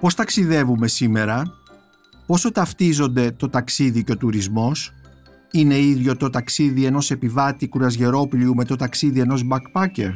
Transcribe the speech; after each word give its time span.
Πώς 0.00 0.14
ταξιδεύουμε 0.14 0.88
σήμερα, 0.88 1.42
πόσο 2.26 2.52
ταυτίζονται 2.52 3.30
το 3.30 3.48
ταξίδι 3.48 4.04
και 4.04 4.12
ο 4.12 4.16
τουρισμός, 4.16 4.92
είναι 5.50 5.78
ίδιο 5.78 6.16
το 6.16 6.30
ταξίδι 6.30 6.84
ενός 6.84 7.10
επιβάτη 7.10 7.68
κουρασγερόπλιου 7.68 8.54
με 8.54 8.64
το 8.64 8.76
ταξίδι 8.76 9.20
ενός 9.20 9.44
backpacker, 9.50 10.10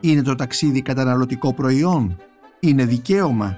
είναι 0.00 0.22
το 0.22 0.34
ταξίδι 0.34 0.82
καταναλωτικό 0.82 1.54
προϊόν, 1.54 2.16
είναι 2.60 2.84
δικαίωμα; 2.84 3.56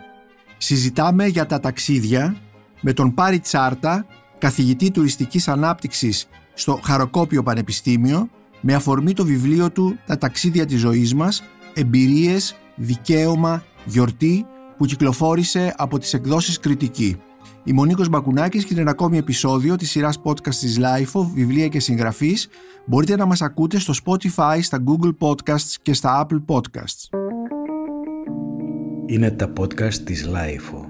Συζητάμε 0.56 1.26
για 1.26 1.46
τα 1.46 1.60
ταξίδια 1.60 2.36
με 2.80 2.92
τον 2.92 3.14
Πάρη 3.14 3.38
Τσάρτα, 3.38 4.06
καθηγητή 4.38 4.90
τουριστικής 4.90 5.48
ανάπτυξης 5.48 6.28
στο 6.54 6.80
Χαροκόπιο 6.84 7.42
Πανεπιστήμιο, 7.42 8.28
με 8.60 8.74
αφορμή 8.74 9.12
το 9.12 9.24
βιβλίο 9.24 9.70
του 9.70 9.98
«Τα 10.06 10.18
ταξίδια 10.18 10.66
της 10.66 10.80
ζωής 10.80 11.14
μας, 11.14 11.42
εμπειρίες, 11.74 12.56
δικαίωμα, 12.74 13.64
γιορτή» 13.84 14.46
που 14.84 14.90
κυκλοφόρησε 14.90 15.74
από 15.76 15.98
τις 15.98 16.14
εκδόσεις 16.14 16.58
Κριτική. 16.58 17.16
Είμαι 17.64 17.80
ο 17.80 17.84
Νίκος 17.84 18.08
Μπακουνάκης 18.08 18.64
και 18.64 18.68
είναι 18.72 18.80
ένα 18.80 18.90
ακόμη 18.90 19.18
επεισόδιο 19.18 19.76
της 19.76 19.90
σειράς 19.90 20.20
podcast 20.24 20.54
της 20.54 20.78
LIFO, 20.80 21.26
βιβλία 21.34 21.68
και 21.68 21.80
συγγραφής. 21.80 22.48
Μπορείτε 22.86 23.16
να 23.16 23.26
μας 23.26 23.42
ακούτε 23.42 23.78
στο 23.78 23.94
Spotify, 24.04 24.58
στα 24.62 24.82
Google 24.86 25.12
Podcasts 25.18 25.74
και 25.82 25.92
στα 25.92 26.26
Apple 26.26 26.44
Podcasts. 26.46 27.18
Είναι 29.06 29.30
τα 29.30 29.52
podcast 29.60 29.94
της 29.94 30.28
LIFO. 30.28 30.80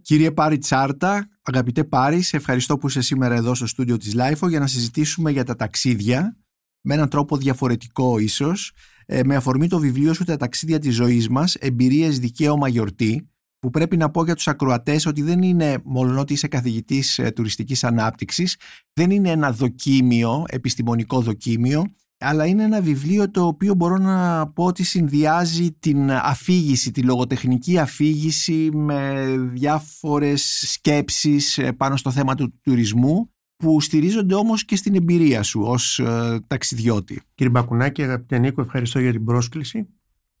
Κύριε 0.00 0.30
Πάρη 0.30 0.58
Τσάρτα, 0.58 1.28
αγαπητέ 1.42 1.84
Πάρη, 1.84 2.22
σε 2.22 2.36
ευχαριστώ 2.36 2.78
που 2.78 2.86
είσαι 2.86 3.00
σήμερα 3.00 3.34
εδώ 3.34 3.54
στο 3.54 3.66
στούντιο 3.66 3.96
της 3.96 4.14
LIFO 4.16 4.48
για 4.48 4.58
να 4.58 4.66
συζητήσουμε 4.66 5.30
για 5.30 5.44
τα 5.44 5.56
ταξίδια 5.56 6.36
με 6.80 6.94
έναν 6.94 7.08
τρόπο 7.08 7.36
διαφορετικό 7.36 8.18
ίσως 8.18 8.72
ε, 9.10 9.24
με 9.24 9.36
αφορμή 9.36 9.68
το 9.68 9.78
βιβλίο 9.78 10.14
σου 10.14 10.24
«Τα 10.24 10.36
ταξίδια 10.36 10.78
της 10.78 10.94
ζωής 10.94 11.28
μας, 11.28 11.54
εμπειρίες, 11.54 12.18
δικαίωμα, 12.18 12.68
γιορτή» 12.68 13.28
που 13.58 13.70
πρέπει 13.70 13.96
να 13.96 14.10
πω 14.10 14.24
για 14.24 14.34
τους 14.34 14.48
ακροατές 14.48 15.06
ότι 15.06 15.22
δεν 15.22 15.42
είναι, 15.42 15.78
μόνο 15.84 16.20
ότι 16.20 16.32
είσαι 16.32 16.48
καθηγητής 16.48 17.18
ε, 17.18 17.30
τουριστικής 17.30 17.84
ανάπτυξης, 17.84 18.56
δεν 18.92 19.10
είναι 19.10 19.30
ένα 19.30 19.52
δοκίμιο, 19.52 20.44
επιστημονικό 20.48 21.20
δοκίμιο, 21.20 21.84
αλλά 22.18 22.46
είναι 22.46 22.62
ένα 22.62 22.80
βιβλίο 22.80 23.30
το 23.30 23.46
οποίο 23.46 23.74
μπορώ 23.74 23.96
να 23.96 24.48
πω 24.48 24.64
ότι 24.64 24.82
συνδυάζει 24.82 25.72
την 25.72 26.10
αφήγηση, 26.10 26.90
τη 26.90 27.02
λογοτεχνική 27.02 27.78
αφήγηση 27.78 28.68
με 28.72 29.24
διάφορες 29.38 30.64
σκέψεις 30.66 31.58
ε, 31.58 31.72
πάνω 31.72 31.96
στο 31.96 32.10
θέμα 32.10 32.34
του 32.34 32.52
τουρισμού 32.62 33.30
που 33.58 33.80
στηρίζονται 33.80 34.34
όμως 34.34 34.64
και 34.64 34.76
στην 34.76 34.94
εμπειρία 34.94 35.42
σου 35.42 35.60
ως 35.60 35.98
ε, 35.98 36.40
ταξιδιώτη. 36.46 37.22
Κύριε 37.34 37.52
Μπακουνάκη, 37.52 38.02
αγαπητέ 38.02 38.38
Νίκο, 38.38 38.60
ευχαριστώ 38.60 38.98
για 39.00 39.12
την 39.12 39.24
πρόσκληση. 39.24 39.88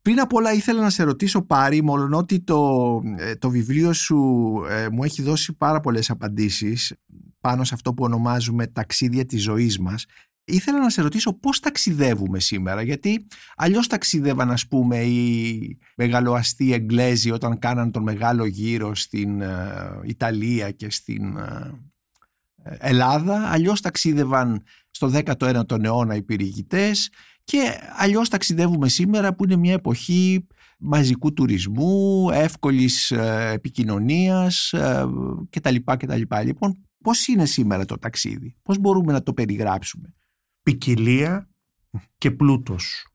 Πριν 0.02 0.20
απ' 0.20 0.32
όλα 0.32 0.52
ήθελα 0.52 0.80
να 0.80 0.90
σε 0.90 1.02
ρωτήσω 1.02 1.42
πάρει, 1.42 1.82
μόλον 1.82 2.12
ότι 2.12 2.40
το, 2.40 3.00
ε, 3.16 3.34
το 3.34 3.50
βιβλίο 3.50 3.92
σου 3.92 4.16
ε, 4.68 4.88
μου 4.92 5.04
έχει 5.04 5.22
δώσει 5.22 5.52
πάρα 5.52 5.80
πολλές 5.80 6.10
απαντήσεις 6.10 6.94
πάνω 7.40 7.64
σε 7.64 7.74
αυτό 7.74 7.94
που 7.94 8.04
ονομάζουμε 8.04 8.66
ταξίδια 8.66 9.24
της 9.24 9.42
ζωής 9.42 9.78
μας. 9.78 10.06
Ήθελα 10.44 10.78
να 10.78 10.90
σε 10.90 11.02
ρωτήσω 11.02 11.32
πώς 11.32 11.60
ταξιδεύουμε 11.60 12.40
σήμερα, 12.40 12.82
γιατί 12.82 13.26
αλλιώς 13.56 13.86
ταξιδεύαν 13.86 14.50
ας 14.50 14.66
πούμε 14.66 14.98
οι 14.98 15.78
μεγαλοαστοί 15.96 16.72
Εγγλέζοι 16.72 17.30
όταν 17.30 17.58
κάναν 17.58 17.90
τον 17.90 18.02
μεγάλο 18.02 18.44
γύρο 18.46 18.94
στην 18.94 19.42
Ιταλία 20.04 20.70
και 20.70 20.90
στην 20.90 21.22
Ελλάδα, 22.62 23.50
αλλιώς 23.50 23.80
ταξίδευαν 23.80 24.62
στο 24.90 25.10
19ο 25.14 25.84
αιώνα 25.84 26.14
οι 26.14 26.22
πυρηγητές 26.22 27.10
και 27.44 27.80
αλλιώς 27.96 28.28
ταξιδεύουμε 28.28 28.88
σήμερα 28.88 29.34
που 29.34 29.44
είναι 29.44 29.56
μια 29.56 29.72
εποχή 29.72 30.46
μαζικού 30.78 31.32
τουρισμού, 31.32 32.30
εύκολης 32.30 33.10
ε, 33.10 33.50
επικοινωνίας 33.52 34.72
ε, 34.72 35.06
κτλ. 35.50 35.76
κτλ. 35.84 36.22
Λοιπόν, 36.44 36.86
πώς 37.02 37.26
είναι 37.26 37.46
σήμερα 37.46 37.84
το 37.84 37.98
ταξίδι, 37.98 38.56
πώς 38.62 38.78
μπορούμε 38.78 39.12
να 39.12 39.22
το 39.22 39.32
περιγράψουμε; 39.32 40.14
Ποικιλία 40.62 41.48
και 42.18 42.30
πλούτος. 42.30 43.06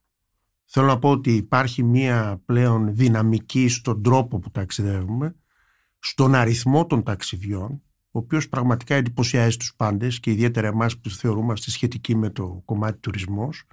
Θέλω 0.66 0.88
να 0.88 1.00
πω 1.00 1.10
ότι 1.10 1.32
υπάρχει 1.32 1.84
μια 1.84 2.42
πλέον 2.46 2.96
δυναμική 2.96 3.68
στον 3.68 4.04
τρόπο 4.04 4.40
που 4.40 4.52
ταξιδεύουμε, 4.52 5.36
στον 6.00 6.36
αριθμό 6.36 6.86
των 6.86 7.04
ταξιδιών, 7.04 7.82
ο 8.16 8.20
οποίος 8.20 8.50
πραγματικά 8.50 8.96
εντυπωσιάζει 8.96 9.58
τους 9.58 9.74
πάντες 9.76 10.20
και 10.20 10.32
ιδιαίτερα 10.32 10.68
εμάς 10.68 11.00
που 11.00 11.10
θεωρούμαστε 11.10 11.72
σχετικοί 11.72 12.16
με 12.16 12.30
το 12.30 12.62
κομμάτι 12.66 13.00
τουρισμός. 13.00 13.64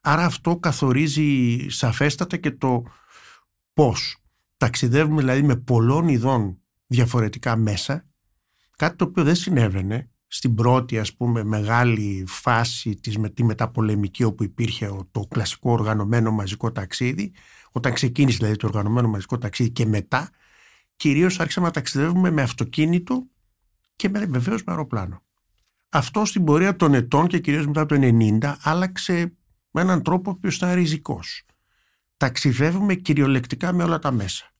Άρα 0.00 0.24
αυτό 0.24 0.56
καθορίζει 0.56 1.58
σαφέστατα 1.68 2.36
και 2.36 2.50
το 2.50 2.82
πώς. 3.72 4.16
Ταξιδεύουμε 4.56 5.20
δηλαδή 5.20 5.42
με 5.42 5.56
πολλών 5.56 6.08
ειδών 6.08 6.58
διαφορετικά 6.86 7.56
μέσα, 7.56 8.06
κάτι 8.76 8.96
το 8.96 9.04
οποίο 9.04 9.24
δεν 9.24 9.34
συνέβαινε 9.34 10.10
στην 10.26 10.54
πρώτη 10.54 10.98
ας 10.98 11.14
πούμε 11.14 11.44
μεγάλη 11.44 12.24
φάση 12.26 12.94
της 12.94 13.18
με 13.18 13.28
τη 13.28 13.44
μεταπολεμική 13.44 14.24
όπου 14.24 14.42
υπήρχε 14.42 14.90
το 15.10 15.20
κλασικό 15.20 15.72
οργανωμένο 15.72 16.30
μαζικό 16.30 16.72
ταξίδι, 16.72 17.32
όταν 17.70 17.92
ξεκίνησε 17.92 18.36
δηλαδή 18.36 18.56
το 18.56 18.66
οργανωμένο 18.66 19.08
μαζικό 19.08 19.38
ταξίδι 19.38 19.70
και 19.70 19.86
μετά, 19.86 20.30
κυρίως 20.96 21.40
άρχισαμε 21.40 21.66
να 21.66 21.72
ταξιδεύουμε 21.72 22.30
με 22.30 22.42
αυτοκίνητο 22.42 23.26
και 23.96 24.08
βεβαίως 24.08 24.64
με 24.64 24.72
αεροπλάνο. 24.72 25.22
Αυτό 25.88 26.24
στην 26.24 26.44
πορεία 26.44 26.76
των 26.76 26.94
ετών 26.94 27.26
και 27.26 27.38
κυρίως 27.38 27.66
μετά 27.66 27.86
το 27.86 27.96
90 27.98 28.54
άλλαξε 28.62 29.36
με 29.70 29.80
έναν 29.80 30.02
τρόπο 30.02 30.38
που 30.38 30.48
ήταν 30.48 30.74
ριζικός. 30.74 31.44
Ταξιδεύουμε 32.16 32.94
κυριολεκτικά 32.94 33.72
με 33.72 33.82
όλα 33.82 33.98
τα 33.98 34.10
μέσα. 34.10 34.52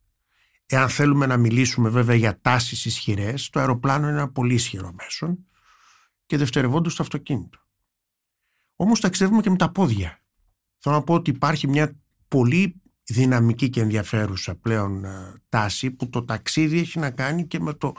Εάν 0.66 0.88
θέλουμε 0.88 1.26
να 1.26 1.36
μιλήσουμε 1.36 1.88
βέβαια 1.88 2.16
για 2.16 2.40
τάσεις 2.40 2.84
ισχυρές, 2.84 3.50
το 3.50 3.60
αεροπλάνο 3.60 4.08
είναι 4.08 4.16
ένα 4.16 4.30
πολύ 4.30 4.54
ισχυρό 4.54 4.92
μέσο 4.92 5.38
και 6.26 6.36
δευτερευόντως 6.36 6.94
το 6.94 7.02
αυτοκίνητο. 7.02 7.58
Όμως 8.76 9.00
ταξιδεύουμε 9.00 9.42
και 9.42 9.50
με 9.50 9.56
τα 9.56 9.70
πόδια. 9.70 10.20
Θέλω 10.78 10.94
να 10.94 11.02
πω 11.02 11.14
ότι 11.14 11.30
υπάρχει 11.30 11.68
μια 11.68 11.96
πολύ 12.28 12.82
δυναμική 13.04 13.70
και 13.70 13.80
ενδιαφέρουσα 13.80 14.54
πλέον 14.54 15.04
ε, 15.04 15.42
τάση 15.48 15.90
που 15.90 16.08
το 16.08 16.24
ταξίδι 16.24 16.78
έχει 16.78 16.98
να 16.98 17.10
κάνει 17.10 17.46
και 17.46 17.60
με 17.60 17.72
το 17.72 17.92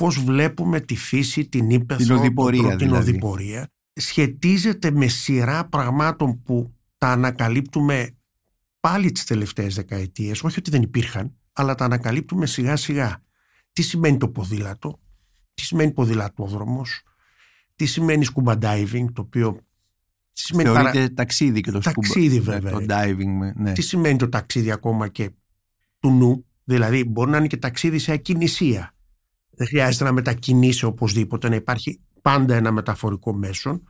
πώς 0.00 0.18
βλέπουμε 0.18 0.80
τη 0.80 0.96
φύση, 0.96 1.48
την 1.48 1.70
ύπεθρο, 1.70 2.04
την 2.04 2.14
οδηπορία, 2.14 2.76
την 2.76 2.78
δηλαδή. 2.78 3.10
οδηπορία. 3.10 3.70
Σχετίζεται 3.92 4.90
με 4.90 5.06
σειρά 5.06 5.68
πραγμάτων 5.68 6.42
που 6.42 6.74
τα 6.98 7.08
ανακαλύπτουμε 7.08 8.10
πάλι 8.80 9.12
τις 9.12 9.24
τελευταίες 9.24 9.74
δεκαετίες, 9.74 10.42
όχι 10.42 10.58
ότι 10.58 10.70
δεν 10.70 10.82
υπήρχαν, 10.82 11.36
αλλά 11.52 11.74
τα 11.74 11.84
ανακαλύπτουμε 11.84 12.46
σιγά 12.46 12.76
σιγά. 12.76 13.22
Τι 13.72 13.82
σημαίνει 13.82 14.16
το 14.16 14.28
ποδήλατο, 14.28 15.00
τι 15.54 15.62
σημαίνει 15.62 15.92
ποδηλατόδρομος, 15.92 17.02
τι 17.76 17.86
σημαίνει 17.86 18.26
scuba 18.34 18.58
diving, 18.58 19.06
το 19.12 19.20
οποίο 19.22 19.60
σημαίνει 20.32 20.68
Θεωρείται 20.68 20.98
παρα... 20.98 21.14
ταξίδι 21.14 21.60
και 21.60 21.70
το 21.70 21.78
ταξίδι, 21.78 22.40
βέβαια. 22.40 22.72
Το 22.72 22.84
diving, 22.88 23.52
ναι. 23.54 23.72
Τι 23.72 23.82
σημαίνει 23.82 24.18
το 24.18 24.28
ταξίδι 24.28 24.70
ακόμα 24.70 25.08
και 25.08 25.30
του 25.98 26.10
νου, 26.10 26.46
δηλαδή 26.64 27.04
μπορεί 27.04 27.30
να 27.30 27.36
είναι 27.36 27.46
και 27.46 27.56
ταξίδι 27.56 27.98
σε 27.98 28.12
ακινησία. 28.12 28.94
Δεν 29.50 29.66
χρειάζεται 29.66 30.04
να 30.04 30.12
μετακινήσει 30.12 30.84
οπωσδήποτε, 30.84 31.48
να 31.48 31.54
υπάρχει 31.54 32.00
πάντα 32.22 32.54
ένα 32.54 32.70
μεταφορικό 32.70 33.34
μέσο. 33.34 33.80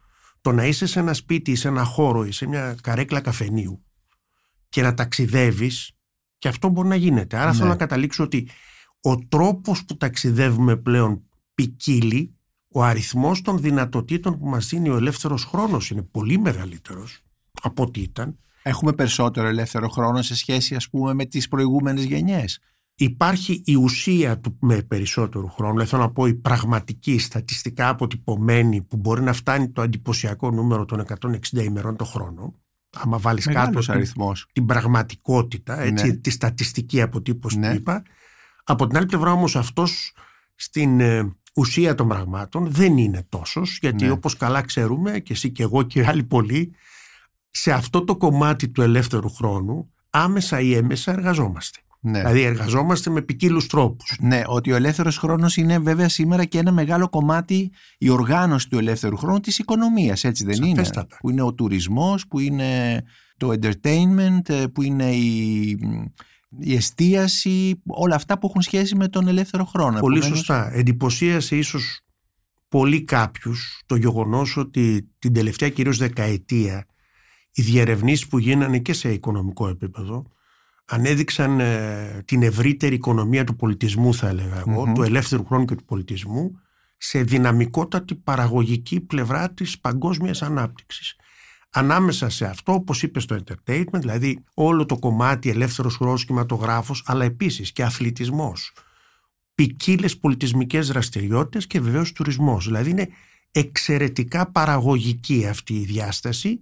Το 0.40 0.52
να 0.52 0.66
είσαι 0.66 0.86
σε 0.86 1.00
ένα 1.00 1.14
σπίτι 1.14 1.50
ή 1.50 1.54
σε 1.54 1.68
ένα 1.68 1.84
χώρο 1.84 2.24
ή 2.24 2.32
σε 2.32 2.46
μια 2.46 2.76
καρέκλα 2.82 3.20
καφενείου 3.20 3.84
και 4.68 4.82
να 4.82 4.94
ταξιδεύεις 4.94 5.92
και 6.38 6.48
αυτό 6.48 6.68
μπορεί 6.68 6.88
να 6.88 6.94
γίνεται. 6.94 7.36
Άρα 7.36 7.50
ναι. 7.50 7.56
θέλω 7.56 7.68
να 7.68 7.76
καταλήξω 7.76 8.22
ότι 8.22 8.48
ο 9.00 9.18
τρόπος 9.18 9.84
που 9.84 9.96
ταξιδεύουμε 9.96 10.76
πλέον 10.76 11.22
ποικίλει, 11.54 12.34
ο 12.68 12.82
αριθμός 12.82 13.42
των 13.42 13.58
δυνατοτήτων 13.58 14.38
που 14.38 14.48
μας 14.48 14.68
δίνει 14.68 14.88
ο 14.88 14.96
ελεύθερος 14.96 15.44
χρόνος 15.44 15.90
είναι 15.90 16.02
πολύ 16.02 16.38
μεγαλύτερος 16.38 17.22
από 17.62 17.82
ό,τι 17.82 18.00
ήταν. 18.00 18.38
Έχουμε 18.62 18.92
περισσότερο 18.92 19.46
ελεύθερο 19.46 19.88
χρόνο 19.88 20.22
σε 20.22 20.36
σχέση 20.36 20.74
ας 20.74 20.88
πούμε 20.88 21.14
με 21.14 21.24
τις 21.24 21.48
προηγούμενες 21.48 22.04
γενιές 22.04 22.60
υπάρχει 23.04 23.62
η 23.64 23.74
ουσία 23.74 24.38
του 24.38 24.56
με 24.60 24.82
περισσότερο 24.82 25.46
χρόνο, 25.46 25.72
δηλαδή 25.72 25.90
θέλω 25.90 26.02
να 26.02 26.10
πω 26.10 26.26
η 26.26 26.34
πραγματική 26.34 27.18
στατιστικά 27.18 27.88
αποτυπωμένη 27.88 28.82
που 28.82 28.96
μπορεί 28.96 29.22
να 29.22 29.32
φτάνει 29.32 29.68
το 29.68 29.82
εντυπωσιακό 29.82 30.50
νούμερο 30.50 30.84
των 30.84 31.04
160 31.20 31.38
ημερών 31.52 31.96
το 31.96 32.04
χρόνο, 32.04 32.54
άμα 32.96 33.18
βάλεις 33.18 33.46
κάτω 33.46 33.80
αριθμός. 33.86 34.46
την, 34.52 34.66
πραγματικότητα, 34.66 35.80
έτσι, 35.80 36.06
ναι. 36.06 36.12
τη 36.12 36.30
στατιστική 36.30 37.00
αποτύπωση 37.00 37.58
ναι. 37.58 37.70
που 37.70 37.76
είπα. 37.76 38.02
Από 38.64 38.86
την 38.86 38.96
άλλη 38.96 39.06
πλευρά 39.06 39.32
όμως 39.32 39.56
αυτός 39.56 40.12
στην 40.54 41.00
ε, 41.00 41.36
ουσία 41.54 41.94
των 41.94 42.08
πραγμάτων 42.08 42.70
δεν 42.70 42.96
είναι 42.96 43.26
τόσος, 43.28 43.78
γιατί 43.80 44.04
ναι. 44.04 44.10
όπως 44.10 44.36
καλά 44.36 44.60
ξέρουμε 44.60 45.18
και 45.18 45.32
εσύ 45.32 45.50
και 45.50 45.62
εγώ 45.62 45.82
και 45.82 46.06
άλλοι 46.06 46.24
πολλοί, 46.24 46.74
σε 47.50 47.72
αυτό 47.72 48.04
το 48.04 48.16
κομμάτι 48.16 48.68
του 48.68 48.82
ελεύθερου 48.82 49.30
χρόνου 49.30 49.92
άμεσα 50.10 50.60
ή 50.60 50.74
έμεσα 50.74 51.12
εργαζόμαστε. 51.12 51.78
Ναι. 52.02 52.18
Δηλαδή 52.18 52.42
εργαζόμαστε 52.42 53.10
με 53.10 53.22
ποικίλους 53.22 53.66
τρόπους. 53.66 54.16
Ναι, 54.20 54.42
ότι 54.46 54.72
ο 54.72 54.76
ελεύθερος 54.76 55.18
χρόνος 55.18 55.56
είναι 55.56 55.78
βέβαια 55.78 56.08
σήμερα 56.08 56.44
και 56.44 56.58
ένα 56.58 56.72
μεγάλο 56.72 57.08
κομμάτι 57.08 57.72
η 57.98 58.08
οργάνωση 58.08 58.68
του 58.68 58.78
ελεύθερου 58.78 59.16
χρόνου 59.16 59.40
της 59.40 59.58
οικονομίας, 59.58 60.24
έτσι 60.24 60.44
δεν 60.44 60.54
Σαφέστατα. 60.54 61.00
είναι. 61.00 61.16
Που 61.20 61.30
είναι 61.30 61.42
ο 61.42 61.54
τουρισμός, 61.54 62.26
που 62.26 62.38
είναι 62.38 63.02
το 63.36 63.52
entertainment, 63.60 64.48
ε, 64.48 64.66
που 64.66 64.82
είναι 64.82 65.10
η, 65.10 65.68
η 66.58 66.74
εστίαση, 66.74 67.82
όλα 67.86 68.14
αυτά 68.14 68.38
που 68.38 68.46
έχουν 68.46 68.62
σχέση 68.62 68.96
με 68.96 69.08
τον 69.08 69.28
ελεύθερο 69.28 69.64
χρόνο. 69.64 70.00
Πολύ 70.00 70.16
Επομένως, 70.16 70.38
σωστά. 70.38 70.70
Εντυπωσίασε 70.72 71.56
ίσως 71.56 72.00
πολύ 72.68 73.04
κάποιους 73.04 73.82
το 73.86 73.96
γεγονός 73.96 74.56
ότι 74.56 75.10
την 75.18 75.32
τελευταία 75.32 75.68
κυρίως 75.68 75.98
δεκαετία 75.98 76.86
οι 77.52 77.62
διερευνήσεις 77.62 78.26
που 78.26 78.38
γίνανε 78.38 78.78
και 78.78 78.92
σε 78.92 79.12
οικονομικό 79.12 79.68
επίπεδο 79.68 80.26
ανέδειξαν 80.90 81.60
ε, 81.60 82.22
την 82.24 82.42
ευρύτερη 82.42 82.94
οικονομία 82.94 83.44
του 83.44 83.56
πολιτισμού 83.56 84.14
θα 84.14 84.28
έλεγα 84.28 84.58
εγώ, 84.66 84.86
Μμμ. 84.86 84.94
του 84.94 85.02
ελεύθερου 85.02 85.44
χρόνου 85.44 85.64
και 85.64 85.74
του 85.74 85.84
πολιτισμού 85.84 86.60
σε 86.96 87.22
δυναμικότατη 87.22 88.14
παραγωγική 88.14 89.00
πλευρά 89.00 89.50
της 89.50 89.80
παγκόσμιας 89.80 90.42
ανάπτυξης. 90.42 91.16
Ανάμεσα 91.70 92.28
σε 92.28 92.46
αυτό, 92.46 92.72
όπως 92.72 93.02
είπες 93.02 93.22
στο 93.22 93.38
entertainment, 93.44 94.00
δηλαδή 94.00 94.44
όλο 94.54 94.86
το 94.86 94.98
κομμάτι 94.98 95.50
ελεύθερος 95.50 95.96
χρόνος 95.96 96.24
κινηματογράφος, 96.24 97.02
αλλά 97.06 97.24
επίσης 97.24 97.72
και 97.72 97.82
αθλητισμός, 97.82 98.72
ποικίλες 99.54 100.18
πολιτισμικές 100.18 100.88
δραστηριότητες 100.88 101.66
και 101.66 101.80
βεβαίως 101.80 102.12
τουρισμός. 102.12 102.64
Δηλαδή 102.66 102.90
είναι 102.90 103.08
εξαιρετικά 103.52 104.50
παραγωγική 104.50 105.46
αυτή 105.46 105.74
η 105.74 105.84
διάσταση 105.84 106.60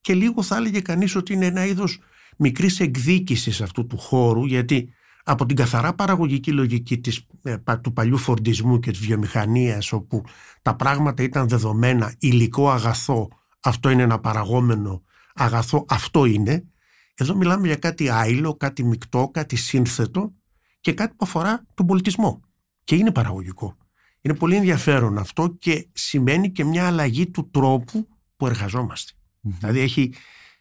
και 0.00 0.14
λίγο 0.14 0.42
θα 0.42 0.56
έλεγε 0.56 0.80
κανείς 0.80 1.14
ότι 1.14 1.32
είναι 1.32 1.46
ένα 1.46 1.66
είδος 1.66 1.98
μικρής 2.38 2.80
εκδίκησης 2.80 3.60
αυτού 3.60 3.86
του 3.86 3.98
χώρου 3.98 4.44
γιατί 4.44 4.92
από 5.24 5.46
την 5.46 5.56
καθαρά 5.56 5.94
παραγωγική 5.94 6.52
λογική 6.52 6.98
της, 6.98 7.26
ε, 7.42 7.56
πα- 7.56 7.80
του 7.80 7.92
παλιού 7.92 8.16
φορντισμού 8.16 8.78
και 8.78 8.90
της 8.90 9.00
βιομηχανίας 9.00 9.92
όπου 9.92 10.22
τα 10.62 10.76
πράγματα 10.76 11.22
ήταν 11.22 11.48
δεδομένα 11.48 12.14
υλικό 12.18 12.70
αγαθό 12.70 13.28
αυτό 13.60 13.90
είναι 13.90 14.02
ένα 14.02 14.18
παραγόμενο 14.18 15.02
αγαθό 15.34 15.84
αυτό 15.88 16.24
είναι 16.24 16.64
εδώ 17.20 17.36
μιλάμε 17.36 17.66
για 17.66 17.76
κάτι 17.76 18.08
άειλο, 18.08 18.54
κάτι 18.54 18.84
μεικτό, 18.84 19.30
κάτι 19.32 19.56
σύνθετο 19.56 20.32
και 20.80 20.92
κάτι 20.92 21.10
που 21.10 21.24
αφορά 21.24 21.64
τον 21.74 21.86
πολιτισμό 21.86 22.40
και 22.84 22.94
είναι 22.94 23.12
παραγωγικό. 23.12 23.76
Είναι 24.20 24.34
πολύ 24.34 24.56
ενδιαφέρον 24.56 25.18
αυτό 25.18 25.56
και 25.58 25.88
σημαίνει 25.92 26.50
και 26.50 26.64
μια 26.64 26.86
αλλαγή 26.86 27.30
του 27.30 27.50
τρόπου 27.50 28.08
που 28.36 28.46
εργαζόμαστε. 28.46 29.12
Δηλαδή 29.40 29.80
έχει 29.80 30.12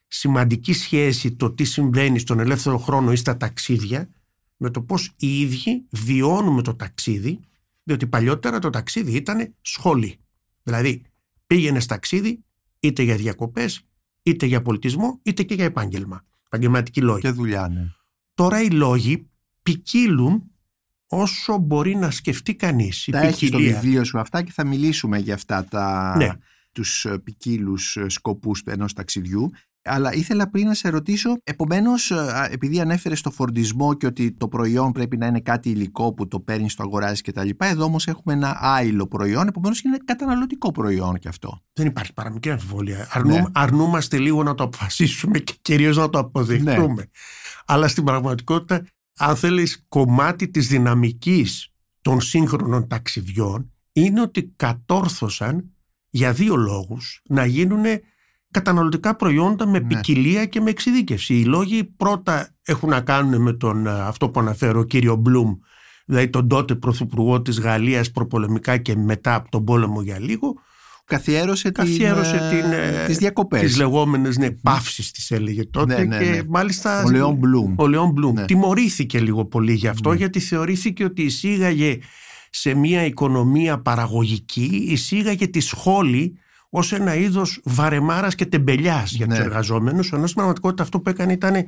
σημαντική 0.08 0.74
σχέση 0.74 1.32
το 1.36 1.52
τι 1.52 1.64
συμβαίνει 1.64 2.20
στον 2.20 2.40
ελεύθερο 2.40 2.78
χρόνο 2.78 3.12
ή 3.12 3.16
στα 3.16 3.38
ταξίδια 3.38 4.10
με 4.58 4.70
το 4.70 4.82
πώς 4.82 5.14
οι 5.18 5.40
ίδιοι 5.42 5.86
βιώνουμε 5.90 6.62
το 6.62 6.76
ταξίδι 6.76 7.40
διότι 7.84 8.08
παλιότερα 8.08 8.60
το 8.60 8.70
ταξίδι 8.70 9.12
ήταν 9.16 9.56
σχόλη. 9.62 10.20
Δηλαδή 10.64 11.02
πήγαινες 11.48 11.86
ταξίδι 11.86 12.44
είτε 12.80 13.04
για 13.04 13.16
διακοπές 13.16 13.82
είτε 14.24 14.46
για 14.46 14.62
πολιτισμό 14.62 15.20
είτε 15.24 15.44
και 15.44 15.54
για 15.54 15.66
επάγγελμα. 15.66 16.26
Επαγγελματική 16.46 17.02
λόγη. 17.02 17.22
Και 17.22 17.30
δουλειά, 17.30 17.68
ναι. 17.68 17.92
Τώρα 18.34 18.62
οι 18.62 18.70
λόγοι 18.70 19.30
ποικίλουν 19.64 20.44
όσο 21.08 21.58
μπορεί 21.58 21.96
να 21.96 22.12
σκεφτεί 22.12 22.56
κανείς. 22.56 23.08
Η 23.08 23.12
Τα 23.12 23.20
έχει 23.20 23.48
στο 23.48 23.58
ποικιλία. 23.58 23.80
βιβλίο 23.80 24.04
σου 24.04 24.20
αυτά 24.20 24.44
και 24.44 24.52
θα 24.52 24.66
μιλήσουμε 24.66 25.18
για 25.18 25.34
αυτά 25.34 25.66
τα, 25.66 26.14
Ναι. 26.18 26.30
τους 26.72 27.06
ποικίλους 27.24 27.98
σκοπούς 28.08 28.64
του 28.64 28.70
ενός 28.70 28.94
ταξιδιού. 28.94 29.52
Αλλά 29.88 30.14
ήθελα 30.14 30.50
πριν 30.50 30.66
να 30.68 30.74
σε 30.74 30.90
ρωτήσω, 30.90 31.38
επομένως 31.44 32.12
α, 32.12 32.48
επειδή 32.52 32.80
ανέφερες 32.80 33.22
το 33.22 33.32
φορντισμό 33.32 33.94
και 33.94 34.06
ότι 34.06 34.32
το 34.32 34.48
προϊόν 34.48 34.92
πρέπει 34.92 35.18
να 35.18 35.26
είναι 35.28 35.40
κάτι 35.40 35.70
υλικό 35.70 36.14
που 36.14 36.28
το 36.28 36.40
παίρνεις 36.40 36.76
το 36.76 36.84
αγοράζεις 36.84 37.22
και 37.22 37.32
τα 37.32 37.44
λοιπά, 37.44 37.66
εδώ 37.66 37.84
όμως 37.84 38.08
έχουμε 38.08 38.34
ένα 38.34 38.58
άειλο 38.62 39.08
προϊόν, 39.08 39.48
επομένως 39.48 39.82
είναι 39.82 39.98
καταναλωτικό 40.06 40.72
προϊόν 40.72 41.20
και 41.20 41.28
αυτό. 41.28 41.62
Δεν 41.74 41.86
υπάρχει 41.86 42.14
παρά 42.14 42.32
μικρή 42.32 42.52
αμφιβολία. 42.52 43.08
Αρνούμε- 43.12 43.40
Ναι. 43.42 43.46
Αρνούμαστε 43.54 44.18
λίγο 44.18 44.44
να 44.44 44.56
το 44.56 44.64
αποφασίσουμε 44.64 45.40
και 45.40 45.54
κυρίως 45.62 45.98
να 45.98 46.10
το 46.10 46.20
αποδεχτούμε. 46.20 46.94
Ναι. 46.94 47.04
Αλλά 47.66 47.88
στην 47.88 48.04
πραγματικότητα, 48.04 48.86
αν 49.18 49.36
θέλεις, 49.36 49.86
κομμάτι 49.88 50.48
της 50.50 50.68
δυναμικής 50.68 51.72
των 52.02 52.22
σύγχρονων 52.22 52.88
ταξιδιών 52.88 53.72
είναι 53.92 54.22
ότι 54.22 54.54
κατόρθωσαν 54.56 55.72
για 56.10 56.34
δύο 56.34 56.56
λόγους 56.56 57.22
να 57.30 57.46
γίνουν 57.46 57.84
καταναλωτικά 58.52 59.16
προϊόντα 59.16 59.68
με 59.68 59.80
Ναι. 59.80 59.88
ποικιλία 59.88 60.46
και 60.46 60.62
με 60.62 60.70
εξειδίκευση. 60.70 61.34
Οι 61.34 61.44
λόγοι 61.46 61.84
πρώτα 61.84 62.50
έχουν 62.64 62.90
να 62.90 63.02
κάνουν 63.02 63.42
με 63.42 63.54
τον, 63.54 63.88
α, 63.88 64.08
αυτό 64.08 64.30
που 64.30 64.40
αναφέρω, 64.40 64.84
κύριο 64.84 65.16
Μπλουμ, 65.16 65.54
δηλαδή 66.06 66.30
τον 66.30 66.48
τότε 66.48 66.76
πρωθυπουργό 66.76 67.42
της 67.42 67.60
Γαλλίας 67.60 68.12
προπολεμικά 68.12 68.78
και 68.78 68.96
μετά 68.96 69.36
από 69.36 69.50
τον 69.50 69.64
πόλεμο 69.64 70.02
για 70.02 70.20
λίγο, 70.20 70.54
Καθιέρωσε, 71.10 71.70
καθιέρωσε 71.72 72.48
την, 72.50 72.62
την, 72.62 72.72
ε, 72.72 73.02
ε, 73.04 73.06
τις 73.06 73.18
διακοπές. 73.18 73.62
τις 73.62 73.78
λεγόμενες 73.78 74.38
ναι, 74.38 74.52
παύσεις 74.52 75.12
τις 75.12 75.32
έλεγε 75.32 75.66
τότε 75.66 75.98
Ναι, 75.98 76.04
ναι, 76.18 76.24
και 76.24 76.30
ναι. 76.30 76.42
μάλιστα 76.48 77.04
Ο 77.04 77.10
Λεόν 77.10 77.36
Μπλουμ. 77.36 77.74
ο 77.78 77.88
Λεόν 77.88 78.10
Μπλουμ 78.12 78.34
Ναι. 78.34 78.46
τιμωρήθηκε 78.46 79.20
λίγο 79.20 79.46
πολύ 79.46 79.74
γι' 79.74 79.88
αυτό 79.88 80.10
Ναι. 80.10 80.16
γιατί 80.16 80.40
θεωρήθηκε 80.40 81.04
ότι 81.04 81.22
εισήγαγε 81.24 81.98
σε 82.50 82.74
μια 82.74 83.06
οικονομία 83.06 83.82
παραγωγική 83.82 84.86
εισήγαγε 84.90 85.48
τη 85.48 85.60
σχόλη 85.60 86.38
ως 86.70 86.92
ένα 86.92 87.16
είδος 87.16 87.62
βαρεμάρας 87.64 88.36
και 88.36 88.46
τεμπελιάς 88.46 89.12
για 89.12 89.28
τους 89.28 89.38
Ναι. 89.38 89.44
εργαζόμενους 89.44 90.12
ενώ 90.12 90.24
στην 90.24 90.36
πραγματικότητα 90.36 90.84
αυτό 90.84 91.00
που 91.00 91.10
έκανε 91.10 91.34
ήταν 91.34 91.56
ε, 91.56 91.66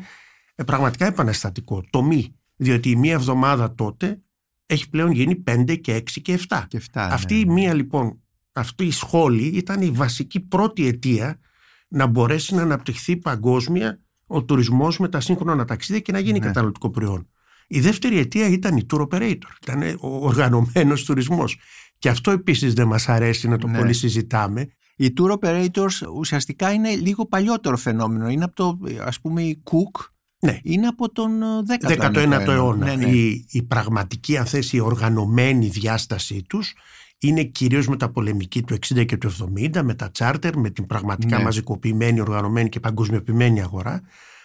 πραγματικά 0.66 1.06
επαναστατικό, 1.06 1.84
το 1.90 2.02
μη 2.04 2.36
διότι 2.56 2.90
η 2.90 2.96
μία 2.96 3.14
εβδομάδα 3.14 3.74
τότε 3.76 4.22
έχει 4.66 4.90
πλέον 4.90 5.12
γίνει 5.12 5.44
5 5.52 5.78
και 5.82 5.96
6 5.96 6.22
και 6.22 6.40
7 6.50 6.64
Και 6.68 6.78
αυτά, 6.78 7.08
ναι, 7.08 7.14
αυτή 7.14 7.40
η 7.40 7.46
ναι. 7.46 7.54
μία 7.54 7.74
λοιπόν, 7.74 8.22
αυτή 8.54 8.86
η 8.86 8.92
σχόλη 8.92 9.44
ήταν 9.46 9.82
η 9.82 9.90
βασική 9.92 10.40
πρώτη 10.40 10.88
αιτία 10.88 11.40
να 11.88 12.06
μπορέσει 12.06 12.56
να 12.56 12.62
αναπτυχθεί 12.62 13.18
παγκόσμια 13.18 14.00
ο 14.28 14.44
τουρισμός 14.44 15.00
με 15.00 15.10
τα 15.10 15.20
σύγχρονα 15.20 15.66
ταξίδια 15.66 16.02
και 16.02 16.12
να 16.12 16.20
γίνει 16.20 16.40
Ναι. 16.40 16.46
καταναλωτικό 16.46 16.90
προϊόν. 16.90 17.30
Η 17.68 17.80
δεύτερη 17.80 18.18
αιτία 18.18 18.48
ήταν 18.48 18.78
η 18.78 18.86
tour 18.94 19.08
operator, 19.08 19.38
ήταν 19.62 19.82
ο 20.00 20.26
οργανωμένος 20.26 21.04
τουρισμός. 21.06 21.58
Και 21.98 22.10
αυτό 22.10 22.32
επίσης 22.32 22.74
δεν 22.74 22.88
μας 22.88 23.10
αρέσει 23.10 23.48
να 23.48 23.58
το 23.58 23.68
Ναι. 23.68 23.78
πολύ 23.78 23.94
συζητάμε. 23.94 24.68
Οι 25.02 25.14
tour 25.20 25.38
operators 25.40 26.14
ουσιαστικά 26.16 26.72
είναι 26.74 26.96
λίγο 26.96 27.26
παλιότερο 27.26 27.78
φαινόμενο. 27.78 28.30
Είναι 28.30 28.44
από 28.44 28.56
το, 28.56 28.80
ας 29.04 29.20
πούμε, 29.20 29.42
η 29.42 29.64
Cook 29.64 30.06
Ναι. 30.40 30.60
είναι 30.64 30.88
από 30.88 31.12
τον 31.12 31.42
ε, 31.42 31.46
19ο 31.82 32.12
19ο 32.12 32.48
αιώνα. 32.48 32.86
Ναι, 32.86 32.96
ναι. 32.96 33.06
Η, 33.10 33.46
η 33.50 33.64
πραγματική, 33.64 34.38
αν 34.38 34.46
θες, 34.46 34.74
η 34.74 34.80
οργανωμένη 34.80 35.68
διάστασή 35.68 36.44
τους 36.50 36.74
είναι 37.20 37.44
κυρίως 37.44 37.88
με 37.88 37.98
τα 37.98 38.10
πολεμική 38.12 38.64
του 38.64 38.74
60 38.88 39.06
και 39.06 39.18
του 39.18 39.32
70, 39.32 39.82
με 39.84 39.94
τα 39.94 40.12
τσάρτερ, 40.12 40.58
με 40.58 40.70
την 40.70 40.86
πραγματικά 40.86 41.38
Ναι. 41.38 41.44
μαζικοποιημένη, 41.44 42.20
οργανωμένη 42.20 42.70
και 42.70 42.80
παγκοσμιοποιημένη 42.80 43.62
αγορά. 43.62 44.02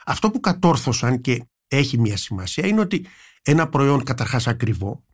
Αυτό 0.06 0.30
που 0.30 0.40
κατόρθωσαν 0.40 1.20
και 1.20 1.44
έχει 1.68 1.99
μια 1.99 2.16
σημασία 2.16 2.66
είναι 2.66 2.80
ότι 2.80 3.06
ένα 3.42 3.68
προϊόν 3.68 4.02
καταρχάς 4.04 4.46
ακριβό 4.46 5.04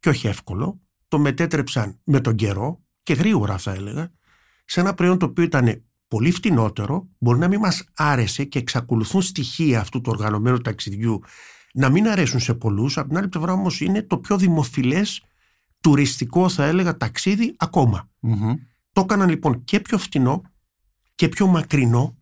και 0.00 0.08
όχι 0.08 0.26
εύκολο, 0.26 0.80
το 1.08 1.18
μετέτρεψαν 1.18 2.00
με 2.04 2.20
τον 2.20 2.34
καιρό 2.34 2.80
και 3.02 3.12
γρήγορα 3.12 3.58
θα 3.58 3.72
έλεγα, 3.72 4.10
σε 4.70 4.80
ένα 4.80 4.94
προϊόν 4.94 5.18
το 5.18 5.26
οποίο 5.26 5.44
ήταν 5.44 5.84
πολύ 6.08 6.30
φτηνότερο, 6.30 7.08
μπορεί 7.18 7.38
να 7.38 7.48
μην 7.48 7.60
μας 7.60 7.84
άρεσε 7.94 8.44
και 8.44 8.58
εξακολουθούν 8.58 9.22
στοιχεία 9.22 9.80
αυτού 9.80 10.00
του 10.00 10.10
οργανωμένου 10.14 10.58
ταξιδιού 10.58 11.20
να 11.72 11.88
μην 11.88 12.08
αρέσουν 12.08 12.40
σε 12.40 12.54
πολλούς, 12.54 12.98
από 12.98 13.08
την 13.08 13.16
άλλη 13.16 13.28
πλευρά 13.28 13.52
όμως 13.52 13.80
είναι 13.80 14.02
το 14.02 14.18
πιο 14.18 14.36
δημοφιλές 14.36 15.22
τουριστικό 15.80 16.48
θα 16.48 16.64
έλεγα 16.64 16.96
ταξίδι 16.96 17.54
ακόμα. 17.58 18.08
Μμμ. 18.20 18.54
Το 18.92 19.00
έκαναν 19.00 19.28
λοιπόν 19.28 19.64
και 19.64 19.80
πιο 19.80 19.98
φτηνό 19.98 20.42
και 21.14 21.28
πιο 21.28 21.46
μακρινό 21.46 22.16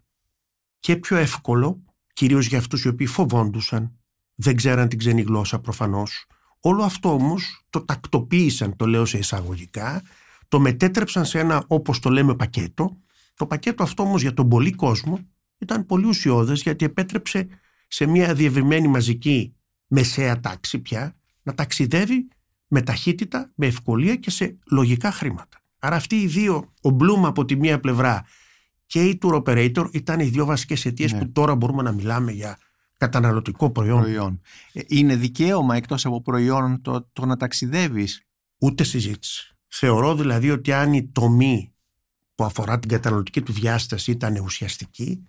και 0.79 0.97
πιο 0.97 1.17
εύκολο, 1.17 1.83
κυρίως 2.13 2.47
για 2.47 2.59
αυτούς 2.59 2.85
οι 2.85 2.89
οποίοι 2.89 3.07
φοβόντουσαν, 3.07 3.99
δεν 4.35 4.57
ξέραν 4.57 4.89
την 4.89 4.99
ξένη 4.99 5.23
γλώσσα 5.23 5.59
προφανώς. 5.59 6.27
Όλο 6.61 6.83
αυτό 6.83 7.13
όμως 7.13 7.67
το 7.71 7.85
τακτοποίησαν, 7.85 8.77
το 8.77 8.87
λέω 8.87 9.05
σε 9.05 9.19
εισαγωγικά, 9.19 10.03
το 10.49 10.61
μετέτρεψαν 10.61 11.25
σε 11.25 11.39
ένα 11.39 11.65
όπως 11.67 11.99
το 11.99 12.11
λέμε 12.11 12.35
πακέτο. 12.35 12.97
Το 13.35 13.47
πακέτο 13.47 13.83
αυτό 13.83 14.03
όμως 14.03 14.23
για 14.23 14.35
τον 14.35 14.49
πολύ 14.49 14.73
κόσμο 14.73 15.19
ήταν 15.59 15.87
πολύ 15.87 16.07
ουσιώδες 16.07 16.63
γιατί 16.63 16.85
επέτρεψε 16.85 17.49
σε 17.89 18.07
μια 18.07 18.35
διευρυμένη 18.35 18.89
μαζική 18.89 19.55
μεσαία 19.87 20.41
τάξη 20.41 20.79
πια 20.79 21.17
να 21.43 21.55
ταξιδεύει 21.55 22.29
με 22.69 22.83
ταχύτητα, 22.83 23.51
με 23.55 23.67
ευκολία 23.67 24.17
και 24.17 24.31
σε 24.31 24.59
λογικά 24.71 25.13
χρήματα. 25.13 25.59
Άρα 25.79 25.97
αυτοί 25.97 26.17
οι 26.21 26.27
δύο, 26.27 26.73
ο 26.83 26.89
Bloom 27.01 27.23
από 27.25 27.45
τη 27.45 27.57
μία 27.57 27.81
πλευρά 27.81 28.25
και 28.87 29.05
η 29.05 29.19
Tour 29.23 29.43
Operator 29.43 29.89
ήταν 29.93 30.21
οι 30.21 30.25
δύο 30.25 30.45
βασικές 30.45 30.85
αιτίες 30.87 31.13
Ναι. 31.13 31.19
που 31.19 31.33
τώρα 31.33 31.55
μπορούμε 31.55 31.83
να 31.83 31.93
μιλάμε 31.93 32.33
για 32.33 32.59
καταναλωτικό 32.97 33.71
προϊόν. 33.71 34.01
προϊόν. 34.01 34.41
Ε, 34.73 34.81
Είναι 34.87 35.17
δικαίωμα 35.17 35.77
εκτός 35.77 36.07
από 36.07 36.23
προϊόν 36.23 36.81
το, 36.83 37.09
το 37.13 37.27
να 37.27 37.37
ταξιδεύεις; 37.37 38.23
Ούτε 38.59 38.85
συζήτηση. 38.85 39.58
Θεωρώ 39.69 40.15
δηλαδή 40.15 40.51
ότι 40.51 40.73
αν 40.73 40.93
η 40.93 41.09
τομή 41.09 41.73
που 42.35 42.45
αφορά 42.45 42.79
την 42.79 42.89
καταναλωτική 42.89 43.43
του 43.43 43.53
διάσταση 43.53 44.11
ήταν 44.11 44.37
ουσιαστική, 44.37 45.29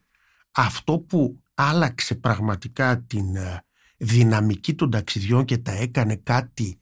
αυτό 0.51 0.99
που 0.99 1.43
άλλαξε 1.53 2.15
πραγματικά 2.15 3.01
την 3.01 3.35
ε, 3.35 3.63
δυναμική 3.97 4.73
των 4.73 4.89
ταξιδιών 4.89 5.45
και 5.45 5.57
τα 5.57 5.71
έκανε 5.71 6.15
κάτι 6.15 6.79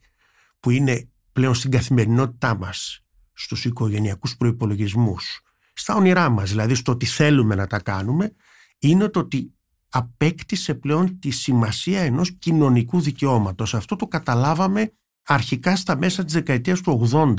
που 0.60 0.70
είναι 0.70 1.08
πλέον 1.32 1.54
στην 1.54 1.70
καθημερινότητά 1.70 2.56
μας, 2.56 3.04
στους 3.32 3.64
οικογενειακούς 3.64 4.36
προϋπολογισμούς, 4.36 5.40
στα 5.72 5.94
όνειρά 5.94 6.28
μας, 6.28 6.50
δηλαδή 6.50 6.74
στο 6.74 6.96
τι 6.96 7.06
θέλουμε 7.06 7.54
να 7.54 7.66
τα 7.66 7.80
κάνουμε, 7.80 8.34
είναι 8.78 9.08
το 9.08 9.20
ότι 9.20 9.52
απέκτησε 9.88 10.74
πλέον 10.74 11.18
τη 11.18 11.30
σημασία 11.30 12.00
ενός 12.00 12.32
κοινωνικού 12.38 13.00
δικαιώματος. 13.00 13.74
Αυτό 13.74 13.96
το 13.96 14.06
καταλάβαμε 14.06 14.92
αρχικά 15.28 15.76
στα 15.76 15.96
μέσα 15.96 16.24
της 16.24 16.32
δεκαετίας 16.32 16.80
του 16.80 17.08
80 17.12 17.34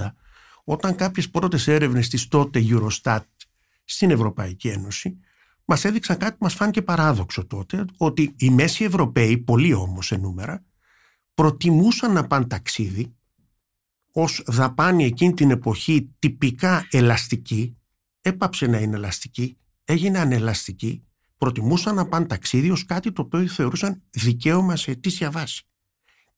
όταν 0.64 0.96
κάποιες 0.96 1.30
πρώτες 1.30 1.68
έρευνες 1.68 2.08
της 2.08 2.28
τότε 2.28 2.66
Eurostat 2.70 3.24
στην 3.84 4.12
Ευρωπαϊκή 4.12 4.68
Ένωση 4.68 5.20
μας 5.66 5.86
έδειξαν 5.86 6.18
κάτι 6.18 6.32
που 6.32 6.44
μας 6.44 6.54
φάνηκε 6.54 6.82
παράδοξο 6.82 7.46
τότε 7.46 7.86
ότι 7.98 8.34
οι 8.38 8.50
μέσοι 8.50 8.84
Ευρωπαίοι, 8.84 9.38
πολλοί 9.38 9.74
όμως 9.74 10.06
σε 10.06 10.18
νούμερα, 10.18 10.66
προτιμούσαν 11.34 12.12
να 12.14 12.28
πάνε 12.28 12.46
ταξίδι 12.46 13.16
ως 14.12 14.44
δαπάνη 14.46 15.06
εκείνη 15.06 15.34
την 15.34 15.52
εποχή 15.52 16.16
τυπικά 16.20 16.88
ελαστική, 16.92 17.78
έπαψε 18.22 18.68
να 18.68 18.78
είναι 18.80 18.96
ελαστική, 18.96 19.58
έγινε 19.86 20.20
ανελαστική, 20.20 21.04
προτιμούσαν 21.38 21.96
να 21.96 22.08
πάνε 22.08 22.26
ταξίδι 22.26 22.72
ως 22.72 22.86
κάτι 22.86 23.12
το 23.12 23.22
οποίο 23.22 23.48
θεωρούσαν 23.48 24.04
δικαίωμα 24.10 24.76
σε 24.76 24.92
αιτήσια 24.92 25.32
βάση. 25.32 25.64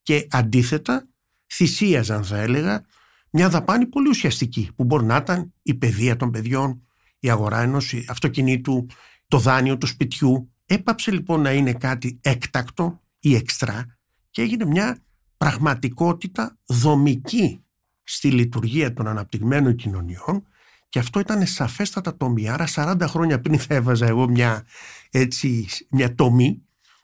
Και 0.02 0.28
αντίθετα 0.30 1.11
θυσίαζαν 1.52 2.24
θα 2.24 2.38
έλεγα 2.38 2.86
μια 3.32 3.50
δαπάνη 3.50 3.86
πολύ 3.86 4.10
ουσιαστική 4.10 4.70
που 4.76 4.84
μπορεί 4.84 5.06
να 5.06 5.16
ήταν 5.16 5.54
η 5.62 5.74
παιδεία 5.74 6.16
των 6.16 6.32
παιδιών, 6.32 6.88
η 7.20 7.30
αγορά 7.30 7.62
ενός 7.62 7.94
αυτοκινήτου, 8.08 8.86
το 9.28 9.38
δάνειο 9.38 9.78
του 9.78 9.88
σπιτιού. 9.88 10.54
Έπαψε 10.66 11.12
λοιπόν 11.12 11.42
να 11.42 11.52
είναι 11.52 11.74
κάτι 11.74 12.20
έκτακτο 12.22 13.02
ή 13.20 13.36
εξτρά 13.36 13.98
και 14.30 14.42
έγινε 14.42 14.66
μια 14.66 15.04
πραγματικότητα 15.38 16.58
δομική 16.66 17.64
στη 18.04 18.32
λειτουργία 18.32 18.94
των 18.94 19.08
αναπτυγμένων 19.08 19.76
κοινωνιών 19.76 20.48
και 20.90 21.00
αυτό 21.00 21.20
ήταν 21.20 21.46
σαφέστατα 21.46 22.18
τομή. 22.18 22.50
Άρα 22.50 22.68
40 22.76 22.96
χρόνια 23.02 23.40
πριν 23.42 23.60
θα 23.60 23.74
έβαζα 23.74 24.08
εγώ 24.08 24.30
μια, 24.30 24.66
έτσι, 25.10 25.68
μια 25.90 26.16
τομή 26.16 26.62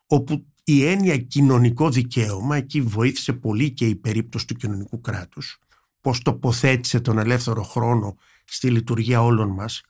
όπου 0.08 0.46
η 0.70 0.86
έννοια 0.86 1.18
κοινωνικό 1.18 1.90
δικαίωμα 1.90 2.56
εκεί 2.56 2.82
βοήθησε 2.82 3.34
πολύ 3.34 3.72
και 3.72 3.88
η 3.88 3.96
περίπτωση 3.96 4.48
του 4.48 4.54
κοινωνικού 4.54 5.02
κράτους 5.02 5.60
πώς 6.02 6.22
τοποθέτησε 6.22 7.00
τον 7.00 7.18
ελεύθερο 7.18 7.64
χρόνο 7.64 8.16
στη 8.44 8.70
λειτουργία 8.70 9.24
όλων 9.24 9.50
μας 9.50 9.82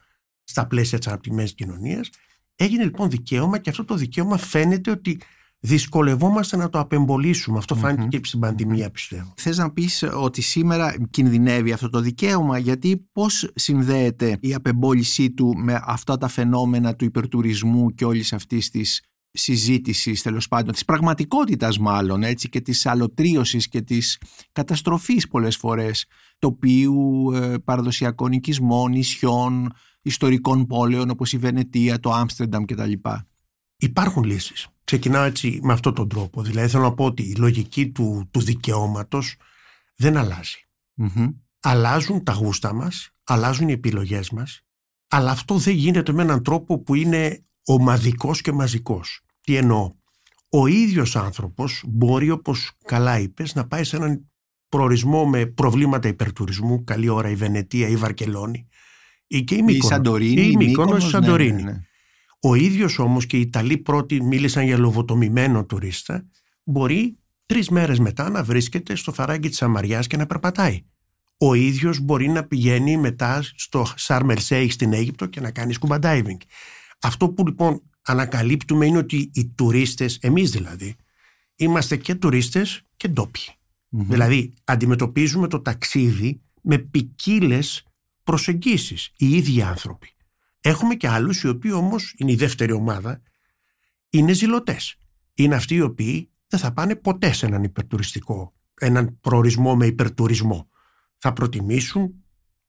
στα 0.43 0.67
πλαίσια 0.67 0.97
της 0.97 1.07
αναπτυγμένης 1.07 1.53
κοινωνίας 1.53 2.09
έγινε 2.55 2.83
λοιπόν 2.83 3.09
δικαίωμα 3.09 3.57
και 3.57 3.69
αυτό 3.69 3.85
το 3.85 3.95
δικαίωμα 3.95 4.37
φαίνεται 4.37 4.91
ότι 4.91 5.19
δυσκολευόμαστε 5.59 6.57
να 6.57 6.69
το 6.69 6.79
απεμπολίσουμε. 6.79 7.57
Αυτό 7.57 7.77
και 8.09 8.19
στην 8.23 8.39
πανδημία 8.39 8.89
πιστεύω. 8.89 9.33
Θες 9.37 9.57
να 9.57 9.71
πεις 9.71 10.03
ότι 10.13 10.41
σήμερα 10.41 10.95
κινδυνεύει 11.09 11.71
αυτό 11.71 11.89
το 11.89 11.99
δικαίωμα; 11.99 12.57
Γιατί 12.57 13.07
πώς 13.11 13.51
συνδέεται 13.55 14.37
η 14.41 14.53
απεμπόλησή 14.53 15.31
του 15.31 15.53
με 15.57 15.81
αυτά 15.85 16.17
τα 16.17 16.27
φαινόμενα 16.27 16.95
του 16.95 17.05
υπερτουρισμού 17.05 17.93
και 17.93 18.05
όλης 18.05 18.33
αυτής 18.33 18.69
της 18.69 19.01
συζήτησης 19.41 20.21
τέλος 20.21 20.47
πάντων, 20.47 20.73
της 20.73 20.85
πραγματικότητας 20.85 21.77
μάλλον 21.77 22.23
έτσι 22.23 22.49
και 22.49 22.61
της 22.61 22.85
αλωτρίωσης 22.85 23.67
και 23.67 23.81
της 23.81 24.21
καταστροφής 24.51 25.27
πολλές 25.27 25.55
φορές 25.55 26.05
τοπίου, 26.39 27.31
ε, 27.33 27.57
παραδοσιακών 27.57 28.31
οικισμών, 28.31 28.91
νησιών, 28.91 29.73
ιστορικών 30.01 30.65
πόλεων 30.65 31.09
όπως 31.09 31.33
η 31.33 31.37
Βενετία, 31.37 31.99
το 31.99 32.11
Άμστερνταμ 32.11 32.65
κτλ. 32.65 32.91
Υπάρχουν 33.77 34.23
λύσεις. 34.23 34.67
Ξεκινάω 34.83 35.23
έτσι 35.23 35.59
με 35.63 35.73
αυτόν 35.73 35.93
τον 35.93 36.09
τρόπο. 36.09 36.41
Δηλαδή 36.41 36.67
θέλω 36.67 36.83
να 36.83 36.93
πω 36.93 37.05
ότι 37.05 37.23
η 37.23 37.35
λογική 37.35 37.89
του, 37.89 38.29
του 38.31 38.39
δικαιώματος 38.39 39.35
δεν 39.95 40.17
αλλαζει 40.17 40.57
Αλλάζουν 41.59 42.23
τα 42.23 42.33
γούστα 42.33 42.73
μας, 42.73 43.09
αλλάζουν 43.23 43.69
οι 43.69 43.71
επιλογές 43.71 44.29
μας, 44.29 44.61
αλλά 45.07 45.31
αυτό 45.31 45.57
δεν 45.57 45.73
γίνεται 45.73 46.11
με 46.11 46.21
έναν 46.21 46.43
τρόπο 46.43 46.79
που 46.79 46.95
είναι 46.95 47.45
ομαδικός 47.65 48.41
και 48.41 48.51
μαζικός. 48.51 49.21
Τι 49.47 49.55
εννοώ; 49.55 49.93
Ο 50.49 50.67
ίδιος 50.67 51.15
άνθρωπος 51.15 51.83
μπορεί 51.87 52.29
όπως 52.29 52.71
καλά 52.85 53.19
είπες 53.19 53.55
να 53.55 53.67
πάει 53.67 53.83
σε 53.83 53.95
έναν 53.95 54.29
προορισμό 54.69 55.25
με 55.25 55.45
προβλήματα 55.45 56.07
υπερτουρισμού, 56.07 56.83
καλή 56.83 57.09
ώρα 57.09 57.29
η 57.29 57.35
Βενετία 57.35 57.87
ή 57.87 57.91
η 57.91 57.95
Βαρκελόνη 57.95 58.67
ή 59.27 59.43
και 59.43 59.55
η 59.55 59.61
Μύκονος. 59.61 59.91
Η 59.91 59.93
Σαντορίνη. 59.93 60.41
Ή 60.41 60.51
η 60.51 60.55
Μύκονος, 60.55 61.05
η 61.05 61.09
Σαντορίνη. 61.09 61.51
Ναι, 61.51 61.61
ναι, 61.61 61.71
ναι. 61.71 61.81
Ο 62.39 62.55
ίδιος 62.55 62.99
όμως 62.99 63.25
και 63.25 63.37
οι 63.37 63.39
Ιταλοί 63.39 63.77
πρώτοι 63.77 64.21
μίλησαν 64.23 64.65
για 64.65 64.77
λοβοτομημένο 64.77 65.65
τουρίστα 65.65 66.25
μπορεί 66.63 67.17
τρεις 67.45 67.69
μέρες 67.69 67.99
μετά 67.99 68.29
να 68.29 68.43
βρίσκεται 68.43 68.95
στο 68.95 69.11
φαράγγι 69.11 69.49
της 69.49 69.61
Αμαριάς 69.61 70.07
και 70.07 70.17
να 70.17 70.25
περπατάει. 70.25 70.85
Ο 71.37 71.53
ίδιος 71.53 71.99
μπορεί 71.99 72.29
να 72.29 72.43
πηγαίνει 72.43 72.97
μετά 72.97 73.43
στο 73.55 73.85
Σάρμελ 73.95 74.39
Σέιχ 74.39 74.71
στην 74.71 74.93
Αίγυπτο 74.93 75.25
και 75.25 75.39
να 75.39 75.51
κάνει 75.51 75.73
σκουμπα 75.73 75.97
diving. 76.01 76.37
Αυτό 77.01 77.29
που 77.29 77.47
λοιπόν 77.47 77.81
ανακαλύπτουμε 78.07 78.85
είναι 78.85 78.97
ότι 78.97 79.31
οι 79.33 79.47
τουρίστες, 79.47 80.17
εμείς 80.21 80.51
δηλαδή, 80.51 80.95
είμαστε 81.55 81.95
και 81.95 82.15
τουρίστες 82.15 82.81
και 82.97 83.07
ντοπιοι 83.07 83.57
Δηλαδή 83.89 84.53
αντιμετωπίζουμε 84.63 85.47
το 85.47 85.61
ταξίδι 85.61 86.41
με 86.61 86.77
ποικίλες 86.77 87.83
προσεγγίσεις, 88.23 89.11
οι 89.17 89.29
ίδιοι 89.29 89.61
άνθρωποι. 89.61 90.11
Έχουμε 90.61 90.95
και 90.95 91.07
άλλους 91.07 91.41
οι 91.41 91.47
οποίοι 91.47 91.71
όμως, 91.73 92.13
είναι 92.17 92.31
η 92.31 92.35
δεύτερη 92.35 92.71
ομάδα, 92.71 93.21
είναι 94.09 94.33
ζηλωτές. 94.33 94.95
Είναι 95.33 95.55
αυτοί 95.55 95.75
οι 95.75 95.81
οποίοι 95.81 96.29
δεν 96.47 96.59
θα 96.59 96.73
πάνε 96.73 96.95
ποτέ 96.95 97.33
σε 97.33 97.45
έναν 97.45 97.63
υπερτουριστικό, 97.63 98.53
έναν 98.79 99.19
προορισμό 99.21 99.75
με 99.75 99.85
υπερτουρισμό. 99.85 100.69
Θα 101.17 101.33
προτιμήσουν 101.33 102.13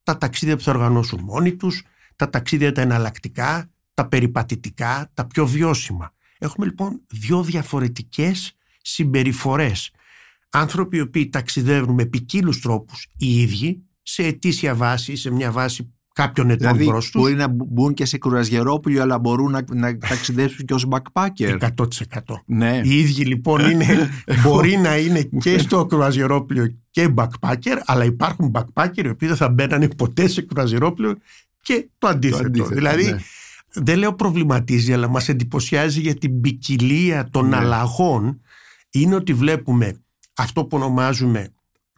τα 0.03 0.17
ταξίδια 0.17 0.57
που 0.57 0.63
θα 0.63 0.71
οργανώσουν 0.71 1.19
μόνοι 1.23 1.55
τους, 1.55 1.83
τα 2.15 2.29
ταξίδια 2.29 2.71
τα 2.71 2.81
εναλλακτικά, 2.81 3.69
τα 3.99 4.07
περιπατητικά, 4.07 5.11
τα 5.13 5.27
πιο 5.27 5.47
βιώσιμα. 5.47 6.13
Έχουμε 6.37 6.65
λοιπόν 6.65 7.01
δύο 7.09 7.43
διαφορετικές 7.43 8.57
συμπεριφορές. 8.81 9.91
Άνθρωποι 10.49 10.97
οι 10.97 11.01
οποίοι 11.01 11.29
ταξιδεύουν 11.29 11.93
με 11.93 12.05
ποικίλους 12.05 12.61
τρόπους 12.61 13.07
οι 13.17 13.41
ίδιοι, 13.41 13.83
σε 14.01 14.23
αιτήσια 14.23 14.75
βάση, 14.75 15.15
σε 15.15 15.31
μια 15.31 15.51
βάση 15.51 15.93
κάποιων 16.13 16.49
ετών 16.49 16.71
δηλαδή, 16.71 16.85
προς 16.85 17.09
τους. 17.09 17.21
Μπορεί 17.21 17.33
να 17.33 17.47
μπουν 17.47 17.93
και 17.93 18.05
σε 18.05 18.17
κουρασγερόπουλο, 18.17 19.01
αλλά 19.01 19.19
μπορούν 19.19 19.51
να, 19.51 19.63
να 19.73 19.97
ταξιδέψουν 19.97 20.65
και 20.65 20.73
ως 20.73 20.87
backpacker. 20.89 21.57
100%. 21.59 21.85
Ναι. 22.45 22.81
Οι 22.83 22.99
ίδιοι 22.99 23.25
λοιπόν 23.25 23.69
είναι, 23.69 24.09
μπορεί 24.43 24.77
να 24.77 24.97
είναι 24.97 25.21
και 25.21 25.57
στο 25.57 25.85
κουρασγερόπουλο 25.85 26.73
και 26.89 27.13
backpacker, 27.15 27.77
αλλά 27.85 28.03
υπάρχουν 28.03 28.51
backpacker 28.53 29.03
οι 29.03 29.09
οποίοι 29.09 29.27
δεν 29.27 29.37
θα 29.37 29.49
μπαίνανε 29.49 29.87
ποτέ 29.87 30.27
σε 30.27 30.41
κουρασγερόπουλο 30.41 31.17
και 31.61 31.89
το 31.97 32.07
αντίθετο. 32.07 32.41
Το 32.41 32.47
αντίθετο 32.47 32.75
δηλαδή, 32.75 33.05
ναι 33.05 33.17
δεν 33.73 33.97
λέω 33.97 34.13
προβληματίζει, 34.13 34.93
αλλά 34.93 35.07
μας 35.07 35.29
εντυπωσιάζει 35.29 35.99
για 35.99 36.15
την 36.15 36.41
ποικιλία 36.41 37.29
των 37.29 37.47
ναι. 37.47 37.55
αλλαγών 37.55 38.41
είναι 38.89 39.15
ότι 39.15 39.33
βλέπουμε 39.33 40.01
αυτό 40.35 40.65
που 40.65 40.77
ονομάζουμε 40.77 41.53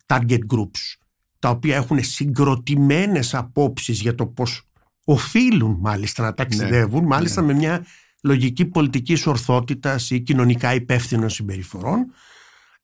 target 0.06 0.40
groups, 0.54 0.96
τα 1.40 1.50
οποία 1.50 1.76
έχουν 1.76 2.04
συγκροτημένες 2.04 3.34
απόψεις 3.34 4.02
για 4.02 4.16
το 4.16 4.26
πώς 4.26 4.62
οφείλουν 5.06 5.78
μάλιστα 5.80 6.24
να 6.24 6.34
ταξιδεύουν, 6.34 7.02
ναι. 7.02 7.08
μάλιστα 7.08 7.42
ναι. 7.42 7.48
με 7.48 7.54
μια 7.54 7.86
λογική 8.24 8.66
πολιτική 8.66 9.18
ορθότητας 9.26 10.10
ή 10.10 10.20
κοινωνικά 10.20 10.74
υπεύθυνων 10.74 11.30
συμπεριφορών 11.30 12.06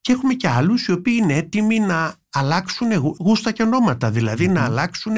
και 0.02 0.12
έχουμε 0.12 0.34
και 0.34 0.48
άλλους 0.48 0.86
οι 0.86 0.92
οποίοι 0.92 1.20
είναι 1.22 1.34
έτοιμοι 1.34 1.80
να 1.80 2.16
αλλάξουν 2.30 2.94
γούστα 3.20 3.52
και 3.52 3.64
ονόματα, 3.64 4.12
δηλαδή 4.12 4.48
να 4.48 4.64
αλλάξουν 4.64 5.14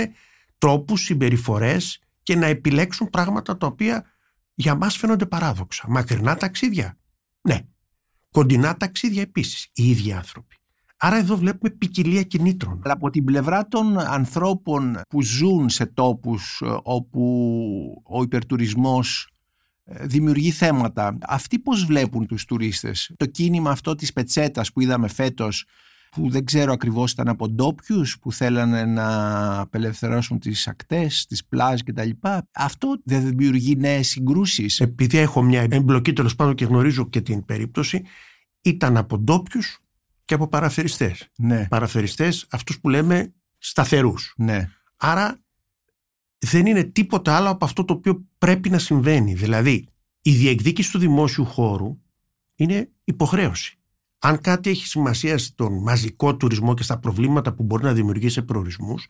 τρόπους, 0.58 1.02
συμπεριφορές 1.02 2.00
και 2.30 2.36
να 2.36 2.46
επιλέξουν 2.46 3.10
πράγματα 3.10 3.58
τα 3.58 3.68
οποία 3.68 4.06
για 4.54 4.76
μας 4.76 4.98
φαίνονται 4.98 5.26
παράδοξα. 5.26 5.86
Μακρινά 5.90 6.36
ταξίδια. 6.36 6.98
Ναι. 7.42 7.60
Κοντινά 8.32 8.78
ταξίδια 8.78 9.22
επίσης. 9.22 9.70
Οι 9.74 9.90
ίδιοι 9.90 10.14
άνθρωποι. 10.14 10.56
Άρα 10.98 11.16
εδώ 11.16 11.38
βλέπουμε 11.38 11.70
ποικιλία 11.70 12.24
κινήτρων. 12.24 12.82
Αλλά 12.84 12.94
από 12.94 13.10
την 13.10 13.24
πλευρά 13.24 13.68
των 13.68 14.00
ανθρώπων 14.00 15.02
που 15.10 15.22
ζουν 15.22 15.70
σε 15.70 15.86
τόπους 15.86 16.62
ε, 16.66 16.78
όπου 16.84 18.04
ο 18.04 18.22
υπερτουρισμός 18.22 19.30
ε, 19.84 20.06
δημιουργεί 20.06 20.52
θέματα. 20.52 21.18
Αυτοί 21.22 21.60
πώς 21.60 21.86
βλέπουν 21.86 22.28
τους 22.28 22.46
τουρίστες; 22.46 23.14
Το 23.18 23.26
κίνημα 23.26 23.72
αυτό 23.72 23.96
της 23.96 24.14
πετσέτας 24.14 24.72
που 24.72 24.82
είδαμε 24.82 25.08
φέτος 25.08 25.66
που 26.12 26.30
δεν 26.30 26.46
ξέρω 26.46 26.72
ακριβώς 26.72 27.12
ήταν 27.12 27.28
από 27.28 27.50
ντόπιους 27.50 28.20
που 28.20 28.32
θέλανε 28.32 28.86
να 28.86 29.60
απελευθερώσουν 29.60 30.40
τις 30.40 30.68
ακτές, 30.68 31.26
τις 31.26 31.46
πλάζ 31.46 31.80
κτλ. 31.82 32.10
Αυτό 32.52 33.02
δεν 33.04 33.26
δημιουργεί 33.26 33.76
νέες 33.76 34.08
συγκρούσεις. 34.08 34.80
Επειδή 34.80 35.18
έχω 35.18 35.42
μια 35.42 35.68
εμπλοκή 35.70 36.14
τέλος 36.14 36.36
πάντων 36.36 36.56
και 36.56 36.66
γνωρίζω 36.66 37.10
και 37.10 37.22
την 37.22 37.46
περίπτωση, 37.46 38.04
ήταν 38.62 38.98
από 38.98 39.18
ντόπιους 39.18 39.80
και 40.26 40.34
από 40.34 40.48
παραφεριστές. 40.48 41.30
Ναι. 41.38 41.68
Παραφεριστές 41.68 42.46
αυτούς 42.50 42.80
που 42.80 42.90
λέμε 42.90 43.34
σταθερούς. 43.58 44.34
Ναι. 44.38 44.70
Άρα 44.98 45.40
δεν 46.38 46.66
είναι 46.66 46.84
τίποτα 46.84 47.36
άλλο 47.36 47.50
από 47.50 47.66
αυτό 47.66 47.86
το 47.86 47.94
οποίο 47.94 48.26
πρέπει 48.38 48.70
να 48.70 48.80
συμβαίνει. 48.80 49.34
Δηλαδή 49.34 49.88
η 50.22 50.32
διεκδίκηση 50.32 50.92
του 50.92 51.00
δημόσιου 51.00 51.46
χώρου 51.46 51.98
είναι 52.56 52.90
υποχρέωση 53.04 53.79
αν 54.20 54.42
κάτι 54.42 54.70
έχει 54.70 54.88
σημασία 54.88 55.38
στον 55.38 55.82
μαζικό 55.82 56.36
τουρισμό 56.36 56.74
και 56.74 56.84
στα 56.84 57.00
προβλήματα 57.00 57.54
που 57.54 57.64
μπορεί 57.64 57.84
να 57.84 57.94
δημιουργήσει 57.94 58.34
σε 58.34 58.42
προορισμούς, 58.42 59.08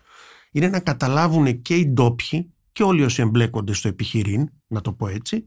είναι 0.51 0.67
να 0.67 0.79
καταλάβουν 0.79 1.61
και 1.61 1.75
οι 1.75 1.87
ντόπιοι 1.87 2.53
και 2.71 2.83
όλοι 2.83 3.03
όσοι 3.03 3.21
εμπλέκονται 3.21 3.73
στο 3.73 3.87
επιχειρήν, 3.87 4.49
να 4.67 4.81
το 4.81 4.93
πω 4.93 5.07
έτσι, 5.07 5.45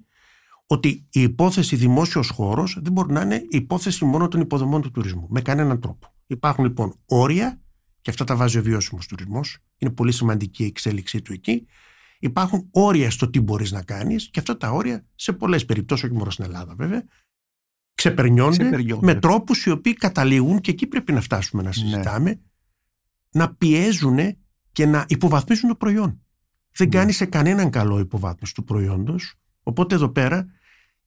ότι 0.67 1.07
η 1.11 1.21
υπόθεση 1.21 1.77
δημόσιος 1.77 2.29
χώρος 2.29 2.79
δεν 2.83 2.93
μπορεί 2.93 3.13
να 3.13 3.21
είναι 3.21 3.35
η 3.35 3.49
υπόθεση 3.51 4.05
μόνο 4.05 4.29
των 4.29 4.41
υποδομών 4.41 4.83
του 4.83 4.91
τουρισμού. 4.91 5.27
Με 5.31 5.41
κανέναν 5.41 5.81
τρόπο. 5.81 6.15
Υπάρχουν 6.27 6.65
λοιπόν 6.65 6.95
όρια 7.07 7.61
και 8.01 8.11
αυτά 8.11 8.25
τα 8.25 8.37
βάζει 8.37 8.59
ο 8.59 8.63
βιώσιμος 8.63 9.07
τουρισμός. 9.07 9.59
Είναι 9.79 9.91
πολύ 9.91 10.13
σημαντική 10.13 10.63
η 10.63 10.67
εξέλιξή 10.67 11.23
του 11.23 11.33
εκεί. 11.33 11.67
Υπάρχουν 12.19 12.69
όρια 12.71 13.11
στο 13.11 13.31
τι 13.31 13.41
μπορείς 13.41 13.73
να 13.73 13.83
κάνεις 13.83 14.31
και 14.31 14.39
αυτά 14.39 14.57
τα 14.57 14.71
όρια 14.71 15.07
σε 15.15 15.33
πολλές 15.33 15.65
περιπτώσεις, 15.65 16.05
όχι 16.05 16.15
μόνο 16.15 16.31
στην 16.31 16.45
Ελλάδα 16.45 16.75
βέβαια, 16.75 17.05
ξεπερνιόνται 17.95 18.71
με 19.01 19.15
τρόπους 19.15 19.65
οι 19.65 19.71
οποίοι 19.71 19.95
καταλήγουν 19.95 20.61
και 20.61 20.71
εκεί 20.71 20.87
πρέπει 20.87 21.13
να 21.13 21.21
φτάσουμε 21.21 21.63
να 21.63 21.69
ναι. 21.69 21.75
συζητάμε, 21.75 22.41
να 23.33 23.55
πιέζουν 23.55 24.19
και 24.73 24.87
να 24.87 25.05
υποβαθμίζουν 25.09 25.69
το 25.69 25.75
προϊόν. 25.75 26.21
Δεν 26.77 26.89
ναι. 26.89 26.95
κάνει 26.95 27.13
σε 27.13 27.25
κανέναν 27.25 27.71
καλό 27.71 27.99
υποβάθμιση 27.99 28.55
του 28.55 28.65
προϊόντος. 28.65 29.35
Οπότε 29.63 29.95
εδώ 29.95 30.09
πέρα 30.09 30.47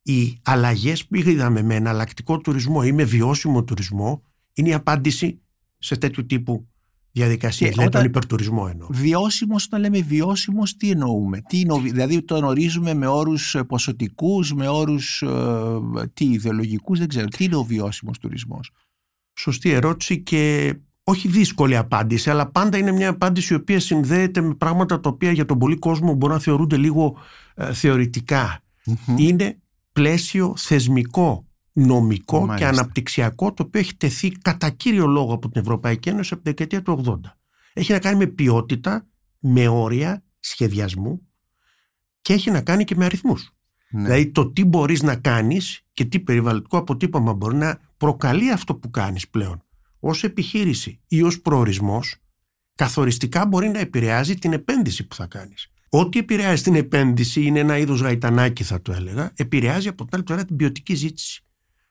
οι 0.02 0.40
αλλαγές 0.44 1.08
που 1.08 1.16
είδαμε 1.16 1.62
με 1.62 1.76
εναλλακτικό 1.76 2.38
τουρισμό 2.38 2.82
ή 2.86 2.92
με 2.92 3.04
βιώσιμο 3.04 3.64
τουρισμό 3.64 4.24
είναι 4.54 4.70
η 4.70 4.74
απάντηση 4.74 5.42
σε 5.78 5.96
τέτοιου 5.98 6.26
τύπου 6.26 6.68
διαδικασία. 7.16 7.70
Δηλαδή 7.70 7.90
τον 7.90 8.04
υπερτουρισμό 8.04 8.68
εννοώ. 8.72 8.88
Βιώσιμος, 8.92 9.66
όταν 9.66 9.82
λέμε 9.82 10.02
βιώσιμος, 10.02 10.76
τι 10.76 10.90
εννοούμε; 10.90 11.42
Τι 11.48 11.64
δηλαδή 11.84 12.22
τον 12.22 12.44
ορίζουμε 12.44 12.94
με 12.94 13.08
όρους 13.08 13.56
ποσοτικούς, 13.68 14.54
με 14.54 14.68
όρους 14.68 15.22
ε, 15.22 15.28
τι 16.14 16.26
ιδεολογικούς, 16.26 17.00
δεν 17.00 17.08
ξέρω. 17.08 17.28
Τι 17.28 17.44
είναι 17.44 17.56
ο 17.56 17.64
βιώσιμος 17.64 18.20
τουρισμός; 18.20 18.72
Σωστή 19.34 19.70
ερώτηση 19.70 20.22
και 20.22 20.74
όχι 21.04 21.28
δύσκολη 21.28 21.78
απάντηση, 21.78 22.30
αλλά 22.30 22.52
πάντα 22.52 22.78
είναι 22.78 22.92
μια 22.92 23.10
απάντηση 23.10 23.54
η 23.54 23.56
οποία 23.56 23.80
συνδέεται 23.80 24.42
με 24.42 24.54
πράγματα 24.54 25.00
τα 25.00 25.10
οποία 25.10 25.32
για 25.32 25.46
τον 25.46 25.58
πολύ 25.58 25.76
κόσμο 25.76 26.14
μπορεί 26.14 26.34
να 26.34 26.40
θεωρούνται 26.40 26.78
λίγο 26.78 27.18
ε, 27.56 27.74
θεωρητικα 27.74 28.64
Είναι 29.18 29.58
πλαίσιο 29.92 30.54
θεσμικό, 30.58 31.45
νομικό 31.76 32.54
και 32.58 32.66
αναπτυξιακό 32.66 33.54
το 33.54 33.64
οποίο 33.64 33.80
έχει 33.80 33.96
τεθεί 33.96 34.32
κατά 34.32 34.70
κύριο 34.70 35.08
λόγο 35.08 35.34
από 35.34 35.50
την 35.50 35.62
Ευρωπαϊκή 35.62 36.10
Ένωση 36.10 36.34
από 36.34 36.44
την 36.44 36.54
δεκαετία 36.56 36.82
του 36.82 37.20
80. 37.24 37.32
Έχει 37.74 37.92
να 37.92 38.00
κάνει 38.00 38.18
με 38.18 38.28
ποιότητα, 38.28 39.08
με 39.40 39.68
όρια 39.68 40.24
σχεδιασμού 40.40 41.22
και 42.22 42.34
έχει 42.34 42.52
να 42.52 42.62
κάνει 42.62 42.84
και 42.84 42.96
με 42.96 43.06
αριθμούς. 43.06 43.54
Ναι. 43.90 44.02
Δηλαδή 44.02 44.32
το 44.32 44.52
τι 44.52 44.66
μπορείς 44.66 45.02
να 45.02 45.16
κάνεις 45.16 45.86
και 45.94 46.06
τι 46.06 46.20
περιβαλλοντικό 46.20 46.78
αποτύπωμα 46.78 47.34
μπορεί 47.34 47.56
να 47.56 47.80
προκαλεί 47.98 48.52
αυτό 48.52 48.76
που 48.76 48.90
κάνεις 48.90 49.30
πλέον 49.30 49.64
ως 50.00 50.24
επιχείρηση 50.24 51.00
ή 51.08 51.22
ως 51.22 51.42
προορισμός 51.42 52.16
καθοριστικά 52.76 53.46
μπορεί 53.46 53.70
να 53.70 53.80
επηρεάζει 53.80 54.36
την 54.36 54.54
επένδυση 54.54 55.08
που 55.08 55.16
θα 55.16 55.26
κάνεις. 55.26 55.72
Ό,τι 55.90 56.20
επηρεάζει 56.20 56.64
την 56.64 56.76
επένδυση 56.76 57.42
είναι 57.42 57.60
ένα 57.60 57.78
είδος 57.78 58.02
γαϊτανάκι 58.02 58.64
θα 58.64 58.82
το 58.82 58.92
έλεγα, 58.92 59.32
επηρεάζει 59.36 59.88
από 59.88 60.06
την 60.06 60.16
άλλη 60.16 60.24
πλευρά 60.24 60.46
την 60.46 60.56
ποιοτική 60.56 60.94
ζήτηση. 60.94 61.44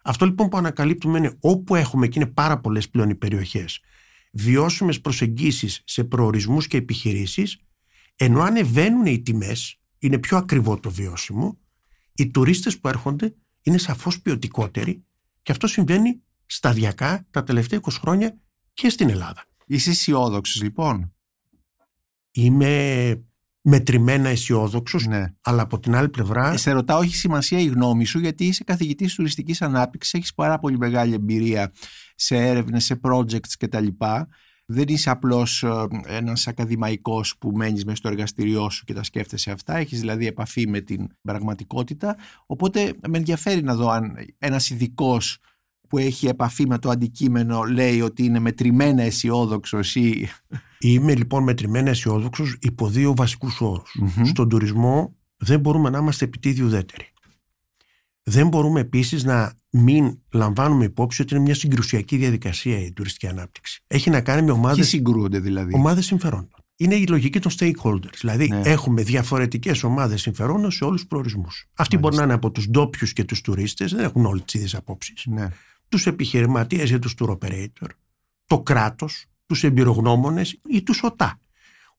Αυτό 0.07 0.25
λοιπόν 0.25 0.49
που 0.49 0.57
ανακαλύπτουμε 0.57 1.19
είναι 1.19 1.37
όπου 1.41 1.75
έχουμε 1.75 2.09
και 2.09 2.19
είναι 2.19 2.31
πάρα 2.31 2.61
πολλές 2.61 2.89
πλέον 2.89 3.11
οι 3.11 3.15
περιοχές 3.15 3.81
βιώσιμες 4.35 5.01
προσεγγίσεις 5.01 5.83
σε 5.85 6.05
προορισμούς 6.05 6.67
και 6.67 6.77
επιχειρήσεις 6.77 7.59
ενώ 8.17 8.41
ανεβαίνουν 8.41 9.07
οι 9.07 9.23
τιμές, 9.23 9.81
είναι 9.99 10.19
πιο 10.19 10.37
ακριβό 10.37 10.81
το 10.81 10.91
βιώσιμο, 10.91 11.59
οι 12.15 12.31
τουρίστες 12.31 12.79
που 12.79 12.89
έρχονται 12.89 13.35
είναι 13.63 13.79
σαφώς 13.79 14.21
ποιοτικότεροι 14.21 15.05
και 15.43 15.53
αυτό 15.53 15.67
συμβαίνει 15.67 16.23
σταδιακά 16.47 17.27
τα 17.31 17.43
τελευταία 17.43 17.81
20 17.81 17.91
χρόνια 17.91 18.39
και 18.73 18.89
στην 18.89 19.09
Ελλάδα. 19.09 19.45
Είσαι 19.67 19.91
αισιόδοξος 19.91 20.63
λοιπόν; 20.63 21.15
Είμαι 22.31 23.25
μετρημένα 23.67 24.29
αισιόδοξο, 24.29 24.99
ναι. 25.09 25.25
αλλά 25.41 25.63
από 25.63 25.79
την 25.79 25.95
άλλη 25.95 26.09
πλευρά. 26.09 26.53
Ε, 26.53 26.57
σε 26.57 26.71
ρωτάω, 26.71 27.03
έχει 27.03 27.17
σημασία 27.17 27.59
η 27.59 27.67
γνώμη 27.67 28.05
σου, 28.05 28.19
γιατί 28.19 28.45
είσαι 28.45 28.65
καθηγητής 28.65 29.15
τουριστικής 29.15 29.63
ανάπτυξης, 29.63 30.15
έχεις 30.15 30.35
πάρα 30.35 30.59
πολύ 30.59 30.79
μεγάλη 30.79 31.15
εμπειρία 31.15 31.73
σε 32.15 32.37
έρευνες, 32.37 32.85
σε 32.85 33.01
projects 33.03 33.53
κτλ. 33.59 33.87
Δεν 34.67 34.85
είσαι 34.89 35.11
απλώς 35.11 35.63
ε, 35.63 35.87
ένας 36.07 36.47
ακαδημαϊκός 36.47 37.37
που 37.39 37.51
μένεις 37.51 37.85
μέσα 37.85 37.97
στο 37.97 38.09
εργαστηριό 38.09 38.71
σου 38.71 38.85
και 38.85 38.95
τα 38.95 39.03
σκέφτεσαι 39.03 39.51
αυτά. 39.51 39.77
Έχεις 39.77 40.01
δηλαδή 40.01 40.27
επαφή 40.27 40.69
με 40.69 40.81
την 40.81 41.07
πραγματικότητα. 41.23 42.17
Οπότε 42.47 42.95
με 43.09 43.19
ενδιαφέρει 43.19 43.63
να 43.63 43.75
δω 43.75 43.89
αν 43.89 44.17
ένας 44.39 44.71
ειδικός 44.71 45.39
που 45.89 45.99
έχει 45.99 46.27
επαφή 46.27 46.67
με 46.67 46.79
το 46.79 46.91
αντικείμενο 46.91 47.63
λέει 47.63 48.01
ότι 48.01 48.25
είναι 48.25 48.39
μετρημένα 48.39 49.03
αισιόδοξος 49.03 49.95
ή. 49.95 50.29
Είμαι 50.87 51.15
λοιπόν 51.15 51.43
μετρημένα 51.43 51.91
αισιόδοξος 51.91 52.57
υπό 52.61 52.89
δύο 52.89 53.15
βασικούς 53.15 53.61
Στον 54.23 54.49
τουρισμό 54.49 55.17
δεν 55.37 55.61
μπορούμε 55.61 55.91
να 55.91 55.99
είμαστε 55.99 56.25
επιτίδιοι 56.25 56.63
ουδέτεροι. 56.63 57.13
Δεν 58.23 58.49
μπορούμε 58.49 58.81
επίσης 58.81 59.25
να 59.25 59.53
μην 59.71 60.19
λαμβάνουμε 60.33 60.85
υπόψη 60.85 61.23
ότι 61.23 61.35
είναι 61.35 61.43
μια 61.43 61.55
συγκρουσιακή 61.55 62.17
διαδικασία 62.17 62.81
η 62.81 62.93
τουριστική 62.93 63.27
ανάπτυξη. 63.27 63.85
Έχει 63.87 64.11
να 64.11 64.21
κάνει 64.21 64.43
με 64.43 64.51
ομάδε. 64.51 64.81
Τι 64.81 64.87
συγκρούονται 64.87 65.39
δηλαδή; 65.39 65.75
Ομάδες 65.75 66.07
συμφερόντων. 66.07 66.65
Είναι 66.77 66.95
η 66.95 67.07
λογική 67.07 67.41
των 67.41 67.53
stakeholders. 67.59 68.17
Δηλαδή, 68.21 68.49
ναι. 68.49 68.61
έχουμε 68.65 69.03
διαφορετικές 69.03 69.83
ομάδες 69.83 70.21
συμφερόντων 70.21 70.71
σε 70.71 70.85
όλους 70.85 71.01
τους 71.01 71.09
προορισμούς. 71.09 71.69
Αυτοί 71.75 71.99
μπορεί 71.99 72.17
να 72.17 72.23
είναι 72.23 72.33
από 72.33 72.51
τους 72.51 72.69
ντόπιους 72.69 73.13
και 73.13 73.25
τους 73.25 73.41
τουρίστες, 73.41 73.93
δεν 73.93 74.05
έχουν 74.05 74.27
όλες 74.27 74.43
τις 74.45 74.55
ίδιες 74.55 74.75
απόψεις. 74.75 75.25
Ναι 75.27 75.49
τους 75.95 76.07
επιχειρηματίες 76.07 76.91
ή 76.91 76.99
τους 76.99 77.15
tour 77.19 77.29
operator, 77.29 77.89
το 78.47 78.63
κράτος, 78.63 79.27
τους 79.47 79.65
εμπειρογνώμονες 79.65 80.61
ή 80.69 80.83
τους 80.83 81.03
ΟΤΑ. 81.03 81.41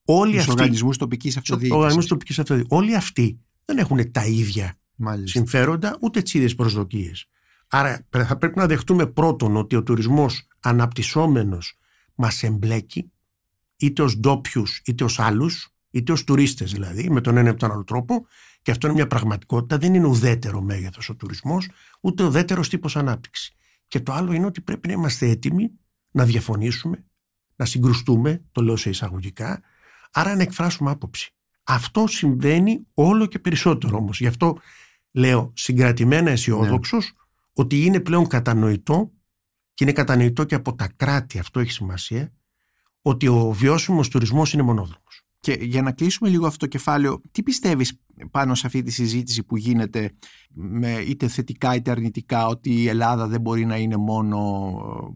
Όλοι 0.05 0.31
τους 0.31 0.39
αυτοί, 0.39 0.51
οργανισμούς 0.51 0.97
τοπικής 0.97 1.37
αυτοδιοίκησης. 1.37 2.05
τοπικής 2.05 2.39
αυτοδιοίκησης. 2.39 2.77
Όλοι 2.77 2.95
αυτοί 2.95 3.39
δεν 3.65 3.77
έχουν 3.77 4.11
τα 4.11 4.25
ίδια 4.25 4.75
Μάλιστα. 4.95 5.39
συμφέροντα 5.39 5.97
ούτε 6.01 6.21
τις 6.21 6.33
ίδιες 6.33 6.55
προσδοκίες. 6.55 7.27
Άρα 7.67 8.05
θα 8.09 8.37
πρέπει 8.37 8.57
να 8.57 8.65
δεχτούμε 8.65 9.05
πρώτον 9.05 9.55
ότι 9.55 9.75
ο 9.75 9.83
τουρισμός 9.83 10.47
αναπτυσσόμενος 10.59 11.77
μας 12.15 12.43
εμπλέκει 12.43 13.11
είτε 13.77 14.01
ως 14.01 14.17
ντόπιους 14.17 14.81
είτε 14.85 15.03
ως 15.03 15.19
άλλους 15.19 15.69
είτε 15.91 16.11
ως 16.11 16.23
τουρίστες 16.23 16.71
δηλαδή 16.71 17.09
με 17.09 17.21
τον 17.21 17.37
ένα 17.37 17.49
ή 17.49 17.53
τον 17.53 17.71
άλλο 17.71 17.83
τρόπο 17.83 18.25
και 18.61 18.71
αυτό 18.71 18.87
είναι 18.87 18.95
μια 18.95 19.07
πραγματικότητα 19.07 19.77
δεν 19.77 19.93
είναι 19.93 20.07
ουδέτερο 20.07 20.61
μέγεθος 20.61 21.09
ο 21.09 21.15
τουρισμός 21.15 21.69
ούτε 22.01 22.23
ουδέτερος 22.23 22.69
τύπος 22.69 22.95
ανάπτυξη. 22.95 23.55
Και 23.87 23.99
το 23.99 24.13
άλλο 24.13 24.33
είναι 24.33 24.45
ότι 24.45 24.61
πρέπει 24.61 24.87
να 24.87 24.93
είμαστε 24.93 25.29
έτοιμοι 25.29 25.71
να 26.11 26.25
διαφωνήσουμε, 26.25 27.05
να 27.55 27.65
συγκρουστούμε, 27.65 28.43
το 28.51 28.61
λέω 28.61 28.75
σε 28.75 28.89
εισαγωγικά, 28.89 29.61
άρα 30.11 30.35
να 30.35 30.41
εκφράσουμε 30.41 30.91
άποψη. 30.91 31.33
Αυτό 31.63 32.07
συμβαίνει 32.07 32.87
όλο 32.93 33.25
και 33.25 33.39
περισσότερο 33.39 33.97
όμως. 33.97 34.19
Γι' 34.19 34.27
αυτό 34.27 34.57
λέω 35.11 35.51
συγκρατημένα 35.55 36.31
αισιόδοξος 36.31 37.05
ναι. 37.05 37.19
ότι 37.53 37.85
είναι 37.85 37.99
πλέον 37.99 38.27
κατανοητό 38.27 39.11
και 39.73 39.83
είναι 39.83 39.93
κατανοητό 39.93 40.43
και 40.43 40.55
από 40.55 40.75
τα 40.75 40.87
κράτη, 40.95 41.39
αυτό 41.39 41.59
έχει 41.59 41.71
σημασία, 41.71 42.33
ότι 43.01 43.27
ο 43.27 43.51
βιώσιμος 43.51 44.09
τουρισμός 44.09 44.53
είναι 44.53 44.63
μονόδρομος. 44.63 45.23
Και 45.39 45.57
για 45.61 45.81
να 45.81 45.91
κλείσουμε 45.91 46.29
λίγο 46.29 46.45
αυτό 46.45 46.57
το 46.57 46.67
κεφάλαιο, 46.67 47.21
τι 47.31 47.43
πιστεύεις 47.43 47.99
πάνω 48.31 48.55
σε 48.55 48.67
αυτή 48.67 48.81
τη 48.81 48.91
συζήτηση 48.91 49.43
που 49.43 49.57
γίνεται 49.57 50.15
με 50.57 50.91
είτε 50.91 51.27
θετικά 51.27 51.75
είτε 51.75 51.91
αρνητικά 51.91 52.47
ότι 52.47 52.81
η 52.81 52.87
Ελλάδα 52.87 53.27
δεν 53.27 53.41
μπορεί 53.41 53.65
να 53.65 53.77
είναι 53.77 53.97
μόνο 53.97 54.37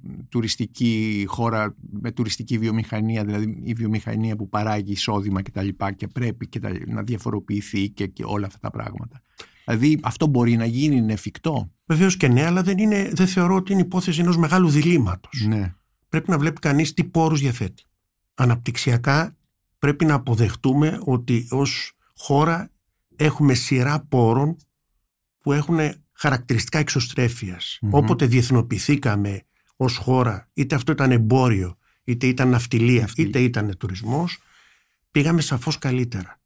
ε, 0.09 0.23
τουριστική 0.29 1.25
χώρα 1.27 1.75
με 1.91 2.11
τουριστική 2.11 2.57
βιομηχανία, 2.57 3.25
δηλαδή 3.25 3.61
η 3.63 3.73
βιομηχανία 3.73 4.35
που 4.35 4.49
παράγει 4.49 4.91
εισόδημα 4.91 5.41
κτλ. 5.41 5.67
Και, 5.67 5.93
και 5.95 6.07
πρέπει 6.07 6.47
και 6.47 6.59
τα, 6.59 6.71
να 6.87 7.03
διαφοροποιηθεί 7.03 7.89
και, 7.89 8.07
και 8.07 8.23
όλα 8.25 8.45
αυτά 8.45 8.59
τα 8.59 8.69
πράγματα. 8.69 9.21
Δηλαδή 9.65 9.99
αυτό 10.03 10.27
μπορεί 10.27 10.55
να 10.55 10.65
γίνει, 10.65 10.95
είναι 10.95 11.13
εφικτό; 11.13 11.71
Βεβαίως 11.85 12.17
και 12.17 12.27
ναι, 12.27 12.45
αλλά 12.45 12.63
δεν, 12.63 12.77
είναι, 12.77 13.09
δεν 13.13 13.27
θεωρώ 13.27 13.55
ότι 13.55 13.71
είναι 13.71 13.81
υπόθεση 13.81 14.19
ενός 14.19 14.37
μεγάλου 14.37 14.69
διλήμματος. 14.69 15.45
Ναι. 15.47 15.73
Πρέπει 16.09 16.29
να 16.29 16.37
βλέπει 16.37 16.59
κανείς 16.59 16.93
τι 16.93 17.03
πόρους 17.03 17.39
διαθέτει. 17.39 17.83
Αναπτυξιακά 18.35 19.35
πρέπει 19.79 20.05
να 20.05 20.13
αποδεχτούμε 20.13 20.99
ότι 21.03 21.47
ως 21.49 21.93
χώρα 22.17 22.69
έχουμε 23.15 23.53
σειρά 23.53 24.05
πόρων 24.09 24.55
που 25.39 25.51
έχουν 25.51 25.79
χαρακτηριστικά 26.13 26.79
Όποτε 27.89 28.25
διεθνοποιηθήκαμε 28.25 29.41
ως 29.75 29.97
χώρα, 29.97 30.49
είτε 30.53 30.75
αυτό 30.75 30.91
ήταν 30.91 31.11
εμπόριο, 31.11 31.77
είτε 32.03 32.27
ήταν 32.27 32.49
ναυτιλία, 32.49 33.09
είτε 33.15 33.39
ήταν 33.39 33.77
τουρισμός, 33.77 34.37
πήγαμε 35.11 35.41
σαφώς 35.41 35.77
καλύτερα. 35.77 36.39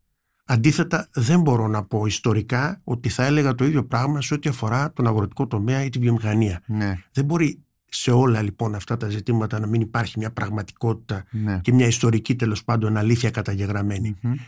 Αντίθετα, 0.45 1.09
δεν 1.13 1.41
μπορώ 1.41 1.67
να 1.67 1.83
πω 1.83 2.05
ιστορικά 2.05 2.81
ότι 2.83 3.09
θα 3.09 3.25
έλεγα 3.25 3.55
το 3.55 3.65
ίδιο 3.65 3.85
πράγμα 3.85 4.21
σε 4.21 4.33
ό,τι 4.33 4.49
αφορά 4.49 4.93
τον 4.93 5.07
αγροτικό 5.07 5.47
τομέα 5.47 5.83
ή 5.83 5.89
τη 5.89 5.99
βιομηχανία. 5.99 6.61
Ναι. 6.65 6.99
Δεν 7.11 7.25
μπορεί 7.25 7.63
σε 7.89 8.11
όλα 8.11 8.41
λοιπόν 8.41 8.75
αυτά 8.75 8.97
τα 8.97 9.09
ζητήματα 9.09 9.59
να 9.59 9.67
μην 9.67 9.81
υπάρχει 9.81 10.19
μια 10.19 10.31
πραγματικότητα 10.31 11.23
ναι. 11.31 11.59
και 11.63 11.73
μια 11.73 11.87
ιστορική 11.87 12.35
τέλος 12.35 12.63
πάντων 12.63 12.97
αλήθεια 12.97 13.31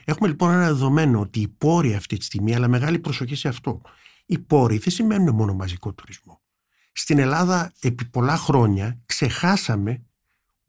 Έχουμε 0.05 0.27
λοιπόν 0.27 0.51
ένα 0.51 0.65
δεδομένο 0.65 1.19
ότι 1.19 1.39
οι 1.39 1.47
πόροι 1.47 1.93
αυτή 1.93 2.17
τη 2.17 2.25
στιγμή, 2.25 2.55
αλλά 2.55 2.67
μεγάλη 2.67 2.99
προσοχή 2.99 3.35
σε 3.35 3.47
αυτό, 3.47 3.81
οι 4.25 4.39
πόροι 4.39 4.77
δεν 4.77 4.93
σημαίνουν 4.93 5.35
μόνο 5.35 5.53
μαζικό 5.53 5.93
τουρισμό. 5.93 6.41
Στην 6.91 7.19
Ελλάδα 7.19 7.71
επί 7.79 8.05
πολλά 8.05 8.37
χρόνια 8.37 9.01
ξεχάσαμε 9.05 10.03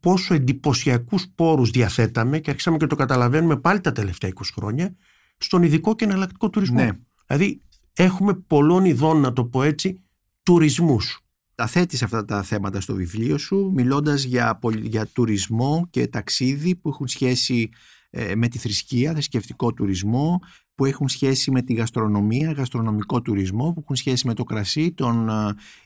πόσο 0.00 0.34
εντυπωσιακούς 0.34 1.26
πόρους 1.34 1.70
διαθέταμε 1.70 2.38
και 2.38 2.50
αρχίσαμε 2.50 2.76
και 2.76 2.86
το 2.86 2.96
καταλαβαίνουμε 2.96 3.56
πάλι 3.56 3.80
τα 3.80 3.92
τελευταία 3.92 4.30
20 4.34 4.40
χρόνια 4.54 4.96
στον 5.38 5.62
ειδικό 5.62 5.94
και 5.94 6.04
εναλλακτικό 6.04 6.50
τουρισμό. 6.50 6.84
Ναι. 6.84 6.90
Δηλαδή 7.26 7.62
έχουμε 7.92 8.34
πολλών 8.34 8.84
ειδών, 8.84 9.20
να 9.20 9.32
το 9.32 9.44
πω 9.44 9.62
έτσι, 9.62 10.00
τουρισμούς. 10.42 11.20
Τα 11.54 11.66
θέτεις 11.66 12.02
αυτά 12.02 12.24
τα 12.24 12.42
θέματα 12.42 12.80
στο 12.80 12.94
βιβλίο 12.94 13.38
σου, 13.38 13.72
μιλώντας 13.74 14.22
για, 14.22 14.58
για 14.82 15.06
τουρισμό 15.06 15.86
και 15.90 16.06
ταξίδι 16.06 16.74
που 16.74 16.88
έχουν 16.88 17.08
σχέση 17.08 17.68
ε, 18.10 18.34
με 18.34 18.48
τη 18.48 18.58
θρησκεία, 18.58 19.12
θρησκευτικό 19.12 19.72
τουρισμό, 19.72 20.40
που 20.76 20.84
έχουν 20.84 21.08
σχέση 21.08 21.50
με 21.50 21.62
τη 21.62 21.74
γαστρονομία, 21.74 22.52
γαστρονομικό 22.52 23.22
τουρισμό, 23.22 23.72
που 23.72 23.80
έχουν 23.80 23.96
σχέση 23.96 24.26
με 24.26 24.34
το 24.34 24.44
κρασί, 24.44 24.92
τον 24.92 25.30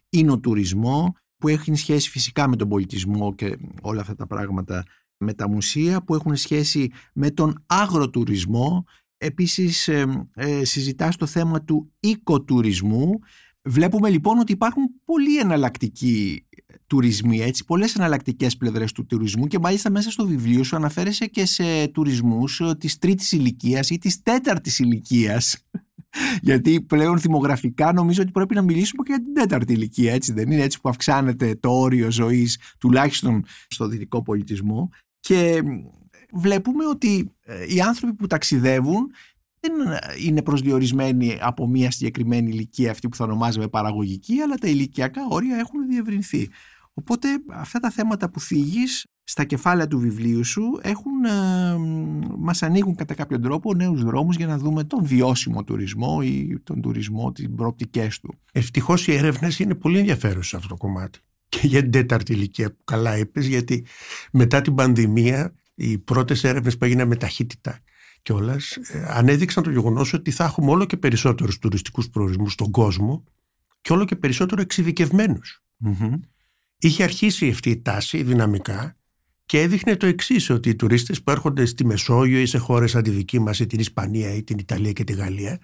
ίνοτουρισμό, 0.08 1.14
που 1.36 1.48
έχουν 1.48 1.76
σχέση 1.76 2.10
φυσικά 2.10 2.48
με 2.48 2.56
τον 2.56 2.68
πολιτισμό 2.68 3.34
και 3.34 3.58
όλα 3.82 4.00
αυτά 4.00 4.14
τα 4.14 4.26
πράγματα 4.26 4.84
με 5.16 5.34
τα 5.34 5.48
μουσεία, 5.48 6.02
που 6.02 6.14
έχουν 6.14 6.36
σχέση 6.36 6.90
με 7.14 7.30
τον 7.30 7.64
αγροτουρισμό. 7.66 8.84
Επίσης 9.16 9.88
ε, 9.88 10.26
ε, 10.34 10.64
συζητάς 10.64 11.16
το 11.16 11.26
θέμα 11.26 11.62
του 11.62 11.92
οικοτουρισμού. 12.00 13.18
Βλέπουμε 13.62 14.10
λοιπόν 14.10 14.38
ότι 14.38 14.52
υπάρχουν 14.52 14.82
πολλοί 15.04 15.38
εναλλακτικοί 15.38 16.46
τουρισμοί, 16.90 17.40
έτσι, 17.40 17.64
πολλές 17.64 17.94
εναλλακτικές 17.94 18.56
πλευρές 18.56 18.92
του 18.92 19.06
τουρισμού 19.06 19.46
και 19.46 19.58
μάλιστα 19.58 19.90
μέσα 19.90 20.10
στο 20.10 20.26
βιβλίο 20.26 20.62
σου 20.62 20.76
αναφέρεσαι 20.76 21.26
και 21.26 21.46
σε 21.46 21.88
τουρισμούς 21.88 22.62
της 22.78 22.98
τρίτης 22.98 23.32
ηλικίας 23.32 23.90
ή 23.90 23.98
της 23.98 24.22
τέταρτης 24.22 24.78
ηλικίας 24.78 25.64
γιατί 26.48 26.80
πλέον 26.80 27.18
δημογραφικά 27.18 27.92
νομίζω 27.92 28.22
ότι 28.22 28.30
πρέπει 28.30 28.54
να 28.54 28.62
μιλήσουμε 28.62 29.02
και 29.02 29.12
για 29.12 29.22
την 29.24 29.34
τέταρτη 29.34 29.72
ηλικία, 29.72 30.12
έτσι 30.12 30.32
δεν 30.32 30.50
είναι 30.50 30.62
έτσι 30.62 30.80
που 30.80 30.88
αυξάνεται 30.88 31.54
το 31.60 31.70
όριο 31.70 32.10
ζωής 32.10 32.58
τουλάχιστον 32.78 33.44
στο 33.68 33.86
δυτικό 33.86 34.22
πολιτισμό 34.22 34.90
και 35.20 35.62
βλέπουμε 36.32 36.86
ότι 36.86 37.32
ε, 37.44 37.74
οι 37.74 37.80
άνθρωποι 37.80 38.14
που 38.14 38.26
ταξιδεύουν 38.26 39.10
δεν 39.60 39.72
είναι 40.26 40.42
προσδιορισμένοι 40.42 41.38
από 41.40 41.66
μια 41.66 41.90
συγκεκριμένη 41.90 42.50
ηλικία 42.50 42.90
αυτή 42.90 43.08
που 43.08 43.16
θα 43.16 43.24
ονομάζουμε 43.24 43.68
παραγωγική 43.68 44.40
αλλά 44.40 44.54
τα 44.54 44.68
ηλικιακά 44.68 45.20
όρια 45.28 45.56
έχουν 45.56 45.86
διευρυνθεί. 45.88 46.48
Οπότε 47.00 47.28
αυτά 47.50 47.78
τα 47.78 47.90
θέματα 47.90 48.30
που 48.30 48.40
θίγεις 48.40 49.06
στα 49.24 49.44
κεφάλαια 49.44 49.86
του 49.86 49.98
βιβλίου 49.98 50.44
σου 50.44 50.62
έχουν, 50.82 51.24
ε, 51.24 51.76
μας 52.38 52.62
ανοίγουν 52.62 52.94
κατά 52.94 53.14
κάποιο 53.14 53.40
τρόπο 53.40 53.74
νέους 53.74 54.04
δρόμους 54.04 54.36
για 54.36 54.46
να 54.46 54.58
δούμε 54.58 54.84
τον 54.84 55.04
βιώσιμο 55.04 55.64
τουρισμό 55.64 56.18
ή 56.22 56.60
τον 56.64 56.80
τουρισμό, 56.80 57.32
τις 57.32 57.48
προοπτικές 57.56 58.20
του. 58.20 58.34
Ευτυχώς 58.52 59.06
οι 59.06 59.14
έρευνες 59.14 59.58
είναι 59.58 59.74
πολύ 59.74 59.98
ενδιαφέρουσες 59.98 60.46
σε 60.46 60.56
αυτό 60.56 60.68
το 60.68 60.76
κομμάτι. 60.76 61.18
Και 61.48 61.66
για 61.66 61.80
την 61.80 61.90
τέταρτη 61.90 62.32
ηλικία 62.32 62.70
που 62.70 62.84
καλά 62.84 63.18
είπες, 63.18 63.46
γιατί 63.46 63.86
μετά 64.32 64.60
την 64.60 64.74
πανδημία 64.74 65.54
οι 65.74 65.98
πρώτες 65.98 66.44
έρευνες 66.44 66.76
που 66.76 66.84
έγιναν 66.84 67.08
με 67.08 67.16
ταχύτητα 67.16 67.80
και 68.22 68.32
όλα 68.32 68.56
ε, 68.92 69.04
ανέδειξαν 69.08 69.62
το 69.62 69.70
γεγονός 69.70 70.12
ότι 70.12 70.30
θα 70.30 70.44
έχουμε 70.44 70.70
όλο 70.70 70.84
και 70.84 70.96
περισσότερους 70.96 71.58
τουριστικούς 71.58 72.10
προορισμούς 72.10 72.52
στον 72.52 72.70
κόσμο 72.70 73.24
και 73.80 73.92
όλο 73.92 74.04
και 74.04 74.16
περισσότερο 74.16 74.60
εξειδικευμένους. 74.60 75.62
Είχε 76.82 77.02
αρχίσει 77.02 77.48
αυτή 77.48 77.70
η 77.70 77.82
τάση 77.82 78.22
δυναμικά 78.22 78.96
και 79.46 79.60
έδειχνε 79.60 79.96
το 79.96 80.06
εξής, 80.06 80.50
ότι 80.50 80.68
οι 80.68 80.74
τουρίστες 80.74 81.22
που 81.22 81.30
έρχονται 81.30 81.64
στη 81.64 81.84
Μεσόγειο 81.86 82.40
ή 82.40 82.46
σε 82.46 82.58
χώρες 82.58 82.90
σαν 82.90 83.02
τη 83.02 83.10
δική 83.10 83.38
μας, 83.38 83.58
ή 83.58 83.66
την 83.66 83.78
Ισπανία 83.78 84.34
ή 84.34 84.42
την 84.42 84.58
Ιταλία 84.58 84.92
και 84.92 85.04
τη 85.04 85.12
Γαλλία, 85.12 85.60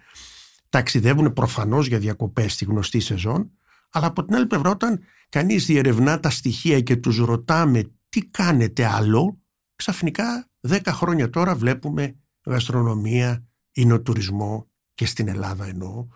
ταξιδεύουν 0.68 1.32
προφανώς 1.32 1.86
για 1.86 1.98
διακοπές 1.98 2.52
στη 2.52 2.64
γνωστή 2.64 3.00
σεζόν, 3.00 3.50
αλλά 3.90 4.06
από 4.06 4.24
την 4.24 4.34
άλλη 4.34 4.46
πλευρά, 4.46 4.70
όταν 4.70 5.00
κανείς 5.28 5.66
διερευνά 5.66 6.20
τα 6.20 6.30
στοιχεία 6.30 6.80
και 6.80 6.96
τους 6.96 7.18
ρωτάμε 7.18 7.82
τι 8.08 8.20
κάνετε 8.20 8.84
άλλο, 8.84 9.40
ξαφνικά 9.76 10.48
10 10.68 10.80
χρόνια 10.86 11.30
τώρα 11.30 11.54
βλέπουμε 11.54 12.16
γαστρονομία, 12.44 13.46
εινοτουρισμό 13.72 14.70
και 14.94 15.06
στην 15.06 15.28
Ελλάδα 15.28 15.66
εννοώ, 15.66 16.06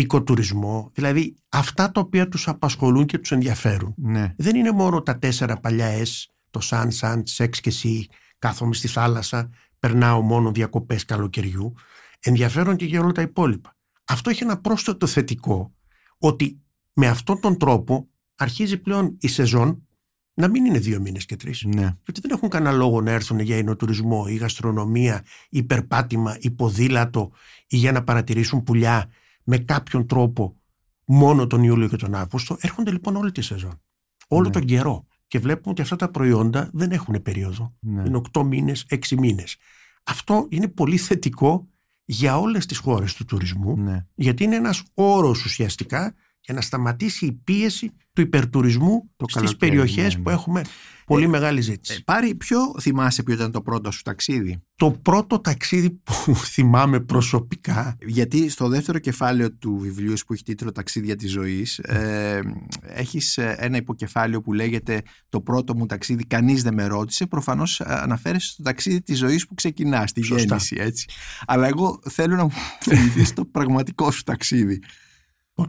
οικοτουρισμό, 0.00 0.90
δηλαδή 0.94 1.36
αυτά 1.48 1.90
τα 1.90 2.00
οποία 2.00 2.28
τους 2.28 2.48
απασχολούν 2.48 3.06
και 3.06 3.18
τους 3.18 3.32
ενδιαφέρουν. 3.32 3.94
Ναι. 3.96 4.34
Δεν 4.36 4.56
είναι 4.56 4.70
μόνο 4.70 5.02
τα 5.02 5.18
τέσσερα 5.18 5.56
παλιά 5.60 5.98
S 5.98 6.24
το 6.50 6.60
σαν, 6.60 6.90
σαν, 6.90 7.22
σεξ 7.26 7.60
και 7.60 7.68
εσύ, 7.68 8.06
κάθομαι 8.38 8.74
στη 8.74 8.88
θάλασσα, 8.88 9.50
περνάω 9.78 10.20
μόνο 10.20 10.52
διακοπές 10.52 11.04
καλοκαιριού, 11.04 11.74
ενδιαφέρον 12.20 12.76
και 12.76 12.84
για 12.84 13.00
όλα 13.00 13.12
τα 13.12 13.22
υπόλοιπα. 13.22 13.76
Αυτό 14.04 14.30
έχει 14.30 14.42
ένα 14.42 14.60
πρόσθετο 14.60 15.06
θετικό, 15.06 15.74
ότι 16.18 16.60
με 16.92 17.06
αυτόν 17.06 17.40
τον 17.40 17.58
τρόπο 17.58 18.08
αρχίζει 18.34 18.78
πλέον 18.78 19.16
η 19.20 19.28
σεζόν 19.28 19.86
να 20.34 20.48
μην 20.48 20.64
είναι 20.64 20.78
δύο 20.78 21.00
μήνες 21.00 21.24
και 21.24 21.36
τρεις. 21.36 21.64
Ναι. 21.64 21.96
Γιατί 22.04 22.20
δεν 22.20 22.30
έχουν 22.30 22.48
κανένα 22.48 22.76
λόγο 22.76 23.00
να 23.00 23.10
έρθουν 23.10 23.38
για 23.38 23.56
εινοτουρισμό 23.56 24.24
ή 24.28 24.34
γαστρονομία 24.34 25.24
ή 25.48 25.62
περπάτημα 25.62 26.36
ή 26.40 26.50
ποδήλατο 26.50 27.32
ή 27.66 27.76
για 27.76 27.92
να 27.92 28.04
παρατηρήσουν 28.04 28.62
πουλιά 28.62 29.10
με 29.46 29.58
κάποιον 29.58 30.06
τρόπο 30.06 30.56
μόνο 31.04 31.46
τον 31.46 31.62
Ιούλιο 31.62 31.88
και 31.88 31.96
τον 31.96 32.14
Αύγουστο. 32.14 32.56
Έρχονται 32.60 32.90
λοιπόν 32.90 33.16
όλη 33.16 33.32
τη 33.32 33.42
σεζόν. 33.42 33.80
Όλο 34.28 34.46
ναι. 34.46 34.50
τον 34.50 34.64
καιρό 34.64 35.06
και 35.26 35.38
βλέπουμε 35.38 35.70
ότι 35.70 35.82
αυτά 35.82 35.96
τα 35.96 36.10
προϊόντα 36.10 36.70
δεν 36.72 36.90
έχουν 36.90 37.22
περίοδο. 37.22 37.74
Ναι. 37.80 38.02
Είναι 38.06 38.20
8 38.32 38.42
μήνες, 38.44 38.86
6 38.90 39.16
μήνες. 39.16 39.56
Αυτό 40.04 40.46
είναι 40.50 40.68
πολύ 40.68 40.96
θετικό 40.96 41.68
για 42.04 42.38
όλες 42.38 42.66
τις 42.66 42.78
χώρες 42.78 43.14
του 43.14 43.24
τουρισμού 43.24 43.76
ναι. 43.76 44.06
γιατί 44.14 44.44
είναι 44.44 44.56
ένας 44.56 44.82
όρος 44.94 45.44
ουσιαστικά 45.44 46.14
για 46.46 46.54
να 46.54 46.60
σταματήσει 46.60 47.26
η 47.26 47.32
πίεση 47.32 47.92
του 48.12 48.20
υπερτουρισμού 48.20 49.10
το 49.16 49.24
στις 49.28 49.56
περιοχές 49.56 50.16
ναι, 50.16 50.22
που 50.22 50.28
ναι. 50.28 50.34
έχουμε 50.34 50.62
πολύ 51.06 51.24
ε, 51.24 51.28
μεγάλη 51.28 51.60
ζήτηση. 51.60 51.94
Ε, 51.98 52.02
πάρει, 52.04 52.34
ποιο 52.34 52.58
θυμάσαι 52.80 53.22
ποιο 53.22 53.34
ήταν 53.34 53.50
το 53.50 53.62
πρώτο 53.62 53.90
σου 53.90 54.02
ταξίδι; 54.02 54.62
Το 54.76 54.90
πρώτο 54.90 55.40
ταξίδι 55.40 55.90
που 55.90 56.34
θυμάμαι 56.54 57.00
προσωπικά. 57.00 57.96
Γιατί 58.06 58.48
στο 58.48 58.68
δεύτερο 58.68 58.98
κεφάλαιο 58.98 59.52
του 59.52 59.78
βιβλίου 59.78 60.14
που 60.26 60.32
έχει 60.32 60.42
τίτλο 60.42 60.72
«Ταξίδια 60.72 61.16
της 61.16 61.30
ζωής» 61.30 61.78
ε, 61.78 62.40
έχεις 62.80 63.38
ε, 63.38 63.56
ένα 63.58 63.76
υποκεφάλαιο 63.76 64.40
που 64.40 64.52
λέγεται 64.52 65.02
«Το 65.28 65.40
πρώτο 65.40 65.76
μου 65.76 65.86
ταξίδι 65.86 66.24
κανείς 66.24 66.62
δεν 66.62 66.74
με 66.74 66.86
ρώτησε». 66.86 67.26
Προφανώς 67.26 67.80
αναφέρεσαι 67.80 68.50
στο 68.50 68.62
ταξίδι 68.62 69.02
της 69.02 69.18
ζωής 69.18 69.46
που 69.46 69.54
ξεκινάς, 69.54 70.10
στη 70.10 70.20
γέννηση. 70.20 70.76
Έτσι. 70.78 71.08
Αλλά 71.46 71.66
εγώ 71.66 72.00
θέλω 72.10 72.36
να 72.36 72.42
μου 72.42 72.52
θυμηθείς 72.84 73.32
το 73.32 73.44
πραγματικό 73.44 74.10
σου 74.10 74.22
ταξίδι. 74.22 74.80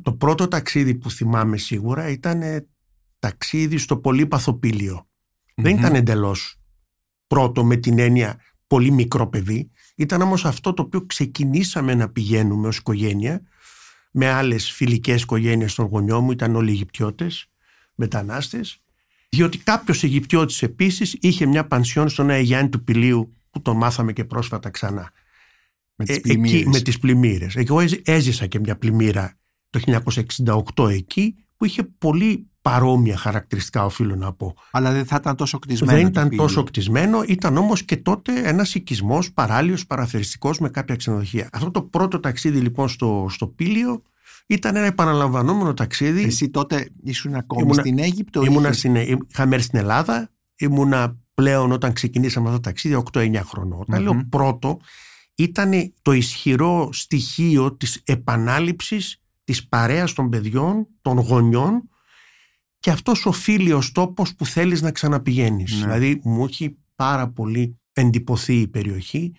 Το 0.02 0.13
πρώτο 0.13 0.47
ταξίδι 0.47 0.95
που 0.95 1.12
θυμάμαι 1.12 1.58
σίγουρα 1.58 2.10
ήταν 2.10 2.67
ταξίδι 3.19 3.78
στο 3.78 3.97
πολύπαθο 3.97 4.60
Δεν 5.56 5.78
ήταν 5.78 5.95
εντελώς 5.95 6.60
πρώτο 7.28 7.65
με 7.65 7.76
την 7.76 8.00
έννοια 8.00 8.39
πολύ 8.67 8.91
μικρό 8.91 9.28
παιδί. 9.28 9.71
Ήταν 9.95 10.21
όμως 10.21 10.45
αυτό 10.45 10.73
το 10.73 10.82
οποίο 10.82 11.06
ξεκινήσαμε 11.06 11.93
να 11.95 12.10
πηγαίνουμε 12.10 12.67
ως 12.67 12.78
οικογένεια 12.78 13.41
με 14.12 14.30
άλλες 14.30 14.71
φιλικές 14.71 15.21
οικογένειες 15.21 15.76
των 15.76 15.86
γονιών 15.86 16.23
μου, 16.23 16.32
ήταν 16.32 16.56
όλοι 16.56 16.71
Αιγυπτιώτες, 16.71 17.50
μετανάστες, 17.95 18.82
διότι 19.30 19.58
κάποιος 19.58 20.04
Αιγυπτιώτης 20.04 20.62
επίσης 20.62 21.17
είχε 21.19 21.45
μια 21.45 21.67
πανσιόν 21.67 22.10
στον 22.10 22.30
Αγιάννη 22.30 22.69
του 22.69 22.84
Πηλίου 22.84 23.34
που 23.50 23.62
τον 23.62 23.78
μάθαμε 23.78 24.13
και 24.13 24.26
πρόσφατα 24.26 24.69
ξανά. 24.69 25.12
Με 25.95 26.06
τις 26.06 26.19
πλημμύρες. 26.21 26.60
Εκεί, 26.60 26.69
με 26.69 26.80
τις 26.80 27.00
πλημμύρες. 27.00 27.56
Εγώ 27.56 27.80
έζησα 28.04 28.47
και 28.47 28.60
μια 28.60 28.78
πλημμύρα 28.78 29.37
το 29.69 30.01
1968 30.75 30.89
εκεί 30.89 31.36
που 31.58 31.65
είχε 31.65 31.84
πολύ 31.97 32.47
παρόμοια 32.62 33.17
χαρακτηριστικά 33.17 33.86
οφείλω 33.86 34.15
να 34.15 34.34
πω. 34.34 34.56
Αλλά 34.71 34.91
δεν 34.91 35.06
θα 35.06 35.15
ήταν 35.19 35.36
τόσο 35.36 35.60
κτισμένο. 35.60 35.97
Δεν 35.97 36.08
ήταν 36.08 36.36
τόσο 36.36 36.63
κτισμένο, 36.63 37.23
ήταν 37.27 37.58
όμως 37.58 37.84
και 37.84 37.97
τότε 37.97 38.41
ένας 38.47 38.75
οικισμός 38.75 39.34
παράλιος 39.34 39.86
παραθεριστικός 39.88 40.60
με 40.60 40.69
κάποια 40.69 40.95
ξενοδοχεία. 40.95 41.49
Αυτό 41.51 41.71
το 41.71 41.82
πρώτο 41.82 42.19
ταξίδι 42.19 42.60
λοιπόν 42.60 42.89
στο, 42.89 43.27
στο 43.30 43.47
Πήλιο 43.47 44.01
ήταν 44.47 44.75
ένα 44.75 44.86
επαναλαμβανόμενο 44.86 45.73
ταξίδι. 45.73 46.23
Εσύ 46.23 46.49
τότε 46.49 46.89
ήσουν 47.03 47.36
ακόμη 47.36 47.73
στην 47.73 47.99
Αίγυπτο. 47.99 48.43
Ήμουνα 48.43 48.73
στην, 48.73 48.95
είχα 48.95 49.43
έρθει 49.43 49.60
στην 49.60 49.80
Ελλάδα, 49.80 50.30
ήμουνα 50.56 51.17
πλέον 51.34 51.71
όταν 51.71 51.93
ξεκινήσαμε 51.93 52.47
αυτό 52.47 52.60
το 52.60 52.67
ταξίδι 52.67 53.03
8-9 53.12 53.36
χρονών. 53.43 53.80
Όταν 53.82 54.01
λέω 54.01 54.25
πρώτο 54.30 54.80
ήταν 55.36 55.93
το 56.01 56.12
ισχυρό 56.12 56.89
στοιχείο 56.91 57.73
της 57.73 58.01
επανάληψης 58.06 59.21
της 59.47 59.67
παρέας 59.67 60.13
των 60.13 60.29
παιδιών, 60.29 60.88
των 61.01 61.19
γονιών 61.19 61.89
και 62.79 62.91
αυτός 62.91 63.25
ο 63.25 63.31
φίλιος 63.31 63.91
τόπος 63.91 64.36
που 64.36 64.45
θέλεις 64.45 64.81
να 64.81 64.91
ξαναπηγαίνεις. 64.91 65.73
Ναι. 65.73 65.81
Δηλαδή 65.81 66.21
μου 66.23 66.45
έχει 66.45 66.77
πάρα 66.95 67.29
πολύ 67.29 67.79
εντυπωθεί 67.93 68.60
η 68.60 68.67
περιοχή 68.67 69.33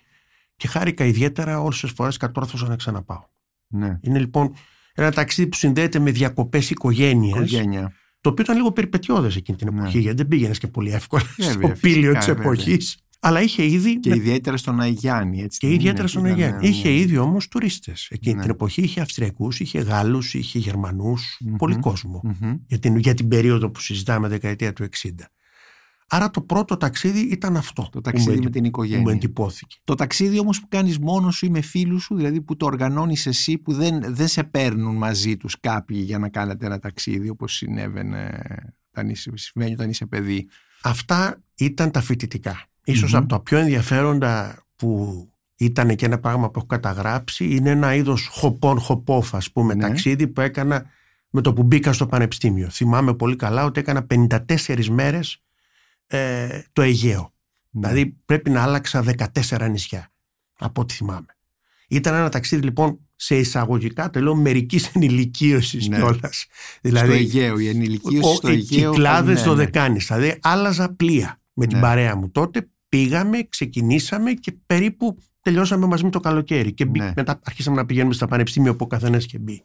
και 0.55 0.67
χάρηκα 0.67 1.05
ιδιαίτερα 1.05 1.61
όλες 1.61 1.79
τις 1.79 1.91
φορές 1.91 2.17
κατόρθωσα 2.17 2.67
να 2.67 2.75
ξαναπάω. 2.75 3.23
Ναι. 3.67 3.97
Είναι 4.01 4.19
λοιπόν 4.19 4.53
ένα 4.93 5.11
ταξίδι 5.11 5.47
που 5.47 5.57
συνδέεται 5.57 5.99
με 5.99 6.11
διακοπές 6.11 6.69
οικογένειας 6.69 7.37
Οικογένεια. 7.37 7.93
το 8.21 8.29
οποίο 8.29 8.43
ήταν 8.43 8.55
λίγο 8.55 8.71
περιπετειώδες 8.71 9.35
εκείνη 9.35 9.57
την 9.57 9.67
εποχή 9.67 9.95
ναι. 9.95 10.01
γιατί 10.01 10.17
δεν 10.17 10.27
πήγαινες 10.27 10.57
και 10.57 10.67
πολύ 10.67 10.91
εύκολα 10.91 11.23
στο 11.37 11.71
πήλιο 11.81 12.13
της 12.13 12.27
εποχής. 12.27 13.03
Αλλά 13.19 13.41
είχε 13.41 13.65
ήδη. 13.65 13.99
Και 13.99 14.15
ιδιαίτερα 14.15 14.57
στον 14.57 14.79
Αγιάννη, 14.79 15.41
έτσι. 15.41 15.59
Και 15.59 15.73
ιδιαίτερα 15.73 16.07
στον 16.07 16.25
Αγιάννη. 16.25 16.67
Είχε 16.67 16.93
ήδη 16.93 17.17
όμως 17.17 17.47
τουρίστες. 17.47 18.07
Εκείνη 18.11 18.35
ναι. 18.35 18.41
την 18.41 18.49
εποχή 18.49 18.81
είχε 18.81 19.01
Αυστριακούς, 19.01 19.59
είχε 19.59 19.79
Γάλλους, 19.79 20.33
είχε 20.33 20.59
Γερμανούς, 20.59 21.41
πολύ 21.57 21.75
κόσμο. 21.75 22.21
Για, 22.67 22.79
την, 22.79 22.97
για 22.97 23.13
την 23.13 23.27
περίοδο 23.27 23.69
που 23.69 23.79
συζητάμε, 23.79 24.27
δεκαετία 24.27 24.73
του 24.73 24.83
60. 24.83 25.09
Άρα 26.11 26.29
το 26.29 26.41
πρώτο 26.41 26.77
ταξίδι 26.77 27.19
ήταν 27.19 27.57
αυτό. 27.57 27.89
Το 27.91 28.01
ταξίδι 28.01 28.37
που 28.37 28.43
με 28.43 28.49
την 28.49 28.63
οικογένεια. 28.63 29.03
Που 29.03 29.09
μου 29.09 29.15
εντυπώθηκε. 29.15 29.75
Το 29.83 29.95
ταξίδι 29.95 30.39
όμως 30.39 30.59
που 30.59 30.67
κάνεις 30.67 30.99
μόνος 30.99 31.35
σου 31.35 31.45
ή 31.45 31.49
με 31.49 31.61
φίλους 31.61 32.03
σου, 32.03 32.15
δηλαδή 32.15 32.41
που 32.41 32.55
το 32.55 32.65
οργανώνεις 32.65 33.25
εσύ, 33.25 33.57
που 33.57 33.73
δεν, 33.73 34.15
δεν 34.15 34.27
σε 34.27 34.43
παίρνουν 34.43 34.95
μαζί 34.95 35.37
τους 35.37 35.59
κάποιοι 35.59 36.01
για 36.05 36.19
να 36.19 36.29
κάνετε 36.29 36.65
ένα 36.65 36.79
ταξίδι 36.79 37.29
όπως 37.29 37.53
συνέβαινε 37.53 38.41
όταν 38.91 39.09
είσαι, 39.09 39.31
συμβαίνει 39.35 39.73
όταν 39.73 39.89
είσαι 39.89 40.05
παιδί; 40.05 40.47
Αυτά 40.83 41.43
ήταν 41.55 41.91
τα 41.91 42.01
φοιτητικά. 42.01 42.69
Ίσως 42.91 43.13
από 43.15 43.27
τα 43.27 43.39
πιο 43.39 43.57
ενδιαφέροντα 43.57 44.63
που 44.75 45.23
ήταν 45.55 45.95
και 45.95 46.05
ένα 46.05 46.19
πράγμα 46.19 46.45
που 46.49 46.53
έχω 46.57 46.65
καταγράψει 46.67 47.45
είναι 47.55 47.69
ένα 47.69 47.93
είδος 47.95 48.27
χοπών 48.31 48.79
χοπόφ 48.79 49.35
ας 49.35 49.51
πούμε 49.51 49.73
Ναι. 49.73 49.81
ταξίδι 49.81 50.27
που 50.27 50.41
έκανα 50.41 50.85
με 51.29 51.41
το 51.41 51.53
που 51.53 51.63
μπήκα 51.63 51.93
στο 51.93 52.07
πανεπιστήμιο. 52.07 52.69
Θυμάμαι 52.69 53.13
πολύ 53.13 53.35
καλά 53.35 53.65
ότι 53.65 53.79
έκανα 53.79 54.05
54 54.09 54.85
μέρες 54.89 55.43
ε, 56.07 56.61
το 56.73 56.81
Αιγαίο. 56.81 57.33
Ναι. 57.69 57.87
Δηλαδή 57.87 58.15
πρέπει 58.25 58.49
να 58.49 58.61
άλλαξα 58.63 59.03
14 59.49 59.67
νησιά 59.69 60.11
από 60.59 60.81
ό,τι 60.81 60.93
θυμάμαι. 60.93 61.25
Ήταν 61.87 62.13
ένα 62.15 62.29
ταξίδι 62.29 62.61
λοιπόν 62.63 62.99
σε 63.15 63.35
εισαγωγικά 63.37 64.09
το 64.09 64.21
λέω 64.21 64.35
μερικής 64.35 64.87
ενηλικίωσης 64.95 65.87
Ναι. 65.87 65.97
κιόλας. 65.97 66.45
στο 66.83 67.11
Αιγαίο, 67.11 67.59
η 67.59 67.67
ενηλικίωση 67.67 68.35
στο 68.35 68.49
οι 68.49 68.53
Αιγαίο. 68.53 68.91
κυκλάδες 68.91 69.39
ναι, 69.39 69.45
το 69.45 69.55
ναι. 69.55 69.63
δεκάνη. 69.63 69.99
Δηλαδή 69.99 70.37
άλλαζα 70.41 70.93
πλοία 70.93 71.41
με 71.53 71.65
την 71.67 71.77
Ναι. 71.77 71.83
παρέα 71.83 72.15
μου 72.15 72.29
τότε. 72.31 72.67
Πήγαμε, 72.89 73.43
ξεκινήσαμε 73.49 74.31
και 74.31 74.51
περίπου 74.65 75.17
τελειώσαμε 75.41 75.85
μαζί 75.85 76.03
με 76.03 76.09
το 76.09 76.19
καλοκαίρι. 76.19 76.73
Και 76.73 76.85
μπη- 76.85 77.01
Ναι. 77.01 77.11
μετά 77.15 77.39
αρχίσαμε 77.43 77.75
να 77.75 77.85
πηγαίνουμε 77.85 78.13
στα 78.13 78.27
πανεπιστήμια 78.27 78.71
όπου 78.71 78.83
ο 78.83 78.87
καθένας 78.87 79.25
και 79.25 79.37
μπει. 79.39 79.63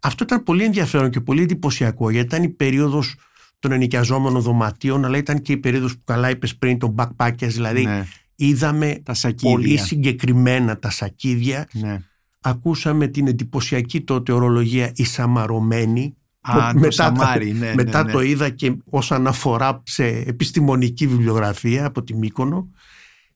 Αυτό 0.00 0.24
ήταν 0.24 0.42
πολύ 0.42 0.64
ενδιαφέρον 0.64 1.10
και 1.10 1.20
πολύ 1.20 1.42
εντυπωσιακό 1.42 2.10
γιατί 2.10 2.26
ήταν 2.26 2.42
η 2.42 2.48
περίοδος 2.48 3.14
των 3.58 3.72
ενοικιαζόμενων 3.72 4.42
δωματίων, 4.42 5.04
αλλά 5.04 5.16
ήταν 5.18 5.42
και 5.42 5.52
η 5.52 5.56
περίοδος 5.56 5.92
που 5.96 6.02
καλά 6.04 6.30
είπες 6.30 6.56
πριν, 6.56 6.78
των 6.78 6.94
backpackers. 6.98 7.48
Δηλαδή 7.48 7.84
Ναι, 7.84 8.04
είδαμε 8.36 9.00
τα 9.02 9.14
σακίδια. 9.14 9.50
πολύ 9.50 9.76
συγκεκριμένα 9.76 10.78
τα 10.78 10.90
σακίδια. 10.90 11.68
Ναι. 11.72 12.02
Ακούσαμε 12.40 13.06
την 13.06 13.26
εντυπωσιακή 13.26 14.00
τότε 14.00 14.32
ορολογία 14.32 14.92
η 14.94 15.04
Σαμαρωμένη. 15.04 16.16
Α, 16.46 16.72
που 16.72 16.80
το 16.80 16.90
Σαμάρι, 16.90 17.52
ναι, 17.52 17.74
μετά 17.74 17.98
ναι, 17.98 18.06
ναι. 18.06 18.12
το 18.12 18.20
είδα 18.20 18.48
και 18.48 18.76
ως 18.90 19.12
αναφορά 19.12 19.82
σε 19.86 20.06
επιστημονική 20.06 21.06
βιβλιογραφία 21.06 21.86
από 21.86 22.02
τη 22.02 22.14
Μύκονο. 22.14 22.68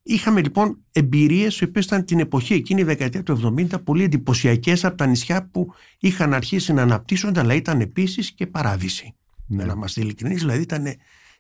Είχαμε 0.03 0.43
λοιπόν 0.43 0.79
εμπειρίες 0.93 1.61
οι 1.61 1.65
οποίες 1.65 1.85
ήταν 1.85 2.05
την 2.05 2.21
εποχή 2.21 2.55
εκείνη 2.55 2.81
η 2.81 2.85
δεκαετία 2.85 3.23
του 3.23 3.55
70 3.59 3.85
πολύ 3.85 4.03
εντυπωσιακές 4.03 4.85
από 4.85 4.97
τα 4.97 5.07
νησιά 5.07 5.49
που 5.53 5.75
είχαν 5.99 6.35
αρχίσει 6.35 6.73
να 6.73 6.83
αναπτύσσονται 6.83 7.41
αλλά 7.41 7.55
ήταν 7.55 7.81
επίσης 7.81 8.33
και 8.33 8.47
παράδεισοι. 8.47 9.15
Ναι. 9.47 9.57
Για 9.57 9.67
να 9.67 9.73
είμαστε 9.73 10.01
ειλικρινείς, 10.01 10.41
δηλαδή 10.41 10.63
ήταν 10.63 10.87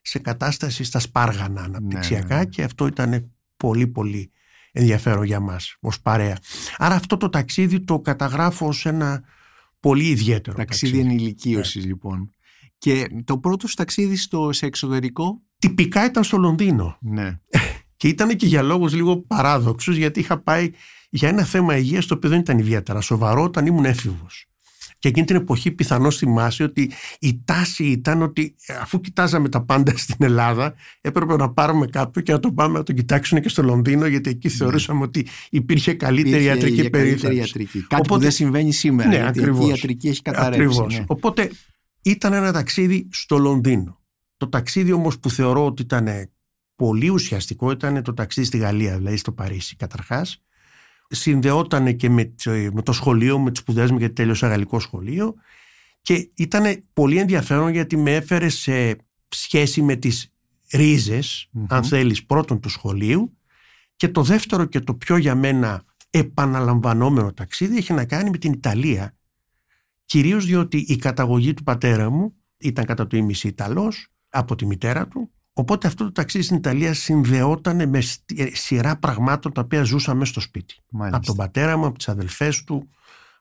σε 0.02 0.18
κατάσταση 0.18 0.85
στα 0.85 0.98
σπάργανα 0.98 1.62
αναπτυξιακά 1.62 2.35
ναι, 2.35 2.40
ναι. 2.40 2.44
και 2.44 2.62
αυτό 2.62 2.87
ήταν 2.87 3.30
πολύ 3.56 3.87
πολύ 3.87 4.30
ενδιαφέρον 4.72 5.24
για 5.24 5.40
μας 5.40 5.76
ως 5.80 6.00
παρέα. 6.00 6.37
Άρα 6.76 6.94
αυτό 6.94 7.16
το 7.16 7.28
ταξίδι 7.28 7.80
το 7.80 8.00
καταγράφω 8.00 8.66
ως 8.66 8.87
ένα 8.87 9.22
πολύ 9.80 10.04
ιδιαίτερο 10.08 10.56
Ταξίδι 10.56 10.92
ταξίδι. 10.92 11.14
ενηλικίωσης 11.14 11.84
λοιπόν. 11.84 12.34
Και 12.78 13.06
το 13.24 13.38
πρώτο 13.38 13.66
σου 13.68 13.74
ταξίδι 13.74 14.16
στο, 14.16 14.52
σε 14.52 14.66
εξωτερικό; 14.66 15.42
Τυπικά 15.58 16.04
ήταν 16.04 16.24
στο 16.24 16.36
Λονδίνο 16.36 16.96
Ναι. 17.00 17.40
και 17.96 18.08
ήταν 18.08 18.36
και 18.36 18.46
για 18.46 18.62
λόγους 18.62 18.94
λίγο 18.94 19.16
παράδοξους 19.20 19.96
γιατί 19.96 20.20
είχα 20.20 20.38
πάει 20.42 20.70
για 21.10 21.28
ένα 21.28 21.44
θέμα 21.44 21.76
υγείας 21.76 22.06
το 22.06 22.14
οποίο 22.14 22.28
δεν 22.30 22.38
ήταν 22.40 22.58
ιδιαίτερα 22.58 23.00
σοβαρό 23.00 23.42
όταν 23.42 23.66
ήμουν 23.66 23.84
έφηβος. 23.84 24.49
Και 25.00 25.08
εκείνη 25.08 25.26
την 25.26 25.36
εποχή 25.36 25.70
πιθανώς 25.70 26.16
θυμάσαι 26.16 26.62
ότι 26.62 26.90
η 27.18 27.40
τάση 27.44 27.84
ήταν 27.84 28.22
ότι 28.22 28.54
ε, 28.66 28.74
αφού 28.74 29.00
κοιτάζαμε 29.00 29.48
τα 29.48 29.64
πάντα 29.64 29.96
στην 30.04 30.16
Ελλάδα 30.18 30.74
έπρεπε 31.00 31.36
να 31.36 31.50
πάρουμε 31.52 31.86
κάποιον 31.86 32.24
και 32.24 32.32
να 32.32 32.40
τον 32.40 32.54
πάμε 32.54 32.78
να 32.78 32.84
τον 32.84 32.94
κοιτάξουν 32.94 33.40
και 33.40 33.48
στο 33.48 33.62
Λονδίνο 33.62 34.06
γιατί 34.06 34.30
εκεί 34.30 34.48
θεωρούσαμε 34.48 35.02
ότι 35.02 35.26
υπήρχε 35.50 35.94
καλύτερη 35.94 36.28
Υπήρχε 36.30 36.46
ιατρική 36.48 36.74
για 36.74 36.90
καλύτερη 36.90 37.08
περίθαλψη. 37.10 37.38
ιατρική. 37.38 37.78
Κάτι 37.78 37.86
που 37.88 37.96
Οπότε- 38.00 38.22
δεν 38.22 38.30
συμβαίνει 38.30 38.72
σήμερα. 38.72 39.08
Ναι, 39.08 39.16
γιατί 39.16 39.38
ακριβώς. 39.38 39.58
εκεί 39.60 39.66
η 39.66 39.70
ιατρική 39.70 40.08
έχει 40.08 40.22
καταρρεύσει. 40.22 40.62
Ακριβώς. 40.62 40.98
ναι. 40.98 41.04
Οπότε 41.08 41.50
ήταν 42.02 42.32
ένα 42.32 42.52
ταξίδι 42.52 43.08
στο 43.10 43.38
Λονδίνο. 43.38 44.00
Το 44.36 44.48
ταξίδι 44.48 44.92
όμως 44.92 45.18
που 45.18 45.30
θεωρώ 45.30 45.66
ότι 45.66 45.82
ήταν 45.82 46.08
πολύ 46.76 47.08
ουσιαστικό 47.08 47.70
ήταν 47.70 48.02
το 48.02 48.14
ταξίδι 48.14 48.46
στη 48.46 48.58
Γαλλία, 48.58 48.96
δηλαδή 48.96 49.16
στο 49.16 49.32
Παρίσι 49.32 49.76
καταρχάς. 49.76 50.42
Συνδεόταν 51.12 51.96
και 51.96 52.11
με 52.11 52.25
το, 52.25 52.51
με 52.51 52.83
το 52.83 52.92
σχολείο, 52.92 53.38
με 53.38 53.51
τις 53.51 53.61
σπουδές 53.61 53.90
μου 53.90 53.99
γιατί 53.99 54.14
τέλειωσα 54.14 54.49
γαλλικό 54.49 54.81
σχολείο. 54.81 55.35
Και 56.03 56.31
ήταν 56.35 56.83
πολύ 56.92 57.18
ενδιαφέρον 57.18 57.68
γιατί 57.68 57.96
με 57.96 58.14
έφερε 58.14 58.49
σε 58.49 58.96
σχέση 59.29 59.83
με 59.83 59.96
τις 59.96 60.33
ριζες 60.73 61.49
Μμμ. 61.51 61.64
αν 61.68 61.85
θέλεις, 61.85 62.25
πρώτον 62.25 62.61
του 62.61 62.68
σχολείου. 62.68 63.37
Και 63.96 64.09
το 64.09 64.23
δεύτερο 64.23 64.64
και 64.64 64.81
το 64.81 64.94
πιο 64.94 65.16
για 65.16 65.35
μένα 65.35 65.85
επαναλαμβανόμενο 66.11 67.33
ταξίδι 67.33 67.77
έχει 67.77 67.92
να 67.92 68.05
κάνει 68.05 68.31
με 68.31 68.38
την 68.38 68.53
Ιταλία. 68.53 69.16
Κυρίως 70.05 70.46
διότι 70.46 70.79
η 70.88 70.96
καταγωγή 70.96 71.55
του 71.55 71.62
πατέρα 71.62 72.11
μου 72.11 72.35
ήταν 72.59 72.85
κατά 72.85 73.07
το 73.07 73.16
ίμιση 73.16 73.49
Ιταλός 73.49 74.09
από 74.29 74.55
τη 74.55 74.66
μητέρα 74.66 75.09
του 75.09 75.31
οπότε 75.52 75.86
αυτό 75.86 76.04
το 76.04 76.12
ταξίδι 76.12 76.44
στην 76.44 76.56
Ιταλία 76.56 76.94
συνδεόταν 76.94 77.88
με 77.88 78.00
στι- 78.00 78.40
ε, 78.40 78.50
σειρά 78.54 78.96
πραγμάτων 78.96 79.52
τα 79.52 79.60
οποία 79.60 79.82
ζούσαμε 79.82 80.24
στο 80.24 80.40
σπίτι 80.40 80.76
Μάλιστα. 80.88 81.16
από 81.16 81.26
τον 81.26 81.36
πατέρα 81.36 81.76
μου, 81.76 81.86
από 81.86 81.98
τις 81.98 82.08
αδελφές 82.08 82.64
του 82.64 82.88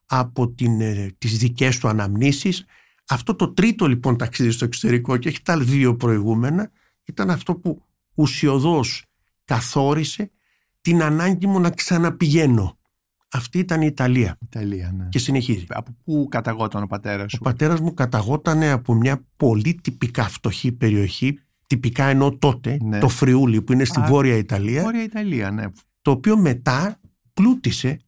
από 0.06 0.50
την, 0.50 0.82
ε, 0.82 1.15
τις 1.17 1.38
δικές 1.38 1.78
του 1.78 1.88
αναμνήσεις 1.88 2.65
αυτό 3.10 3.36
το 3.36 3.54
τρίτο 3.54 3.88
λοιπόν 3.88 4.17
ταξίδι 4.17 4.52
στο 4.52 4.65
εξωτερικό 4.65 5.17
και 5.17 5.30
έχει 5.30 5.41
τα 5.41 5.60
δύο 5.60 5.95
προηγούμενα 5.95 6.72
ήταν 7.04 7.30
αυτό 7.30 7.56
που 7.56 7.84
ουσιοδός 8.13 9.06
καθόρισε 9.45 10.32
την 10.82 11.04
ανάγκη 11.04 11.48
μου 11.48 11.60
να 11.60 11.69
ξαναπηγαίνω 11.69 12.78
αυτή 13.32 13.60
ήταν 13.60 13.82
η 13.82 13.86
Ιταλία 13.86 14.38
Ιταλία, 14.41 14.91
ναι. 14.98 15.08
και 15.10 15.19
συνεχίζει 15.19 15.65
Από 15.69 15.95
πού 16.04 16.28
καταγόταν 16.30 16.84
ο 16.84 16.88
πατέρας 16.88 17.26
ο 17.26 17.30
σου; 17.30 17.43
πατέρας 17.43 17.80
μου 17.80 17.93
καταγότανε 17.93 18.69
από 18.72 18.93
μια 18.93 19.26
πολύ 19.38 19.80
τυπικά 19.84 20.24
φτωχή 20.24 20.72
περιοχή, 20.72 21.39
τυπικά 21.70 22.06
ενώ 22.06 22.38
τότε, 22.38 22.78
Ναι. 22.82 23.00
το 23.00 23.08
Φριούλι 23.08 23.62
που 23.62 23.74
είναι 23.74 23.84
στη 23.86 24.00
Α, 24.00 24.06
Βόρεια 24.08 24.36
Ιταλία, 24.36 24.82
Βόρεια 24.82 25.04
Ιταλία, 25.04 25.52
ναι. 25.52 25.64
το 26.02 26.12
οποίο 26.12 26.38
μετά 26.38 27.00
πλούτησε, 27.34 28.00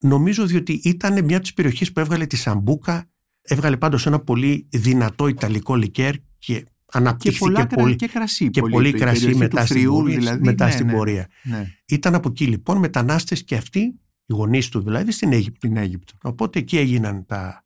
νομίζω 0.00 0.46
διότι 0.46 0.72
ήταν 0.84 1.24
μια 1.24 1.34
από 1.36 1.42
τις 1.44 1.54
περιοχές 1.54 1.92
που 1.92 2.00
έβγαλε 2.00 2.26
τη 2.26 2.36
Σαμπούκα, 2.36 3.10
έβγαλε 3.42 3.76
πάντως 3.76 4.06
ένα 4.06 4.18
πολύ 4.20 4.66
δυνατό 4.70 5.28
Ιταλικό 5.28 5.74
λικέρ 5.76 6.12
και 6.14 6.20
Και 6.38 6.64
αναπτύχθηκε 6.92 7.44
πολλά 7.44 7.64
κρα- 7.64 7.80
πολύ, 7.82 7.96
και 7.96 8.06
κρασί. 8.06 8.50
και 8.50 8.60
πολύ, 8.60 8.72
πολύ 8.72 8.88
η 8.88 8.92
κρασί 8.92 9.18
περιοχή 9.18 9.38
μετά, 9.38 9.60
του 9.60 9.66
στην, 9.66 9.76
Φριούλ, 9.76 9.94
πορεία, 10.02 10.18
δηλαδή, 10.18 10.42
μετά 10.42 10.64
ναι, 10.64 10.70
στην 10.70 10.86
ναι, 10.86 10.92
πορεία. 10.92 11.28
Ναι, 11.42 11.66
Ήταν 11.86 12.14
από 12.14 12.28
εκεί 12.28 12.46
λοιπόν 12.46 12.78
μετανάστες 12.78 13.44
και 13.44 13.56
αυτοί, 13.56 13.80
οι 14.26 14.32
γονείς 14.34 14.68
του 14.68 14.80
δηλαδή, 14.80 15.12
στην 15.12 15.32
Αίγυπτο. 15.32 15.68
την 15.68 15.76
Αίγυπτο. 15.76 16.12
Οπότε 16.22 16.58
εκεί 16.58 16.78
έγιναν 16.78 17.26
τα, 17.26 17.64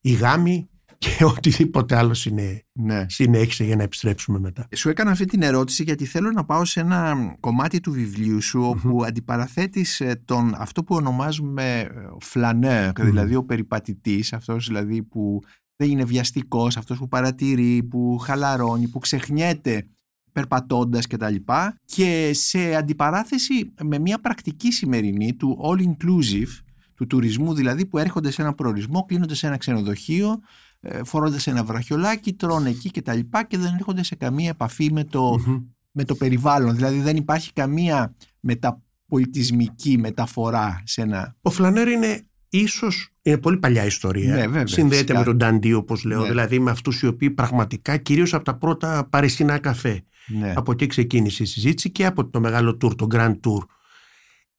οι 0.00 0.12
γάμοι 0.12 0.68
και 1.02 1.24
οτιδήποτε 1.36 1.96
άλλο 1.96 2.14
συνέ, 2.14 2.62
Ναι. 2.72 3.06
συνέχισε 3.08 3.64
για 3.64 3.76
να 3.76 3.82
επιστρέψουμε 3.82 4.38
μετά. 4.38 4.68
Σου 4.76 4.88
έκανα 4.88 5.10
αυτή 5.10 5.24
την 5.24 5.42
ερώτηση 5.42 5.82
γιατί 5.82 6.04
θέλω 6.04 6.30
να 6.30 6.44
πάω 6.44 6.64
σε 6.64 6.80
ένα 6.80 7.14
κομμάτι 7.40 7.80
του 7.80 7.92
βιβλίου 7.92 8.40
σου 8.42 8.62
όπου 8.62 9.04
αντιπαραθέτεις 9.04 10.00
ε, 10.00 10.22
τον, 10.24 10.54
αυτό 10.56 10.84
που 10.84 10.94
ονομάζουμε 10.94 11.80
ε, 11.80 11.90
φλανέρ, 12.20 12.86
Μμμ. 13.00 13.04
δηλαδή 13.04 13.34
ο 13.34 13.44
περιπατητής, 13.44 14.32
αυτός 14.32 14.66
δηλαδή 14.66 15.02
που 15.02 15.40
δεν 15.76 15.90
είναι 15.90 16.04
βιαστικός, 16.04 16.76
αυτός 16.76 16.98
που 16.98 17.08
παρατηρεί, 17.08 17.82
που 17.82 18.18
χαλαρώνει, 18.18 18.88
που 18.88 18.98
ξεχνιέται 18.98 19.86
περπατώντας 20.32 21.06
και 21.06 21.16
τα 21.16 21.30
λοιπά 21.30 21.78
και 21.84 22.30
σε 22.34 22.74
αντιπαράθεση 22.74 23.72
με 23.82 23.98
μια 23.98 24.18
πρακτική 24.18 24.72
σημερινή 24.72 25.34
του 25.34 25.58
all 25.64 25.80
inclusive 25.80 26.50
του 26.94 27.06
τουρισμού 27.06 27.54
δηλαδή 27.54 27.86
που 27.86 27.98
έρχονται 27.98 28.30
σε 28.30 28.42
ένα 28.42 28.54
προορισμό, 28.54 29.04
κλείνονται 29.04 29.34
σε 29.34 29.46
ένα 29.46 29.56
ξενοδοχείο 29.56 30.40
ε, 30.84 31.00
φορώντας 31.04 31.46
ένα 31.46 31.64
βραχιολάκι, 31.64 32.32
τρώνε 32.32 32.68
εκεί 32.68 32.90
και 32.90 33.02
τα 33.02 33.14
λοιπά 33.14 33.44
και 33.44 33.58
δεν 33.58 33.74
έρχονται 33.74 34.02
σε 34.04 34.14
καμία 34.14 34.48
επαφή 34.48 34.92
με 34.92 35.04
το, 35.04 35.38
Μμμ. 35.46 35.60
με 35.90 36.04
το 36.04 36.14
περιβάλλον. 36.14 36.74
Δηλαδή 36.74 37.00
δεν 37.00 37.16
υπάρχει 37.16 37.52
καμία 37.52 38.14
μεταπολιτισμική 38.40 39.98
μεταφορά 39.98 40.82
σε 40.84 41.02
ένα... 41.02 41.36
Ο 41.42 41.50
Φλανέρ 41.50 41.88
είναι 41.88 42.26
ίσως, 42.48 43.08
είναι 43.22 43.38
πολύ 43.38 43.56
παλιά 43.58 43.84
ιστορία. 43.84 44.34
Ναι, 44.34 44.40
βέβαια, 44.46 44.66
Συνδέεται 44.66 44.96
φυσικά. 45.02 45.18
με 45.18 45.24
τον 45.24 45.36
Νταντί 45.36 45.72
όπως 45.72 46.04
λέω, 46.04 46.20
Ναι. 46.22 46.28
δηλαδή 46.28 46.58
με 46.58 46.70
αυτούς 46.70 47.02
οι 47.02 47.06
οποίοι 47.06 47.30
πραγματικά 47.30 47.96
κυρίως 47.96 48.34
από 48.34 48.44
τα 48.44 48.56
πρώτα 48.56 49.06
παρισινά 49.10 49.58
καφέ. 49.58 50.04
Ναι. 50.26 50.52
Από 50.56 50.72
εκεί 50.72 50.86
ξεκίνησε 50.86 51.42
η 51.42 51.46
συζήτηση 51.46 51.90
και 51.90 52.06
από 52.06 52.26
το 52.28 52.40
μεγάλο 52.40 52.70
tour, 52.82 52.96
το 52.96 53.06
Grand 53.10 53.34
Tour. 53.40 53.62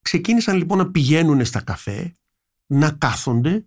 Ξεκίνησαν 0.02 0.58
λοιπόν 0.58 0.78
να 0.78 0.92
πηγαίνουν 0.92 1.46
στα 1.46 1.62
καφέ, 1.62 2.14
να 2.66 2.92
κάθονται, 2.92 3.66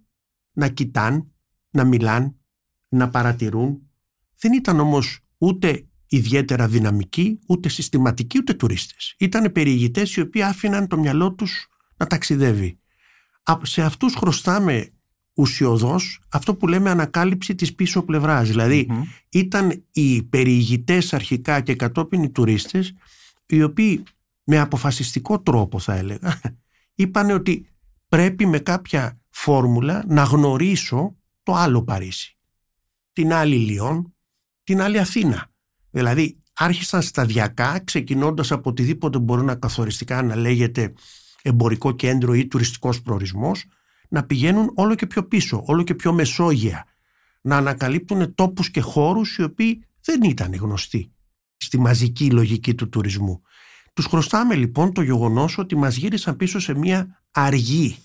να 0.53 0.69
κοιτάν, 0.69 1.33
να 1.71 1.85
μιλάν, 1.85 2.37
να 2.89 3.09
παρατηρούν. 3.11 3.81
Δεν 4.39 4.53
ήταν 4.53 4.81
όμως 4.81 5.19
ούτε 5.39 5.87
ιδιαίτερα 6.09 6.69
δυναμικοί, 6.69 7.39
ούτε 7.47 7.69
συστηματικοί, 7.69 8.39
ούτε 8.39 8.55
τουρίστες. 8.55 9.15
Ήταν 9.19 9.53
περιηγητές 9.53 10.15
οι 10.15 10.21
οποίοι 10.21 10.43
άφηναν 10.43 10.87
το 10.87 10.99
μυαλό 10.99 11.33
τους 11.35 11.69
να 11.97 12.07
ταξιδεύει. 12.07 12.79
Α- 13.43 13.59
Σε 13.63 13.83
αυτούς 13.83 14.15
χρωστάμε 14.15 14.91
ουσιοδός 15.35 16.21
αυτό 16.29 16.55
που 16.55 16.67
λέμε 16.67 16.91
ανακάλυψη 16.91 17.55
της 17.55 17.75
πίσω 17.75 18.03
πλευράς. 18.03 18.49
Δηλαδή 18.49 18.89
ήταν 19.31 19.85
οι 19.93 20.23
περιηγητές 20.23 21.15
αρχικά 21.15 21.61
και 21.61 21.75
κατόπιν 21.75 22.23
οι 22.23 22.31
τουρίστες 22.31 22.95
οι 23.47 23.63
οποίοι 23.63 24.03
με 24.45 24.59
αποφασιστικό 24.59 25.41
τρόπο 25.41 25.79
θα 25.79 25.95
έλεγα 25.95 26.41
είπαν 26.95 27.31
ότι 27.31 27.69
πρέπει 28.09 28.47
με 28.47 28.59
κάποια 28.59 29.21
φόρμουλα 29.31 30.05
να 30.09 30.23
γνωρίσω 30.23 31.17
το 31.43 31.55
άλλο 31.55 31.83
Παρίσι. 31.85 32.36
Την 33.17 33.33
άλλη 33.33 33.57
Λιόν, 33.57 34.15
την 34.63 34.81
άλλη 34.81 34.99
Αθήνα. 34.99 35.51
Δηλαδή 35.91 36.43
άρχισαν 36.53 37.03
σταδιακά 37.03 37.81
ξεκινώντας 37.85 38.53
από 38.53 38.71
οτιδήποτε 38.71 39.19
μπορεί 39.19 39.43
να 39.43 39.55
καθοριστικά 39.55 40.23
να 40.23 40.37
λέγεται 40.37 40.93
εμπορικό 41.43 41.93
κέντρο 41.93 42.35
ή 42.35 42.47
τουριστικός 42.47 43.03
προορισμός 43.03 43.65
να 44.09 44.25
πηγαίνουν 44.25 44.71
όλο 44.75 44.95
και 44.95 45.07
πιο 45.07 45.27
πίσω, 45.27 45.63
όλο 45.67 45.83
και 45.83 45.95
πιο 45.95 46.13
μεσόγεια 46.13 46.85
να 47.41 47.57
ανακαλύπτουν 47.57 48.35
τόπους 48.35 48.71
και 48.71 48.81
χώρους 48.81 49.37
οι 49.37 49.43
οποίοι 49.43 49.85
δεν 50.01 50.23
ήταν 50.23 50.55
γνωστοί 50.55 51.13
στη 51.57 51.79
μαζική 51.79 52.31
λογική 52.31 52.75
του 52.75 52.89
τουρισμού. 52.89 53.43
Τους 53.93 54.07
χρωστάμε 54.07 54.55
λοιπόν 54.55 54.93
το 54.93 55.03
γεγονός 55.03 55.59
ότι 55.59 55.77
μας 55.77 55.97
γύρισαν 55.97 56.37
πίσω 56.37 56.59
σε 56.59 56.75
μια 56.75 57.23
αργή 57.31 57.97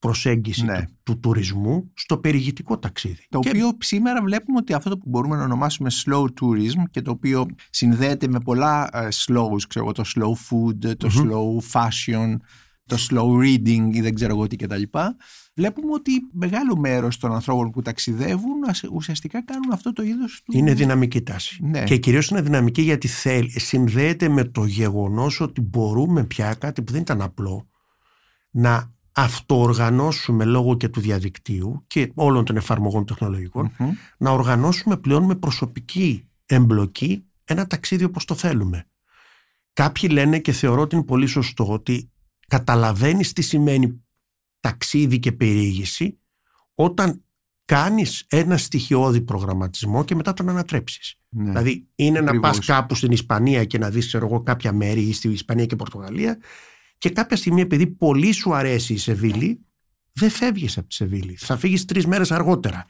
προσέγγιση 0.00 0.64
ναι. 0.64 0.84
του, 1.02 1.18
τουρισμού 1.18 1.90
στο 1.94 2.18
περιηγητικό 2.18 2.78
ταξίδι. 2.78 3.26
Το 3.28 3.38
οποίο 3.38 3.76
σήμερα 3.78 4.22
βλέπουμε 4.22 4.58
ότι 4.58 4.72
αυτό 4.72 4.98
που 4.98 5.08
μπορούμε 5.08 5.36
να 5.36 5.42
ονομάσουμε 5.42 5.90
slow 6.04 6.24
tourism 6.24 6.82
και 6.90 7.02
το 7.02 7.10
οποίο 7.10 7.46
συνδέεται 7.70 8.28
με 8.28 8.40
πολλά 8.40 8.88
uh, 8.92 9.08
slows, 9.26 9.62
ξέρω 9.68 9.92
το 9.92 10.04
slow 10.14 10.30
food, 10.30 10.96
το 10.96 11.08
slow 11.12 11.78
fashion, 11.80 12.36
το 12.86 12.96
slow 13.10 13.38
reading 13.38 13.88
ή 13.92 14.00
δεν 14.00 14.14
ξέρω 14.14 14.34
εγώ 14.34 14.46
τι 14.46 14.56
κτλ. 14.56 14.82
Βλέπουμε 15.54 15.92
ότι 15.92 16.10
μεγάλο 16.32 16.76
μέρος 16.76 17.16
των 17.16 17.32
ανθρώπων 17.32 17.70
που 17.70 17.82
ταξιδεύουν 17.82 18.58
ουσιαστικά 18.92 19.44
κάνουν 19.44 19.72
αυτό 19.72 19.92
το 19.92 20.02
είδος 20.02 20.42
του... 20.44 20.56
Είναι 20.56 20.74
δυναμική 20.74 21.22
τάση. 21.22 21.64
Ναι. 21.64 21.84
Και 21.84 21.96
κυρίως 21.96 22.28
είναι 22.28 22.42
δυναμική 22.42 22.82
γιατί 22.82 23.08
θέλει, 23.08 23.60
συνδέεται 23.60 24.28
με 24.28 24.44
το 24.44 24.64
γεγονός 24.64 25.40
ότι 25.40 25.60
μπορούμε 25.60 26.24
πια 26.24 26.54
κάτι 26.54 26.82
που 26.82 26.92
δεν 26.92 27.00
ήταν 27.00 27.22
απλό 27.22 27.68
να 28.50 28.92
αυτοοργανώσουμε 29.12 30.44
λόγω 30.44 30.76
και 30.76 30.88
του 30.88 31.00
διαδικτύου 31.00 31.84
και 31.86 32.12
όλων 32.14 32.44
των 32.44 32.56
εφαρμογών 32.56 33.04
να 34.18 34.30
οργανώσουμε 34.30 34.96
πλέον 34.96 35.24
με 35.24 35.34
προσωπική 35.34 36.28
εμπλοκή 36.46 37.24
ένα 37.44 37.66
ταξίδι 37.66 38.04
όπως 38.04 38.24
το 38.24 38.34
θέλουμε. 38.34 38.86
Κάποιοι 39.72 40.10
λένε 40.12 40.38
και 40.38 40.52
θεωρώ 40.52 40.80
ότι 40.80 40.94
είναι 40.94 41.04
πολύ 41.04 41.26
σωστό 41.26 41.72
ότι 41.72 42.10
καταλαβαίνεις 42.46 43.32
τι 43.32 43.42
σημαίνει 43.42 44.02
ταξίδι 44.60 45.18
και 45.18 45.32
περιήγηση 45.32 46.18
όταν 46.74 47.24
κάνεις 47.64 48.24
ένα 48.28 48.56
στοιχειώδη 48.56 49.20
προγραμματισμό 49.20 50.04
και 50.04 50.14
μετά 50.14 50.32
τον 50.32 50.48
ανατρέψεις. 50.48 51.14
Ναι. 51.28 51.44
Δηλαδή 51.44 51.88
είναι 51.94 52.20
να 52.20 52.40
πας 52.40 52.58
κάπου 52.58 52.94
στην 52.94 53.10
Ισπανία 53.10 53.64
και 53.64 53.78
να 53.78 53.90
δεις 53.90 54.06
ξέρω 54.06 54.26
εγώ, 54.26 54.42
κάποια 54.42 54.72
μέρη 54.72 55.00
ή 55.00 55.12
στην 55.12 55.30
Ισπανία 55.30 55.66
και 55.66 55.76
Πορτογαλία 55.76 56.38
και 57.00 57.10
κάποια 57.10 57.36
στιγμή, 57.36 57.60
επειδή 57.60 57.86
πολύ 57.86 58.32
σου 58.32 58.54
αρέσει 58.54 58.92
η 58.92 58.98
Σεβίλη, 58.98 59.66
δεν 60.12 60.30
φεύγεις 60.30 60.78
από 60.78 60.88
τη 60.88 60.94
Σεβίλη. 60.94 61.36
Θα 61.36 61.56
φύγεις 61.56 61.84
τρεις 61.84 62.06
μέρες 62.06 62.30
αργότερα. 62.30 62.86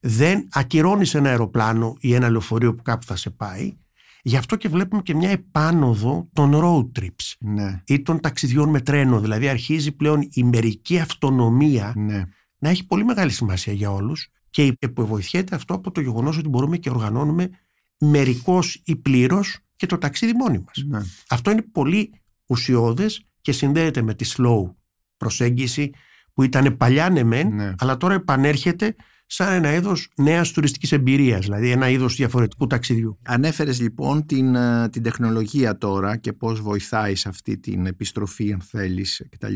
Δεν 0.00 0.48
ακυρώνεις 0.52 1.14
ένα 1.14 1.28
αεροπλάνο 1.28 1.96
ή 2.00 2.14
ένα 2.14 2.30
λεωφορείο 2.30 2.74
που 2.74 2.82
κάπου 2.82 3.06
θα 3.06 3.16
σε 3.16 3.30
πάει. 3.30 3.76
Γι' 4.22 4.36
αυτό 4.36 4.56
και 4.56 4.68
βλέπουμε 4.68 5.02
και 5.02 5.14
μια 5.14 5.30
επάνωδο 5.30 6.28
των 6.32 6.52
road 6.54 7.00
trips 7.00 7.34
ναι. 7.38 7.82
ή 7.86 8.02
των 8.02 8.20
ταξιδιών 8.20 8.68
με 8.68 8.80
τρένο. 8.80 9.20
Δηλαδή 9.20 9.48
αρχίζει 9.48 9.92
πλέον 9.92 10.28
η 10.32 10.42
μερική 10.42 10.98
αυτονομία 10.98 11.92
ναι. 11.96 12.24
να 12.58 12.68
έχει 12.68 12.86
πολύ 12.86 13.04
μεγάλη 13.04 13.30
σημασία 13.30 13.72
για 13.72 13.90
όλους 13.90 14.28
και 14.50 14.76
βοηθιέται 14.94 15.54
αυτό 15.54 15.74
από 15.74 15.90
το 15.90 16.00
γεγονός 16.00 16.38
ότι 16.38 16.48
μπορούμε 16.48 16.76
και 16.76 16.90
οργανώνουμε 16.90 17.50
μερικώς 17.98 18.82
ή 18.84 18.96
πλήρως 18.96 19.58
και 19.76 19.86
το 19.86 19.98
ταξίδι 19.98 20.32
μόνοι 20.32 20.58
μας. 20.58 20.84
Ναι. 20.86 21.00
Αυτό 21.28 21.50
είναι 21.50 21.62
πολύ 21.62 22.10
ουσιώδες 22.46 23.26
και 23.42 23.52
συνδέεται 23.52 24.02
με 24.02 24.14
τη 24.14 24.32
slow 24.36 24.74
προσέγγιση 25.16 25.90
που 26.32 26.42
ήταν 26.42 26.76
παλιά 26.76 27.10
ναι 27.10 27.22
μεν, 27.22 27.54
ναι. 27.54 27.72
αλλά 27.78 27.96
τώρα 27.96 28.14
επανέρχεται 28.14 28.94
σαν 29.26 29.52
ένα 29.52 29.74
είδος 29.74 30.08
νέας 30.16 30.50
τουριστικής 30.50 30.92
εμπειρίας, 30.92 31.40
δηλαδή 31.40 31.70
ένα 31.70 31.88
είδος 31.88 32.14
διαφορετικού 32.14 32.66
ταξιδιού. 32.66 33.18
Ανέφερες 33.24 33.80
λοιπόν 33.80 34.26
την, 34.26 34.54
ε, 34.54 34.88
την 34.88 35.02
τεχνολογία 35.02 35.78
τώρα 35.78 36.16
και 36.16 36.32
πώς 36.32 36.60
βοηθάει 36.60 37.14
σε 37.14 37.28
αυτή 37.28 37.58
την 37.58 37.86
επιστροφή, 37.86 38.52
αν 38.52 38.60
θέλεις, 38.60 39.26
κτλ. 39.30 39.54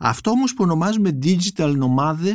Αυτό 0.00 0.30
όμως 0.30 0.54
που 0.54 0.64
ονομάζουμε 0.64 1.18
digital 1.22 1.74
νομάδε, 1.76 2.32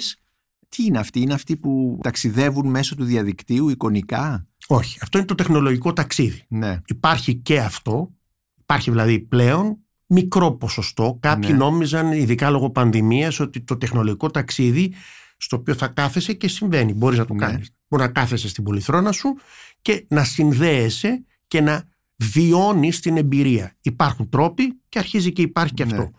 τι 0.70 0.84
είναι 0.84 1.00
αυτοί, 1.00 1.20
είναι 1.20 1.34
αυτοί 1.34 1.58
που 1.58 2.00
ταξιδεύουν 2.04 2.70
μέσω 2.70 2.96
του 2.96 3.04
διαδικτύου 3.04 3.70
εικονικά; 3.70 4.48
Όχι, 4.68 5.00
αυτό 5.02 5.18
είναι 5.18 5.28
το 5.28 5.36
τεχνολογικό 5.36 5.94
ταξίδι. 5.94 6.46
Ναι. 6.48 6.82
Υπάρχει 6.86 7.36
και 7.36 7.60
αυτό. 7.60 8.14
Υπάρχει 8.62 8.90
δηλαδή 8.90 9.20
πλέον 9.20 9.83
μικρό 10.14 10.52
ποσοστό. 10.52 11.18
Κάποιοι 11.20 11.50
ναι. 11.52 11.58
νόμιζαν, 11.58 12.12
ειδικά 12.12 12.50
λόγω 12.50 12.70
πανδημίας, 12.70 13.40
ότι 13.40 13.62
το 13.62 13.78
τεχνολογικό 13.78 14.30
ταξίδι 14.30 14.94
στο 15.38 15.58
οποίο 15.58 15.74
θα 15.74 15.88
κάθεσαι 15.88 16.34
και 16.34 16.48
συμβαίνει. 16.48 16.94
Μπορείς 16.94 17.18
να 17.18 17.26
το 17.26 17.34
ναι. 17.34 17.46
κάνεις. 17.46 17.70
Μπορεί 17.88 18.04
να 18.04 18.10
κάθεσαι 18.10 18.48
στην 18.48 18.64
πολυθρόνα 18.64 19.12
σου 19.12 19.38
και 19.82 20.06
να 20.10 20.24
συνδέεσαι 20.24 21.24
και 21.48 21.62
να 21.62 21.84
βιώνεις 22.16 23.00
την 23.00 23.18
εμπειρία. 23.18 23.76
Υπάρχουν 23.82 24.30
τρόποι 24.30 24.82
και 24.90 25.00
αρχίζει 25.00 25.32
και 25.32 25.42
υπάρχει 25.42 25.74
και 25.74 25.86
ναι. 25.86 25.92
αυτό. 25.92 26.12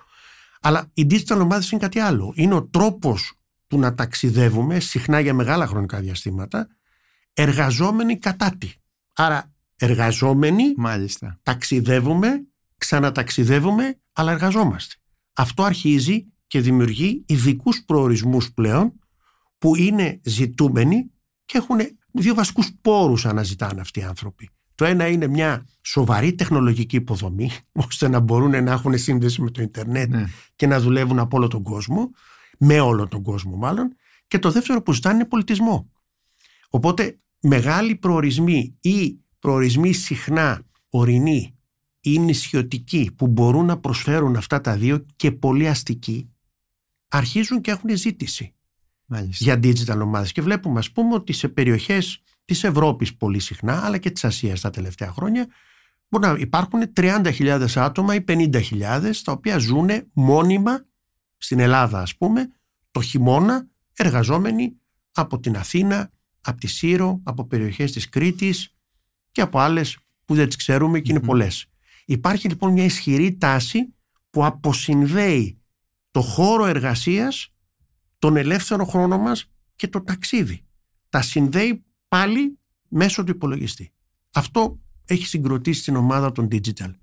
Αλλά 0.61 0.91
οι 0.95 1.07
digital 1.11 1.39
ομάδες 1.41 1.71
είναι 1.71 1.81
κάτι 1.81 1.99
άλλο. 1.99 2.33
Είναι 2.37 2.55
ο 2.55 2.65
τρόπος 2.67 3.33
του 3.67 3.79
να 3.79 3.95
ταξιδεύουμε 3.95 4.81
συχνά 4.81 5.21
για 5.21 5.35
μεγάλα 5.35 5.67
χρονικά 5.67 6.01
διαστήματα 6.01 6.69
εργαζόμενοι 7.35 8.19
κατά 8.19 8.55
τι. 8.59 8.73
Άρα 9.13 9.53
εργαζόμενοι 9.77 10.75
Μάλιστα. 10.77 11.39
ταξιδεύουμε 11.43 12.47
ξαναταξιδεύουμε 12.85 13.99
αλλά 14.13 14.33
εργαζόμαστε. 14.33 14.95
Αυτό 15.33 15.63
αρχίζει 15.63 16.27
και 16.47 16.61
δημιουργεί 16.61 17.25
ειδικούς 17.27 17.85
προορισμούς 17.85 18.53
πλέον 18.53 18.93
που 19.59 19.77
είναι 19.77 20.21
ζητούμενοι 20.25 21.11
και 21.45 21.59
έχουν 21.59 21.79
δύο 22.13 22.35
βασικούς 22.35 22.71
πόρους 22.81 23.27
αναζητάνε 23.27 23.81
αυτοί 23.81 24.01
οι 24.01 24.03
άνθρωποι. 24.03 24.51
Το 24.75 24.85
ένα 24.85 25.09
είναι 25.09 25.27
μια 25.27 25.67
σοβαρή 25.83 26.35
τεχνολογική 26.35 26.97
υποδομή 26.97 27.51
ώστε 27.87 28.09
να 28.09 28.21
μπορούν 28.21 28.65
να 28.65 28.73
έχουν 28.73 28.99
σύνδεση 28.99 29.43
με 29.43 29.51
το 29.51 29.63
ίντερνετ 29.63 30.09
ναι. 30.09 30.25
και 30.57 30.67
να 30.67 30.81
δουλεύουν 30.81 31.19
από 31.19 31.37
όλο 31.37 31.49
τον 31.49 31.63
κόσμο, 31.63 32.11
με 32.59 32.81
όλο 32.81 33.09
τον 33.09 33.23
κόσμο 33.23 33.57
μάλλον. 33.57 33.97
Και 34.27 34.39
το 34.39 34.51
δεύτερο 34.51 34.83
που 34.83 34.93
ζητάνε 34.93 35.15
είναι 35.15 35.25
πολιτισμό. 35.25 35.91
Οπότε 36.69 37.19
μεγάλοι 37.41 37.97
προορισμοί 37.97 38.77
ή 38.81 39.19
προορισμοί 39.39 39.93
συχνά 39.93 40.63
ορεινοί 40.89 41.54
ή 42.05 42.19
νησιωτικοί 42.19 43.11
που 43.17 43.27
μπορούν 43.27 43.67
να 43.67 43.79
προσφέρουν 43.79 44.37
αυτά 44.37 44.61
τα 44.61 44.77
δύο 44.77 45.07
και 45.17 45.33
πολύ 45.33 45.69
αστικοί 45.69 46.31
αρχίζουν 47.09 47.61
και 47.61 47.71
έχουν 47.71 47.97
ζήτηση 47.97 48.55
Μάλιστα. 49.07 49.45
για 49.45 49.55
digital 49.63 50.01
ομάδες 50.01 50.33
και 50.33 50.43
βλέπουμε 50.43 50.79
ας 50.79 50.93
πούμε 50.93 51.15
ότι 51.15 51.33
σε 51.33 51.49
περιοχές 51.49 52.23
της 52.45 52.65
Ευρώπης 52.65 53.17
πολύ 53.17 53.39
συχνά 53.39 53.85
αλλά 53.85 53.99
και 53.99 54.11
της 54.11 54.25
Ασίας 54.25 54.61
τα 54.61 54.71
τελευταία 54.71 55.13
χρόνια 55.13 55.47
μπορεί 56.09 56.27
να 56.27 56.37
υπάρχουν 56.39 56.81
30.000 56.97 57.67
άτομα 57.75 58.15
ή 58.15 58.25
50.000 58.29 59.13
τα 59.25 59.33
οποία 59.33 59.59
ζουν 59.59 59.89
μόνιμα 60.13 60.85
στην 61.37 61.59
Ελλάδα 61.59 62.01
ας 62.01 62.17
πούμε 62.17 62.49
το 62.91 63.01
χειμώνα 63.01 63.69
εργαζόμενοι 63.95 64.77
από 65.13 65.41
την 65.41 65.57
Αθήνα, 65.57 66.11
από 66.41 66.61
τη 66.61 66.67
Σύρο, 66.67 67.21
από 67.23 67.47
περιοχές 67.47 67.93
της 67.93 68.09
Κρήτης 68.09 68.75
και 69.31 69.41
από 69.41 69.59
άλλες 69.59 69.99
που 70.25 70.35
δεν 70.35 70.47
τις 70.47 70.57
ξέρουμε 70.57 71.01
και 71.01 71.11
είναι 71.13 71.21
πολλές. 71.21 71.67
Υπάρχει 72.05 72.49
λοιπόν 72.49 72.73
μια 72.73 72.85
ισχυρή 72.85 73.37
τάση 73.37 73.95
που 74.31 74.45
αποσυνδέει 74.45 75.59
το 76.11 76.21
χώρο 76.21 76.67
εργασίας, 76.67 77.55
τον 78.19 78.37
ελεύθερο 78.37 78.85
χρόνο 78.85 79.19
μας 79.19 79.51
και 79.77 79.89
το 79.89 80.03
ταξίδι. 80.03 80.65
Τα 81.09 81.23
συνδέει 81.23 81.85
πάλι 82.09 82.59
μέσω 82.89 83.25
του 83.25 83.31
υπολογιστή. 83.31 83.93
Αυτό 84.33 84.79
έχει 85.07 85.27
συγκροτήσει 85.27 85.83
την 85.83 85.97
ομάδα 85.97 86.33
των 86.33 86.49
digital. 86.51 86.95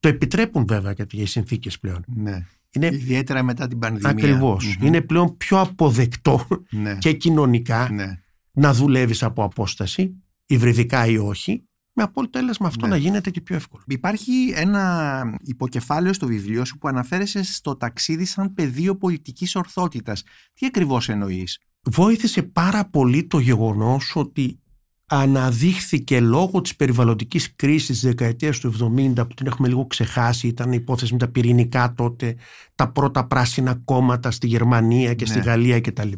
Το 0.00 0.08
επιτρέπουν 0.08 0.66
βέβαια 0.66 0.92
γιατί 0.92 1.16
οι 1.16 1.26
συνθήκες 1.26 1.78
πλέον. 1.78 2.04
Ναι. 2.06 2.46
Είναι... 2.70 2.86
Ιδιαίτερα 2.86 3.42
μετά 3.42 3.68
την 3.68 3.78
πανδημία. 3.78 4.10
Ακριβώς. 4.10 4.76
Είναι 4.80 5.00
πλέον 5.00 5.36
πιο 5.36 5.60
αποδεκτό 5.60 6.46
ναι. 6.70 6.94
και 6.94 7.12
κοινωνικά 7.12 7.90
ναι. 7.90 8.20
να 8.52 8.72
δουλεύεις 8.72 9.22
από 9.22 9.44
απόσταση, 9.44 10.22
υβριδικά 10.46 11.06
ή 11.06 11.16
όχι, 11.16 11.68
με 11.92 12.02
αποτέλεσμα 12.02 12.66
αυτό 12.66 12.86
ναι. 12.86 12.92
να 12.92 12.96
γίνεται 12.96 13.30
και 13.30 13.40
πιο 13.40 13.56
εύκολο. 13.56 13.82
Υπάρχει 13.86 14.52
ένα 14.54 15.38
υποκεφάλαιο 15.40 16.12
στο 16.12 16.26
βιβλίο 16.26 16.64
σου 16.64 16.78
που 16.78 16.88
αναφέρεσαι 16.88 17.44
στο 17.44 17.76
ταξίδι 17.76 18.24
σαν 18.24 18.54
πεδίο 18.54 18.96
πολιτικής 18.96 19.54
ορθότητας. 19.54 20.22
Τι 20.54 20.66
ακριβώς 20.66 21.08
εννοείς; 21.08 21.58
Βόηθησε 21.82 22.42
πάρα 22.42 22.84
πολύ 22.84 23.26
το 23.26 23.38
γεγονός 23.38 24.12
ότι 24.16 24.60
αναδείχθηκε 25.06 26.20
λόγω 26.20 26.60
της 26.60 26.76
περιβαλλοντικής 26.76 27.54
κρίσης 27.56 27.86
της 27.86 28.00
δεκαετίας 28.00 28.58
του 28.58 28.94
70 28.96 29.14
που 29.14 29.34
την 29.34 29.46
έχουμε 29.46 29.68
λίγο 29.68 29.86
ξεχάσει 29.86 30.46
ήταν 30.46 30.72
η 30.72 30.76
υπόθεση 30.80 31.12
με 31.12 31.18
τα 31.18 31.28
πυρηνικά 31.28 31.94
τότε 31.96 32.36
τα 32.74 32.88
πρώτα 32.92 33.26
πράσινα 33.26 33.74
κόμματα 33.84 34.30
στη 34.30 34.46
Γερμανία 34.46 35.14
και 35.14 35.26
στη 35.26 35.38
ναι. 35.38 35.44
Γαλλία 35.44 35.80
κτλ 35.80 36.12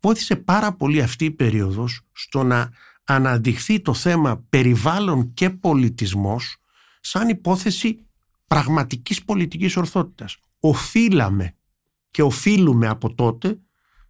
Πόθησε 0.00 0.36
πάρα 0.36 0.72
πολύ 0.72 1.02
αυτή 1.02 1.24
η 1.24 1.30
περίοδος 1.30 2.00
στο 2.12 2.42
να 2.42 2.70
αναδειχθεί 3.04 3.80
το 3.80 3.94
θέμα 3.94 4.44
περιβάλλον 4.48 5.34
και 5.34 5.50
πολιτισμός 5.50 6.56
σαν 7.00 7.28
υπόθεση 7.28 8.06
πραγματικής 8.46 9.24
πολιτικής 9.24 9.76
ορθότητας. 9.76 10.36
Οφείλαμε 10.60 11.54
και 12.10 12.22
οφείλουμε 12.22 12.88
από 12.88 13.14
τότε 13.14 13.58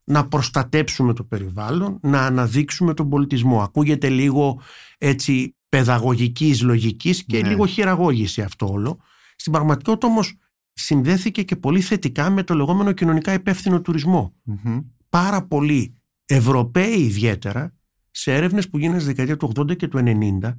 να 0.04 0.28
προστατέψουμε 0.28 1.12
το 1.12 1.24
περιβάλλον, 1.24 1.98
να 2.02 2.26
αναδείξουμε 2.26 2.94
τον 2.94 3.08
πολιτισμό. 3.08 3.62
Ακούγεται 3.62 4.08
λίγο 4.08 4.60
έτσι 4.98 5.56
παιδαγωγικής 5.68 6.62
λογικής 6.62 7.24
και 7.24 7.40
ναι. 7.40 7.48
λίγο 7.48 7.66
χειραγώγηση 7.66 8.42
αυτό 8.42 8.70
όλο. 8.70 8.98
Στην 9.36 9.52
πραγματικότητα 9.52 10.06
όμως 10.06 10.34
συνδέθηκε 10.72 11.42
και 11.42 11.56
πολύ 11.56 11.80
θετικά 11.80 12.30
με 12.30 12.42
το 12.42 12.54
λεγόμενο 12.54 12.92
κοινωνικά 12.92 13.32
υπεύθυνο 13.32 13.80
Πάρα 15.08 15.46
πολλοί 15.46 15.94
Ευρωπαίοι 16.26 17.00
ιδιαίτερα 17.00 17.74
σε 18.16 18.34
έρευνες 18.34 18.68
που 18.68 18.78
γίνανε 18.78 18.98
στη 18.98 19.08
δεκαετία 19.08 19.36
του 19.36 19.52
80 19.56 19.76
και 19.76 19.88
του 19.88 20.02
90 20.42 20.54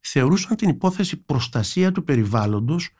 θεωρούσαν 0.00 0.56
την 0.56 0.68
υπόθεση 0.68 1.16
προστασία 1.16 1.92
του 1.92 2.04
περιβάλλοντος 2.04 2.90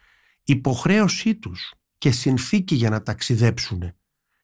υποχρέωσή 0.44 1.34
τους 1.34 1.74
και 1.98 2.10
συνθήκη 2.10 2.74
για 2.74 2.90
να 2.90 3.02
ταξιδέψουν 3.02 3.92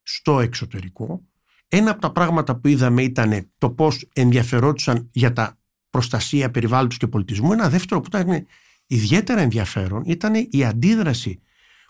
στο 0.02 0.40
εξωτερικό. 0.40 1.22
Ένα 1.68 1.90
από 1.90 2.00
τα 2.00 2.12
πράγματα 2.12 2.56
που 2.56 2.68
είδαμε 2.68 3.02
ήταν 3.02 3.50
το 3.58 3.70
πώς 3.70 4.08
ενδιαφερόντουσαν 4.12 5.08
για 5.12 5.32
τα 5.32 5.58
προστασία 5.90 6.50
περιβάλλοντος 6.50 6.96
και 6.96 7.06
πολιτισμού. 7.06 7.52
Ένα 7.52 7.68
δεύτερο 7.68 8.00
που 8.00 8.08
ήταν 8.14 8.46
ιδιαίτερα 8.86 9.40
ενδιαφέρον 9.40 10.02
ήταν 10.06 10.48
η 10.50 10.64
αντίδραση 10.64 11.40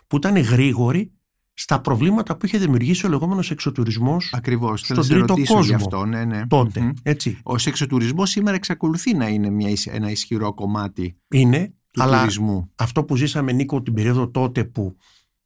που 0.07 0.17
ήταν 0.17 0.37
γρήγορη 0.37 1.11
στα 1.59 1.81
προβλήματα 1.81 2.37
που 2.37 2.45
είχε 2.45 2.57
δημιουργήσει 2.57 3.05
ο 3.05 3.09
λεγόμενος 3.09 3.51
εξωτουρισμός 3.51 4.33
στον 4.75 5.07
τρίτο 5.07 5.35
κόσμο. 5.45 5.75
αυτό, 5.75 6.05
ναι, 6.05 6.25
ναι. 6.25 6.47
Τότε. 6.47 6.93
Έτσι. 7.03 7.39
Ο 7.43 7.53
εξωτουρισμός 7.65 8.29
σήμερα 8.29 8.55
εξακολουθεί 8.55 9.13
να 9.13 9.27
είναι 9.27 9.49
μια, 9.49 9.69
ένα 9.85 10.11
ισχυρό 10.11 10.53
κομμάτι 10.53 11.17
είναι, 11.27 11.73
του 11.91 12.03
αλλά 12.03 12.19
τουρισμού. 12.19 12.71
Αυτό 12.75 13.03
που 13.03 13.15
ζήσαμε, 13.15 13.51
Νίκο, 13.51 13.81
την 13.81 13.93
περίοδο 13.93 14.29
τότε 14.29 14.63
που 14.63 14.97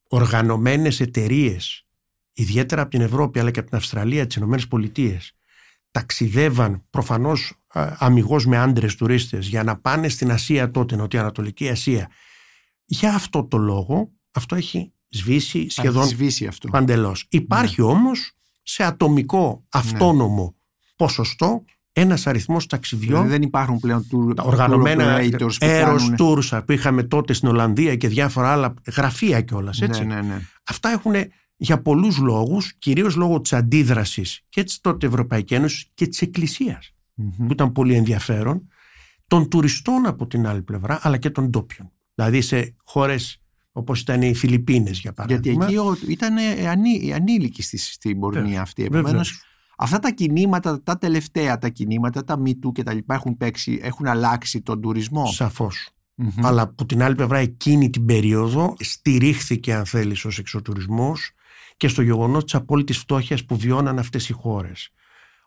οργανωμένες 0.08 1.00
εταιρείες, 1.00 1.88
ιδιαίτερα 2.34 2.82
από 2.82 2.92
την 2.92 3.02
Ευρώπη 3.02 3.40
αλλά 3.40 3.52
και 3.52 3.60
από 3.60 3.70
την 3.70 3.78
Αυστραλία, 3.78 4.28
τις 4.28 4.36
ΗΠΑ, 4.36 5.18
ταξιδεύαν 5.92 6.84
προφανώς 6.90 7.54
αμυγός 7.98 8.46
με 8.46 8.58
άντρες 8.58 8.96
τουρίστες 8.96 9.48
για 9.48 9.64
να 9.64 9.80
πάνε 9.80 10.10
στην 10.10 10.32
Ασία 10.32 10.72
τότε, 10.72 10.96
Νοτιοανατολική 10.96 11.70
Ασία. 11.70 12.10
Για 12.86 13.14
αυτό 13.14 13.44
το 13.44 13.58
λόγο, 13.58 14.12
αυτό 14.32 14.56
έχει 14.56 14.94
σβήσει 15.12 15.70
σχεδόν 15.70 16.08
σβήσει 16.08 16.48
αυτό. 16.48 16.70
παντελώς. 16.70 17.26
Υπάρχει 17.30 17.82
ναι. 17.82 17.88
όμως 17.88 18.32
σε 18.64 18.84
ατομικό 18.84 19.64
αυτόνομο 19.70 20.44
ναι. 20.44 20.90
ποσοστό 20.96 21.64
ένας 21.94 22.28
αριθμός 22.28 22.66
ταξιδιών. 22.66 23.12
Δηλαδή 23.12 23.30
δεν 23.30 23.42
υπάρχουν 23.42 23.80
πλέον 23.80 24.08
tour, 24.12 24.36
τα 24.36 24.44
οργανωμένα 24.44 25.20
aeros 25.60 26.16
tours 26.18 26.62
που 26.66 26.72
είχαμε 26.72 27.04
τότε 27.04 27.34
στην 27.34 27.48
Ολλανδία 27.48 27.96
και 27.96 28.08
διάφορα 28.08 28.52
άλλα 28.52 28.74
γραφεία 28.96 29.42
κιόλας. 29.42 29.80
Ναι, 29.80 30.04
ναι, 30.04 30.22
ναι. 30.22 30.42
Αυτά 30.64 30.90
έχουν 30.90 31.14
για 31.56 31.82
πολλούς 31.82 32.18
λόγους, 32.18 32.74
κυρίως 32.74 33.16
λόγω 33.16 33.42
της 33.42 33.54
αντίδρασης 33.54 34.42
και 34.50 34.64
της 34.64 34.82
τότε 34.82 35.08
Ευρωπαϊκής 35.08 35.58
Ένωσης 35.58 35.90
και 35.94 36.08
της 36.08 36.22
εκκλησιας 36.22 36.94
που 37.16 37.48
ήταν 37.52 37.72
πολύ 37.72 37.96
ενδιαφέρον, 37.96 38.68
των 39.28 39.50
τουριστών 39.50 40.06
από 40.06 40.28
την 40.28 40.48
άλλη 40.48 40.62
πλευρά, 40.62 41.00
αλλά 41.02 41.18
και 41.18 41.30
των 41.30 41.50
ντόπιων. 41.50 41.92
Δηλαδή 42.16 42.42
σε 42.42 42.76
χώρες 42.84 43.41
όπως 43.72 44.02
ήταν 44.02 44.22
οι 44.22 44.34
Φιλιππίνες 44.34 45.00
για 45.00 45.14
παράδειγμα. 45.14 45.66
Γιατί 45.66 46.00
εκεί 46.00 46.12
ήταν 46.12 46.38
ανή, 46.68 47.14
ανήλικοι 47.14 47.62
στη, 47.62 47.78
στην 47.78 48.20
πορνεία 48.20 48.62
αυτή. 48.62 48.84
Επομένως, 48.84 49.44
αυτά 49.78 50.00
τα 50.00 50.12
κινήματα, 50.12 50.84
τα 50.84 50.98
τελευταία 50.98 51.58
τα 51.58 51.70
κινήματα, 51.70 52.24
τα 52.24 52.42
MeToo 52.46 52.72
και 52.74 52.84
τα 52.84 52.94
λοιπά 52.94 53.14
έχουν 53.14 53.38
παίξει, 53.38 53.80
έχουν 53.82 54.08
αλλάξει 54.08 54.62
τον 54.62 54.82
τουρισμό; 54.82 55.26
Σαφώς. 55.26 55.90
Αλλά 56.42 56.62
από 56.62 56.86
την 56.86 57.04
άλλη 57.04 57.16
πλευρά 57.16 57.38
εκείνη 57.38 57.90
την 57.90 58.06
περίοδο 58.06 58.76
στηρίχθηκε 58.80 59.74
αν 59.74 59.86
θέλεις 59.86 60.26
ως 60.26 60.40
εξωτουρισμός 60.40 61.32
και 61.78 61.88
στο 61.88 62.02
γεγονός 62.02 62.44
της 62.44 62.56
απόλυτης 62.56 62.98
φτώχειας 62.98 63.46
που 63.46 63.58
βιώναν 63.58 64.00
αυτές 64.00 64.30
οι 64.30 64.34
χώρες. 64.34 64.90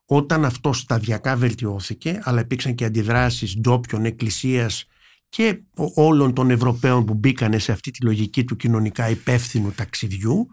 Όταν 0.07 0.45
αυτό 0.45 0.73
σταδιακά 0.73 1.37
βελτιώθηκε, 1.37 2.21
αλλά 2.23 2.41
υπήρξαν 2.41 2.75
και 2.75 2.85
αντιδράσεις 2.85 3.57
ντόπιων, 3.61 4.05
εκκλησίας 4.05 4.87
και 5.35 5.63
όλων 5.95 6.35
των 6.35 6.51
Ευρωπαίων 6.51 7.05
που 7.05 7.15
μπήκανε 7.15 7.59
σε 7.59 7.73
αυτή 7.73 7.91
τη 7.91 8.05
λογική 8.05 8.45
του 8.45 8.57
κοινωνικά 8.57 9.11
υπεύθυνου 9.11 9.73
ταξιδιού, 9.73 10.47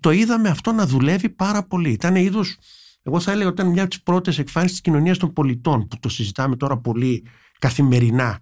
το 0.00 0.10
είδαμε 0.10 0.48
αυτό 0.48 0.72
να 0.72 0.86
δουλεύει 0.86 1.28
πάρα 1.28 1.66
πολύ. 1.66 1.90
Ήταν 1.90 2.16
είδος, 2.16 2.56
εγώ 3.02 3.20
θα 3.20 3.32
έλεγα, 3.32 3.48
ήταν 3.48 3.68
μια 3.68 3.80
από 3.82 3.90
τις 3.90 4.02
πρώτες 4.02 4.38
εκφάνσεις 4.38 4.70
της 4.70 4.80
κοινωνίας 4.80 5.18
των 5.18 5.32
πολιτών, 5.32 5.86
που 5.86 5.98
το 5.98 6.08
συζητάμε 6.08 6.56
τώρα 6.56 6.78
πολύ 6.78 7.26
καθημερινά. 7.58 8.40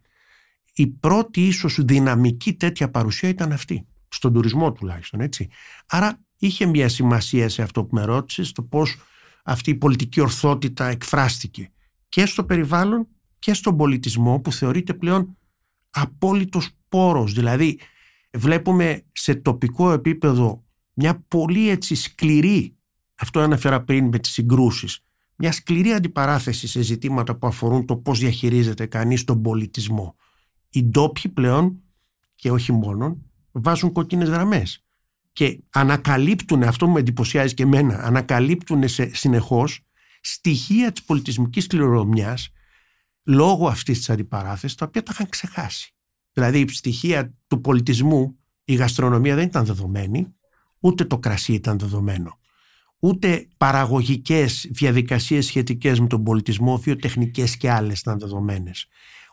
Η 0.74 0.86
πρώτη 0.86 1.46
ίσως 1.46 1.78
δυναμική 1.84 2.54
τέτοια 2.54 2.90
παρουσία 2.90 3.28
ήταν 3.28 3.52
αυτή. 3.52 3.86
Στον 4.08 4.32
τουρισμό 4.32 4.72
τουλάχιστον, 4.72 5.20
έτσι. 5.20 5.48
Άρα 5.86 6.20
είχε 6.38 6.66
μια 6.66 6.88
σημασία 6.88 7.48
σε 7.48 7.62
αυτό 7.62 7.84
που 7.84 7.94
με 7.94 8.04
ρώτησες, 8.04 8.52
το 8.52 8.62
πώς 8.62 8.96
αυτή 9.44 9.70
η 9.70 9.74
πολιτική 9.74 10.20
ορθότητα 10.20 10.86
εκφράστηκε 10.86 11.70
και 12.08 12.26
στο 12.26 12.44
περιβάλλον 12.44 13.08
και 13.38 13.54
στον 13.54 13.76
πολιτισμό 13.76 14.40
που 14.40 14.52
θεωρείται 14.52 14.94
πλέον 14.94 15.36
απόλυτος 15.92 16.68
πόρος. 16.88 17.32
Δηλαδή 17.32 17.78
βλέπουμε 18.32 19.04
σε 19.12 19.34
τοπικό 19.34 19.92
επίπεδο 19.92 20.64
μια 20.94 21.24
πολύ 21.28 21.68
έτσι 21.68 21.94
σκληρή, 21.94 22.76
αυτό 23.14 23.40
αναφέρα 23.40 23.82
πριν 23.82 24.08
με 24.08 24.18
τις 24.18 24.30
συγκρούσεις, 24.30 25.04
μια 25.36 25.52
σκληρή 25.52 25.92
αντιπαράθεση 25.92 26.66
σε 26.66 26.82
ζητήματα 26.82 27.36
που 27.36 27.46
αφορούν 27.46 27.86
το 27.86 27.96
πώς 27.96 28.18
διαχειρίζεται 28.18 28.86
κανείς 28.86 29.24
τον 29.24 29.42
πολιτισμό. 29.42 30.16
Οι 30.70 30.84
ντόπιοι 30.84 31.30
πλέον 31.30 31.82
και 32.34 32.50
όχι 32.50 32.72
μόνο 32.72 33.18
βάζουν 33.52 33.92
κοκκίνες 33.92 34.28
γραμμές 34.28 34.84
και 35.32 35.62
ανακαλύπτουν, 35.70 36.62
αυτό 36.62 36.86
μου 36.86 36.96
εντυπωσιάζει 36.96 37.54
και 37.54 37.62
εμένα, 37.62 37.98
ανακαλύπτουν 38.02 38.88
σε, 38.88 39.14
συνεχώς 39.14 39.80
στοιχεία 40.20 40.92
της 40.92 41.02
πολιτισμικής 41.02 41.66
κληρονομιάς 41.66 42.52
λόγω 43.24 43.66
αυτής 43.66 43.98
της 43.98 44.10
αντιπαράθεσης 44.10 44.76
τα 44.76 44.86
οποία 44.86 45.02
τα 45.02 45.10
είχαν 45.14 45.28
ξεχάσει. 45.28 45.94
Δηλαδή 46.32 46.60
η 46.60 46.68
στοιχεία 46.68 47.34
του 47.48 47.60
πολιτισμού, 47.60 48.38
η 48.64 48.74
γαστρονομία 48.74 49.34
δεν 49.34 49.46
ήταν 49.46 49.64
δεδομένη, 49.64 50.34
ούτε 50.80 51.04
το 51.04 51.18
κρασί 51.18 51.52
ήταν 51.52 51.78
δεδομένο. 51.78 52.38
Ούτε 52.98 53.48
παραγωγικές 53.56 54.68
διαδικασίες 54.70 55.46
σχετικές 55.46 56.00
με 56.00 56.06
τον 56.06 56.22
πολιτισμό, 56.22 56.76
βιοτεχνικές 56.76 57.56
και 57.56 57.70
άλλες 57.70 58.00
ήταν 58.00 58.18
δεδομένες. 58.18 58.86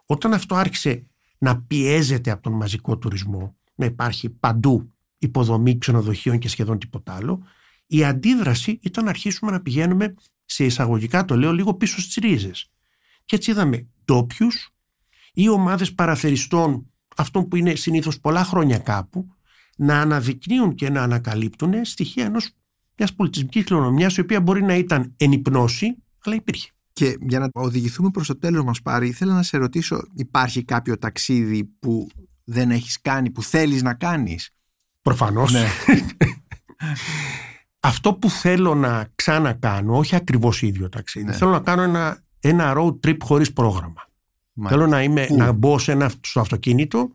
Όταν 0.05 0.33
αυτό 0.33 0.55
άρχισε 0.55 1.05
να 1.37 1.61
πιέζεται 1.61 2.31
από 2.31 2.41
τον 2.41 2.53
μαζικό 2.53 2.97
τουρισμό, 2.97 3.55
να 3.75 3.85
υπάρχει 3.85 4.29
παντού 4.29 4.93
υποδομή 5.17 5.77
ξενοδοχείων 5.77 6.39
και 6.39 6.49
σχεδόν 6.49 6.79
τίποτα 6.79 7.15
άλλο, 7.15 7.43
η 7.87 8.03
αντίδραση 8.03 8.79
ήταν 8.81 9.03
να 9.03 9.09
αρχίσουμε 9.09 9.51
να 9.51 9.61
πηγαίνουμε 9.61 10.13
σε 10.45 10.65
εισαγωγικά 10.65 11.25
το 11.25 11.37
λέω 11.37 11.53
λίγο 11.53 11.73
πίσω 11.73 12.01
στις 12.01 12.15
ρίζες. 12.15 12.71
Και 13.29 13.35
έτσι 13.35 13.51
είδαμε 13.51 13.87
ντόπιους 14.05 14.69
ή 15.33 15.49
ομάδες 15.49 15.93
παραθεριστών 15.93 16.91
αυτών 17.15 17.47
που 17.47 17.55
είναι 17.55 17.75
συνήθως 17.75 18.19
πολλά 18.19 18.43
χρόνια 18.43 18.77
κάπου 18.77 19.27
να 19.77 20.01
αναδεικνύουν 20.01 20.75
και 20.75 20.89
να 20.89 21.01
ανακαλύπτουν 21.01 21.85
στοιχεία 21.85 22.25
ενός 22.25 22.51
μιας 22.97 23.13
πολιτισμικής 23.13 23.63
κληρονομιάς 23.63 24.17
η 24.17 24.21
οποία 24.21 24.41
μπορεί 24.41 24.63
να 24.63 24.75
ήταν 24.75 25.13
ενυπνώση 25.17 25.95
αλλά 26.25 26.35
υπήρχε. 26.35 26.69
Και 26.93 27.17
για 27.21 27.39
να 27.39 27.49
οδηγηθούμε 27.53 28.09
προς 28.09 28.27
το 28.27 28.37
τέλος 28.37 28.63
μας 28.63 28.81
πάρει 28.81 29.07
ήθελα 29.07 29.33
να 29.33 29.43
σε 29.43 29.57
ρωτήσω 29.57 30.01
υπάρχει 30.15 30.63
κάποιο 30.63 30.97
ταξίδι 30.97 31.63
που 31.79 32.07
δεν 32.43 32.71
έχεις 32.71 33.01
κάνει, 33.01 33.29
που 33.29 33.43
θέλεις 33.43 33.83
να 33.83 33.93
κάνεις; 33.93 34.49
Προφανώς. 35.01 35.51
Ναι. 35.51 35.67
Αυτό 37.79 38.13
που 38.13 38.29
θέλω 38.29 38.75
να 38.75 39.07
ξανακάνω, 39.15 39.97
όχι 39.97 40.15
ακριβώς 40.15 40.61
ίδιο 40.61 40.89
ταξίδι, 40.89 41.25
ναι. 41.25 41.33
θέλω 41.33 41.51
να 41.51 41.59
κάνω 41.59 41.81
ένα, 41.81 42.23
ένα 42.39 42.73
road 42.77 42.99
trip 43.07 43.17
χωρίς 43.23 43.53
πρόγραμμα. 43.53 44.07
Θέλω 44.67 44.87
να, 44.87 45.03
είμαι, 45.03 45.27
να 45.29 45.51
μπω 45.51 45.79
σε 45.79 45.91
ένα, 45.91 46.11
στο 46.21 46.39
αυτοκίνητο 46.39 47.09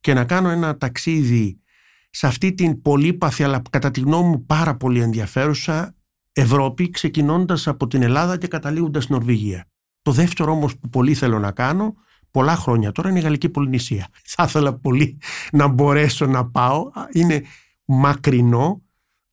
και 0.00 0.14
να 0.14 0.24
κάνω 0.24 0.48
ένα 0.48 0.76
ταξίδι 0.76 1.58
σε 2.10 2.26
αυτή 2.26 2.54
την 2.54 2.82
πολύπαθη 2.82 3.42
αλλά 3.42 3.62
κατά 3.70 3.90
τη 3.90 4.00
γνώμη 4.00 4.28
μου 4.28 4.46
πάρα 4.46 4.76
πολύ 4.76 5.00
ενδιαφέρουσα 5.00 5.94
Ευρώπη 6.32 6.90
ξεκινώντας 6.90 7.66
από 7.66 7.86
την 7.86 8.02
Ελλάδα 8.02 8.36
και 8.36 8.46
καταλήγοντας 8.46 9.02
στην 9.02 9.14
Νορβηγία. 9.14 9.66
Το 10.02 10.12
δεύτερο 10.12 10.52
όμως 10.52 10.78
που 10.78 10.88
πολύ 10.88 11.14
θέλω 11.14 11.38
να 11.38 11.50
κάνω 11.50 11.94
πολλά 12.30 12.56
χρόνια 12.56 12.92
τώρα 12.92 13.08
είναι 13.08 13.18
η 13.18 13.22
Γαλλική 13.22 13.48
Πολυνησία. 13.48 14.08
Θα 14.34 14.44
ήθελα 14.44 14.74
πολύ 14.74 15.18
να 15.52 15.66
μπορέσω 15.66 16.26
να 16.26 16.46
πάω. 16.46 16.90
Είναι 17.12 17.42
μακρινό 17.84 18.82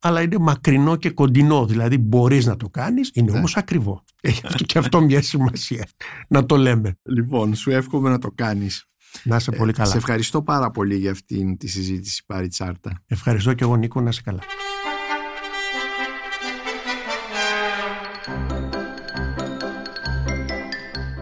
αλλά 0.02 0.22
είναι 0.22 0.38
μακρινό 0.38 0.96
και 0.96 1.10
κοντινό. 1.10 1.66
Δηλαδή 1.66 1.98
μπορείς 1.98 2.46
να 2.46 2.56
το 2.56 2.68
κάνεις, 2.68 3.10
είναι 3.14 3.32
ναι. 3.32 3.38
όμως 3.38 3.56
ακριβό. 3.56 4.04
Έχει 4.20 4.64
και 4.64 4.78
αυτό 4.78 5.00
μια 5.00 5.22
σημασία 5.22 5.88
να 6.28 6.46
το 6.46 6.56
λέμε. 6.56 6.98
Λοιπόν, 7.02 7.54
σου 7.54 7.70
εύχομαι 7.70 8.10
να 8.10 8.18
το 8.18 8.30
κάνεις. 8.34 8.86
Να 9.24 9.36
είσαι 9.36 9.50
πολύ 9.50 9.72
καλά. 9.72 9.88
σε 9.88 9.96
ευχαριστώ 9.96 10.42
πάρα 10.42 10.70
πολύ 10.70 10.96
για 10.96 11.10
αυτή 11.10 11.56
τη 11.58 11.68
συζήτηση, 11.68 12.24
Πάρη 12.26 12.48
Τσάρτα. 12.48 13.02
Ευχαριστώ 13.06 13.54
και 13.54 13.64
εγώ 13.64 13.76
Νίκο, 13.76 14.00
να 14.00 14.08
είσαι 14.08 14.20
καλά. 14.24 14.40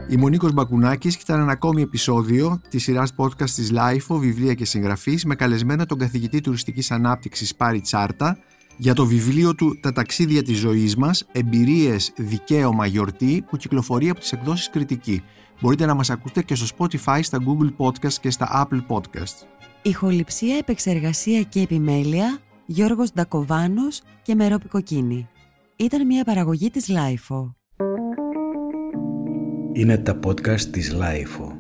Είμαι 0.09 0.25
ο 0.25 0.29
Νίκος 0.29 0.53
Μπακουνάκης 0.53 1.17
και 1.17 1.23
ήταν 1.25 1.41
ένα 1.41 1.53
ακόμη 1.53 1.83
επεισόδιο 1.83 2.61
της 2.69 2.83
σειράς 2.83 3.15
podcast 3.17 3.51
της 3.51 3.73
LIFO, 3.75 4.17
βιβλία 4.19 4.55
και 4.55 4.65
συγγραφής, 4.65 5.25
με 5.25 5.35
καλεσμένο 5.35 5.87
τον 5.87 5.99
καθηγητή 5.99 6.41
τουριστικής 6.41 6.91
ανάπτυξης 6.91 7.55
Πάρη 7.55 7.81
Τσάρτα, 7.81 8.39
για 8.81 8.95
το 8.95 9.07
βιβλίο 9.07 9.55
του 9.55 9.79
«Τα 9.81 9.93
ταξίδια 9.93 10.43
της 10.43 10.59
ζωής 10.59 10.97
μας, 10.97 11.27
εμπειρίες, 11.33 12.13
δικαίωμα, 12.17 12.87
γιορτή» 12.87 13.45
που 13.49 13.57
κυκλοφορεί 13.57 14.09
από 14.09 14.21
τις 14.21 14.33
εκδόσεις 14.33 14.71
Κριτική. 14.71 15.23
Μπορείτε 15.61 15.87
να 15.87 15.95
μας 15.95 16.11
ακούσετε 16.11 16.43
και 16.43 16.55
στο 16.55 16.67
Spotify, 16.79 17.19
στα 17.23 17.39
Google 17.39 17.87
Podcast 17.87 18.13
και 18.13 18.31
στα 18.31 18.67
Apple 18.71 18.81
Podcast. 18.87 19.47
Ηχοληψία, 19.83 20.57
επεξεργασία 20.57 21.43
και 21.43 21.61
επιμέλεια, 21.61 22.39
Γιώργος 22.67 23.13
Ντακοβάνος 23.13 24.03
και 24.23 24.35
Μερόπη 24.35 24.69
Κοκκίνη. 24.69 25.29
Ήταν 25.77 26.07
μια 26.07 26.25
παραγωγή 26.25 26.71
της 26.71 26.89
LiFO. 26.89 27.57
Είναι 29.73 29.99
τα 29.99 30.19
podcast 30.27 30.61
της 30.61 30.93
LiFO. 30.93 31.60